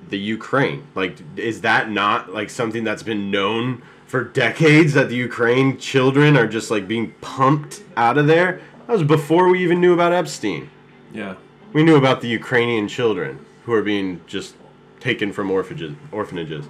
the 0.08 0.18
Ukraine. 0.18 0.86
Like, 0.94 1.18
is 1.36 1.62
that 1.62 1.90
not 1.90 2.32
like 2.32 2.50
something 2.50 2.84
that's 2.84 3.02
been 3.02 3.30
known 3.30 3.82
for 4.06 4.24
decades 4.24 4.94
that 4.94 5.08
the 5.08 5.16
Ukraine 5.16 5.78
children 5.78 6.36
are 6.36 6.46
just 6.46 6.70
like 6.70 6.86
being 6.86 7.12
pumped 7.20 7.82
out 7.96 8.16
of 8.16 8.26
there? 8.26 8.60
That 8.86 8.92
was 8.92 9.02
before 9.02 9.48
we 9.48 9.62
even 9.62 9.80
knew 9.80 9.92
about 9.92 10.12
Epstein. 10.12 10.70
Yeah. 11.12 11.34
We 11.72 11.82
knew 11.82 11.96
about 11.96 12.20
the 12.20 12.28
Ukrainian 12.28 12.88
children 12.88 13.44
who 13.64 13.72
are 13.72 13.82
being 13.82 14.20
just 14.26 14.54
taken 14.98 15.32
from 15.32 15.50
orphanages. 15.50 15.94
Orphanages. 16.10 16.66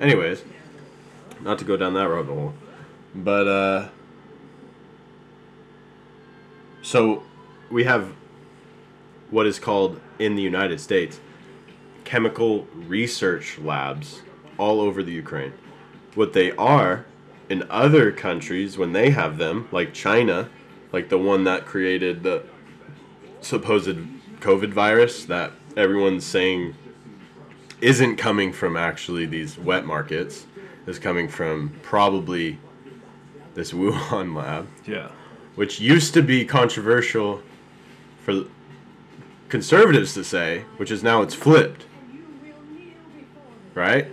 Anyways, 0.00 0.42
not 1.42 1.58
to 1.58 1.64
go 1.64 1.76
down 1.76 1.94
that 1.94 2.08
rabbit 2.08 2.32
hole, 2.32 2.54
but 3.14 3.48
uh, 3.48 3.88
so 6.82 7.22
we 7.70 7.84
have 7.84 8.12
what 9.30 9.46
is 9.46 9.58
called 9.58 10.00
in 10.18 10.34
the 10.34 10.42
United 10.42 10.80
States 10.80 11.20
chemical 12.04 12.66
research 12.74 13.58
labs 13.58 14.22
all 14.58 14.80
over 14.80 15.02
the 15.02 15.12
Ukraine. 15.12 15.52
What 16.14 16.32
they 16.32 16.52
are 16.52 17.06
in 17.48 17.64
other 17.70 18.12
countries 18.12 18.76
when 18.76 18.92
they 18.92 19.10
have 19.10 19.38
them, 19.38 19.68
like 19.72 19.94
China, 19.94 20.50
like 20.92 21.08
the 21.08 21.18
one 21.18 21.44
that 21.44 21.64
created 21.64 22.22
the 22.22 22.42
supposed 23.40 23.98
COVID 24.40 24.72
virus 24.72 25.24
that 25.24 25.52
everyone's 25.76 26.24
saying 26.24 26.74
isn't 27.80 28.16
coming 28.16 28.52
from 28.52 28.76
actually 28.76 29.26
these 29.26 29.58
wet 29.58 29.84
markets, 29.84 30.46
is 30.86 30.98
coming 30.98 31.28
from 31.28 31.72
probably 31.82 32.58
this 33.54 33.72
Wuhan 33.72 34.34
lab, 34.36 34.68
Yeah. 34.86 35.08
which 35.54 35.80
used 35.80 36.14
to 36.14 36.22
be 36.22 36.44
controversial 36.44 37.42
for 38.24 38.44
conservatives 39.48 40.14
to 40.14 40.24
say, 40.24 40.64
which 40.76 40.90
is 40.90 41.02
now 41.02 41.22
it's 41.22 41.34
flipped. 41.34 41.86
Right? 43.74 44.08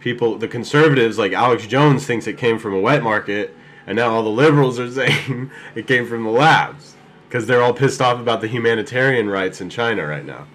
People, 0.00 0.36
the 0.36 0.48
conservatives 0.48 1.16
like 1.16 1.32
Alex 1.32 1.64
Jones 1.66 2.04
thinks 2.04 2.26
it 2.26 2.36
came 2.36 2.58
from 2.58 2.74
a 2.74 2.80
wet 2.80 3.04
market, 3.04 3.54
and 3.86 3.94
now 3.94 4.10
all 4.10 4.24
the 4.24 4.28
liberals 4.30 4.80
are 4.80 4.90
saying 4.90 5.50
it 5.76 5.86
came 5.86 6.08
from 6.08 6.24
the 6.24 6.30
labs 6.30 6.96
because 7.28 7.46
they're 7.46 7.62
all 7.62 7.72
pissed 7.72 8.00
off 8.02 8.18
about 8.18 8.40
the 8.40 8.48
humanitarian 8.48 9.28
rights 9.28 9.60
in 9.60 9.70
China 9.70 10.04
right 10.04 10.24
now. 10.24 10.48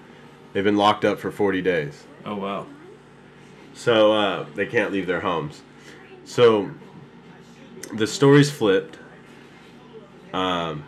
They've 0.51 0.65
been 0.65 0.75
locked 0.75 1.05
up 1.05 1.17
for 1.17 1.31
40 1.31 1.61
days. 1.61 2.03
Oh 2.25 2.35
wow. 2.35 2.67
So 3.77 4.11
uh, 4.11 4.45
they 4.55 4.65
can't 4.65 4.91
leave 4.91 5.05
their 5.05 5.19
homes. 5.19 5.61
So 6.25 6.71
the 7.93 8.07
story's 8.07 8.49
flipped. 8.49 8.97
Um, 10.33 10.83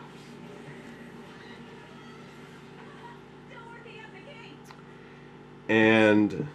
and 5.70 6.48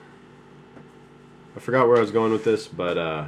I 1.57 1.61
forgot 1.61 1.87
where 1.87 1.99
I 1.99 2.01
was 2.01 2.11
going 2.11 2.33
with 2.33 2.43
this, 2.43 2.67
but 2.67 2.99
uh, 2.99 3.27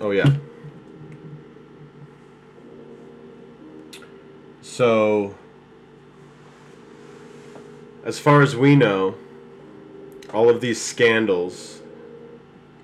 oh 0.00 0.10
yeah. 0.10 0.28
So 4.60 5.36
as 8.04 8.18
far 8.18 8.42
as 8.42 8.56
we 8.56 8.76
know, 8.76 9.14
all 10.32 10.48
of 10.48 10.60
these 10.60 10.80
scandals, 10.80 11.80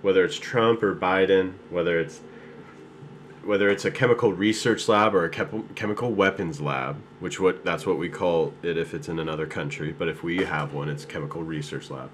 whether 0.03 0.25
it's 0.25 0.39
Trump 0.39 0.83
or 0.83 0.95
Biden, 0.95 1.55
whether 1.71 1.99
it's 1.99 2.21
whether 3.45 3.69
it's 3.69 3.85
a 3.85 3.91
chemical 3.93 4.33
research 4.33 4.89
lab 4.89 5.15
or 5.15 5.25
a 5.25 5.31
chem- 5.31 5.69
chemical 5.77 6.13
weapons 6.13 6.61
lab, 6.61 6.97
which 7.21 7.39
what 7.39 7.65
that's 7.65 7.87
what 7.87 7.97
we 7.97 8.09
call 8.09 8.53
it 8.63 8.77
if 8.77 8.93
it's 8.93 9.09
in 9.09 9.21
another 9.21 9.47
country, 9.47 9.93
but 9.93 10.09
if 10.09 10.23
we 10.25 10.39
have 10.45 10.73
one, 10.73 10.89
it's 10.89 11.05
chemical 11.05 11.43
research 11.45 11.89
lab. 11.91 12.11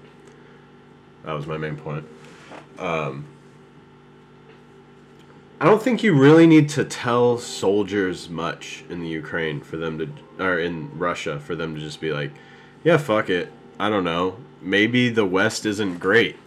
That 1.23 1.33
was 1.33 1.47
my 1.47 1.57
main 1.57 1.75
point. 1.75 2.05
Um, 2.77 3.25
I 5.59 5.65
don't 5.65 5.81
think 5.81 6.03
you 6.03 6.13
really 6.13 6.45
need 6.45 6.69
to 6.69 6.83
tell 6.83 7.37
soldiers 7.37 8.29
much 8.29 8.83
in 8.89 9.01
the 9.01 9.07
Ukraine 9.07 9.61
for 9.61 9.77
them 9.77 9.97
to, 9.97 10.09
or 10.43 10.59
in 10.59 10.97
Russia 10.99 11.39
for 11.39 11.55
them 11.55 11.73
to 11.73 11.81
just 11.81 12.01
be 12.01 12.11
like, 12.11 12.31
yeah, 12.83 12.97
fuck 12.97 13.29
it. 13.29 13.51
I 13.79 13.89
don't 13.89 14.03
know. 14.03 14.37
Maybe 14.61 15.09
the 15.09 15.25
West 15.25 15.65
isn't 15.65 15.99
great. 15.99 16.37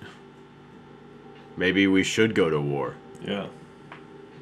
Maybe 1.57 1.87
we 1.87 2.03
should 2.03 2.35
go 2.35 2.51
to 2.51 2.61
war. 2.61 2.95
Yeah. 3.23 3.47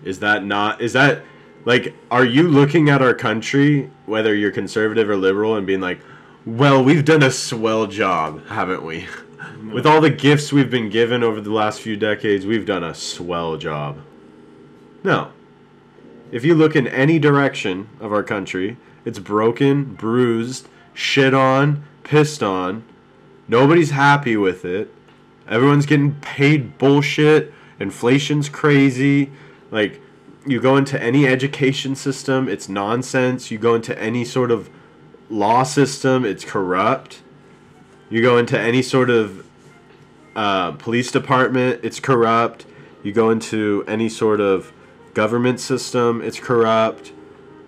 Is 0.02 0.20
that 0.20 0.44
not 0.44 0.80
is 0.80 0.92
that 0.92 1.22
like 1.64 1.94
are 2.10 2.24
you 2.24 2.48
looking 2.48 2.90
at 2.90 3.00
our 3.00 3.14
country 3.14 3.90
whether 4.06 4.34
you're 4.34 4.50
conservative 4.50 5.08
or 5.08 5.16
liberal 5.16 5.56
and 5.56 5.66
being 5.66 5.80
like, 5.80 6.00
"Well, 6.44 6.84
we've 6.84 7.04
done 7.04 7.22
a 7.22 7.30
swell 7.30 7.86
job, 7.86 8.46
haven't 8.48 8.84
we?" 8.84 9.06
With 9.72 9.86
all 9.86 10.00
the 10.00 10.10
gifts 10.10 10.52
we've 10.52 10.70
been 10.70 10.90
given 10.90 11.22
over 11.22 11.40
the 11.40 11.50
last 11.50 11.80
few 11.80 11.96
decades, 11.96 12.46
we've 12.46 12.66
done 12.66 12.84
a 12.84 12.94
swell 12.94 13.56
job. 13.56 13.98
No. 15.02 15.30
If 16.30 16.44
you 16.44 16.54
look 16.54 16.76
in 16.76 16.86
any 16.86 17.18
direction 17.18 17.88
of 18.00 18.12
our 18.12 18.22
country, 18.22 18.76
it's 19.04 19.18
broken, 19.18 19.94
bruised, 19.94 20.68
shit 20.94 21.34
on, 21.34 21.84
pissed 22.04 22.42
on. 22.42 22.84
Nobody's 23.48 23.90
happy 23.90 24.36
with 24.36 24.64
it. 24.64 24.92
Everyone's 25.48 25.84
getting 25.84 26.14
paid 26.20 26.78
bullshit. 26.78 27.52
Inflation's 27.78 28.48
crazy. 28.48 29.30
Like, 29.70 30.00
you 30.46 30.60
go 30.60 30.76
into 30.76 31.00
any 31.02 31.26
education 31.26 31.94
system, 31.94 32.48
it's 32.48 32.68
nonsense. 32.68 33.50
You 33.50 33.58
go 33.58 33.74
into 33.74 33.98
any 33.98 34.24
sort 34.24 34.50
of 34.50 34.70
law 35.28 35.62
system, 35.62 36.24
it's 36.24 36.44
corrupt. 36.44 37.22
You 38.10 38.22
go 38.22 38.38
into 38.38 38.58
any 38.58 38.82
sort 38.82 39.10
of 39.10 39.46
uh, 40.36 40.72
police 40.72 41.10
department, 41.10 41.80
it's 41.82 42.00
corrupt. 42.00 42.66
You 43.02 43.12
go 43.12 43.30
into 43.30 43.84
any 43.86 44.08
sort 44.08 44.40
of 44.40 44.72
government 45.14 45.60
system, 45.60 46.22
it's 46.22 46.40
corrupt. 46.40 47.12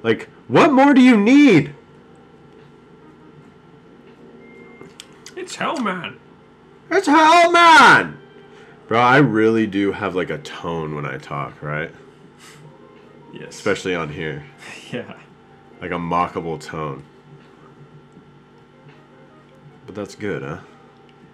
Like, 0.02 0.28
what 0.48 0.72
more 0.72 0.94
do 0.94 1.00
you 1.00 1.16
need? 1.16 1.74
It's 5.46 5.54
hell, 5.54 5.78
man. 5.78 6.18
It's 6.90 7.06
Hellman. 7.06 8.16
Bro, 8.88 8.98
I 8.98 9.18
really 9.18 9.68
do 9.68 9.92
have 9.92 10.16
like 10.16 10.28
a 10.28 10.38
tone 10.38 10.96
when 10.96 11.06
I 11.06 11.18
talk, 11.18 11.62
right? 11.62 11.92
Yes. 13.32 13.50
Especially 13.50 13.94
on 13.94 14.08
here. 14.08 14.44
Yeah. 14.92 15.14
Like 15.80 15.92
a 15.92 15.94
mockable 15.94 16.60
tone. 16.60 17.04
But 19.86 19.94
that's 19.94 20.16
good, 20.16 20.42
huh? 20.42 20.58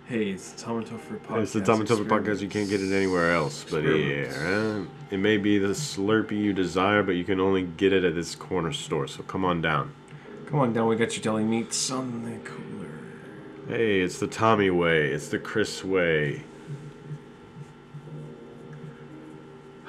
Hey, 0.07 0.29
it's 0.31 0.53
the 0.53 0.63
Tom 0.63 0.79
and 0.79 0.87
Topher 0.87 1.19
podcast. 1.19 1.43
It's 1.43 1.53
the 1.55 1.61
Tom 1.63 1.81
and 1.81 1.89
Topher 1.89 2.07
podcast. 2.07 2.41
You 2.41 2.49
can't 2.49 2.69
get 2.69 2.83
it 2.83 2.95
anywhere 2.95 3.33
else. 3.33 3.65
But 3.71 3.83
yeah, 3.85 4.85
it 5.11 5.19
may 5.19 5.39
be 5.39 5.57
the 5.59 5.69
Slurpee 5.69 6.33
you 6.33 6.53
desire, 6.53 7.03
but 7.03 7.13
you 7.13 7.25
can 7.25 7.41
only 7.41 7.63
get 7.63 7.95
it 7.95 8.05
at 8.05 8.15
this 8.15 8.35
corner 8.35 8.73
store. 8.73 9.07
So 9.07 9.23
come 9.23 9.45
on 9.47 9.63
down. 9.63 9.95
Come 10.47 10.61
on 10.61 10.73
down, 10.75 10.89
we 10.89 10.97
got 10.97 11.15
your 11.15 11.23
deli 11.23 11.45
meats 11.45 11.91
on 11.91 12.25
the 12.25 12.37
cooler. 12.49 12.72
Hey, 13.73 14.03
it's 14.03 14.19
the 14.19 14.27
Tommy 14.27 14.69
way. 14.69 15.07
It's 15.07 15.29
the 15.29 15.39
Chris 15.39 15.83
way. 15.83 16.43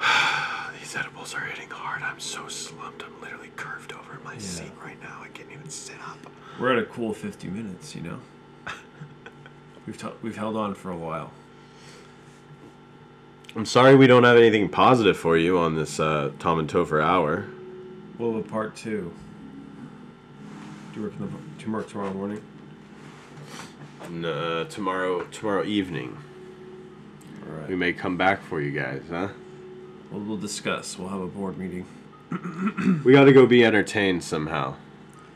These 0.80 0.96
edibles 0.96 1.34
are 1.34 1.40
hitting 1.40 1.68
hard. 1.68 2.02
I'm 2.02 2.18
so 2.18 2.48
slumped. 2.48 3.04
I'm 3.04 3.20
literally 3.20 3.50
curved 3.56 3.92
over 3.92 4.16
in 4.16 4.24
my 4.24 4.38
seat 4.38 4.72
right 4.82 4.98
now. 5.02 5.20
I 5.22 5.28
can't 5.28 5.52
even 5.52 5.68
sit 5.68 5.96
up. 6.08 6.16
We're 6.58 6.72
at 6.72 6.78
a 6.78 6.86
cool 6.86 7.12
50 7.12 7.48
minutes, 7.48 7.94
you 7.94 8.00
know? 8.00 8.20
we've, 9.86 9.98
t- 9.98 10.08
we've 10.22 10.38
held 10.38 10.56
on 10.56 10.74
for 10.74 10.90
a 10.90 10.96
while. 10.96 11.30
I'm 13.54 13.66
sorry 13.66 13.96
we 13.96 14.06
don't 14.06 14.24
have 14.24 14.38
anything 14.38 14.70
positive 14.70 15.18
for 15.18 15.36
you 15.36 15.58
on 15.58 15.76
this 15.76 16.00
uh, 16.00 16.30
Tom 16.38 16.58
and 16.58 16.70
Topher 16.70 17.04
hour. 17.04 17.48
About 18.18 18.48
part 18.48 18.76
two? 18.76 19.12
Do 20.94 21.00
you 21.00 21.06
work, 21.06 21.12
in 21.16 21.26
the, 21.26 21.26
do 21.58 21.66
you 21.66 21.70
work 21.70 21.90
tomorrow 21.90 22.14
morning? 22.14 22.40
N- 24.14 24.24
uh, 24.24 24.64
tomorrow, 24.64 25.24
tomorrow 25.24 25.64
evening, 25.64 26.16
Alright. 27.48 27.68
we 27.68 27.74
may 27.74 27.92
come 27.92 28.16
back 28.16 28.42
for 28.42 28.60
you 28.60 28.70
guys, 28.70 29.02
huh? 29.10 29.28
Well, 30.10 30.20
we'll 30.20 30.36
discuss. 30.36 30.96
We'll 30.98 31.08
have 31.08 31.20
a 31.20 31.26
board 31.26 31.58
meeting. 31.58 31.86
We 33.04 33.12
got 33.12 33.24
to 33.24 33.32
go 33.32 33.44
be 33.46 33.64
entertained 33.64 34.22
somehow. 34.22 34.74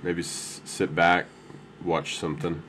Maybe 0.03 0.23
s- 0.23 0.61
sit 0.65 0.95
back, 0.95 1.27
watch 1.85 2.17
something. 2.19 2.63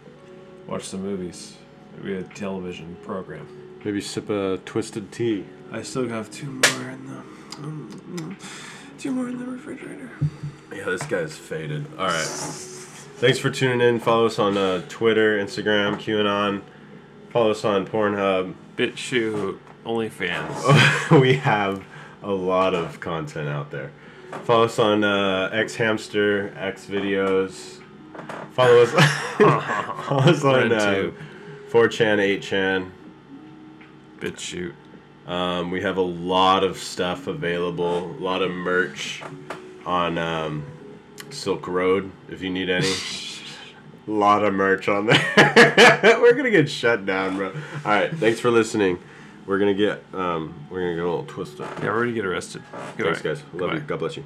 Watch 0.68 0.86
some 0.86 1.03
movies. 1.03 1.57
Maybe 1.97 2.16
a 2.16 2.24
television 2.24 2.95
program. 3.03 3.47
Maybe 3.84 4.01
sip 4.01 4.30
a 4.30 4.57
twisted 4.66 5.12
tea. 5.12 5.45
I 5.72 5.84
still 5.84 6.07
have 6.10 6.32
two 6.32 6.47
more 6.47 6.89
in 6.89 7.07
the. 7.07 7.18
um, 7.57 8.38
two 8.97 9.12
more 9.12 9.30
in 9.30 9.38
the 9.39 9.45
refrigerator. 9.45 10.10
Yeah, 10.74 10.86
this 10.86 11.03
guy's 11.03 11.36
faded. 11.38 11.86
All 11.97 12.07
right. 12.07 12.76
Thanks 13.20 13.38
for 13.38 13.50
tuning 13.50 13.82
in. 13.82 14.00
Follow 14.00 14.28
us 14.28 14.40
on 14.40 14.56
uh, 14.56 14.82
Twitter, 14.88 15.38
Instagram, 15.38 15.98
QAnon. 15.98 16.62
Follow 17.32 17.52
us 17.52 17.66
on 17.66 17.86
Pornhub. 17.86 18.56
BitChute, 18.78 19.60
OnlyFans. 19.86 21.20
we 21.20 21.34
have 21.34 21.84
a 22.24 22.32
lot 22.32 22.74
of 22.74 23.02
content 23.02 23.50
out 23.50 23.72
there. 23.72 23.92
Follow 24.46 24.64
us 24.64 24.80
on 24.80 25.04
uh, 25.04 25.50
X 25.52 25.76
Hamster, 25.76 26.54
X 26.56 26.86
Videos. 26.86 27.82
Follow 28.54 28.84
us. 28.84 28.92
follow 30.08 30.22
us 30.22 30.46
on 30.46 30.72
uh, 30.72 30.80
RedTube. 30.80 31.14
4chan, 31.72 32.40
8chan. 32.40 32.92
BitChute. 34.22 34.76
Um, 35.28 35.72
we 35.72 35.82
have 35.82 35.98
a 35.98 36.02
lot 36.02 36.64
of 36.64 36.78
stuff 36.78 37.28
available, 37.28 38.12
a 38.12 38.22
lot 38.22 38.42
of 38.42 38.50
merch 38.50 39.22
on 39.86 40.18
um, 40.18 40.66
Silk 41.34 41.68
Road 41.68 42.12
if 42.30 42.42
you 42.42 42.50
need 42.50 42.70
any. 42.70 42.88
A 42.88 44.12
lot 44.12 44.44
of 44.44 44.54
merch 44.54 44.88
on 44.88 45.06
there. 45.08 45.22
we're 46.22 46.34
gonna 46.34 46.50
get 46.52 46.70
shut 46.70 47.06
down, 47.06 47.38
bro. 47.38 47.50
All 47.86 47.92
right, 47.92 48.12
thanks 48.16 48.40
for 48.40 48.50
listening. 48.52 49.00
We're 49.46 49.60
gonna 49.60 49.74
get 49.74 50.04
um, 50.14 50.54
we're 50.70 50.80
gonna 50.82 50.96
get 50.96 51.04
a 51.04 51.10
little 51.10 51.26
twisted. 51.26 51.60
Yeah, 51.82 51.86
we're 51.86 52.02
gonna 52.02 52.14
get 52.14 52.26
arrested. 52.26 52.62
Thanks, 52.98 53.22
Goodbye. 53.22 53.22
guys. 53.22 53.44
Love 53.54 53.74
you. 53.74 53.80
God 53.82 54.00
bless 54.00 54.18
you. 54.18 54.24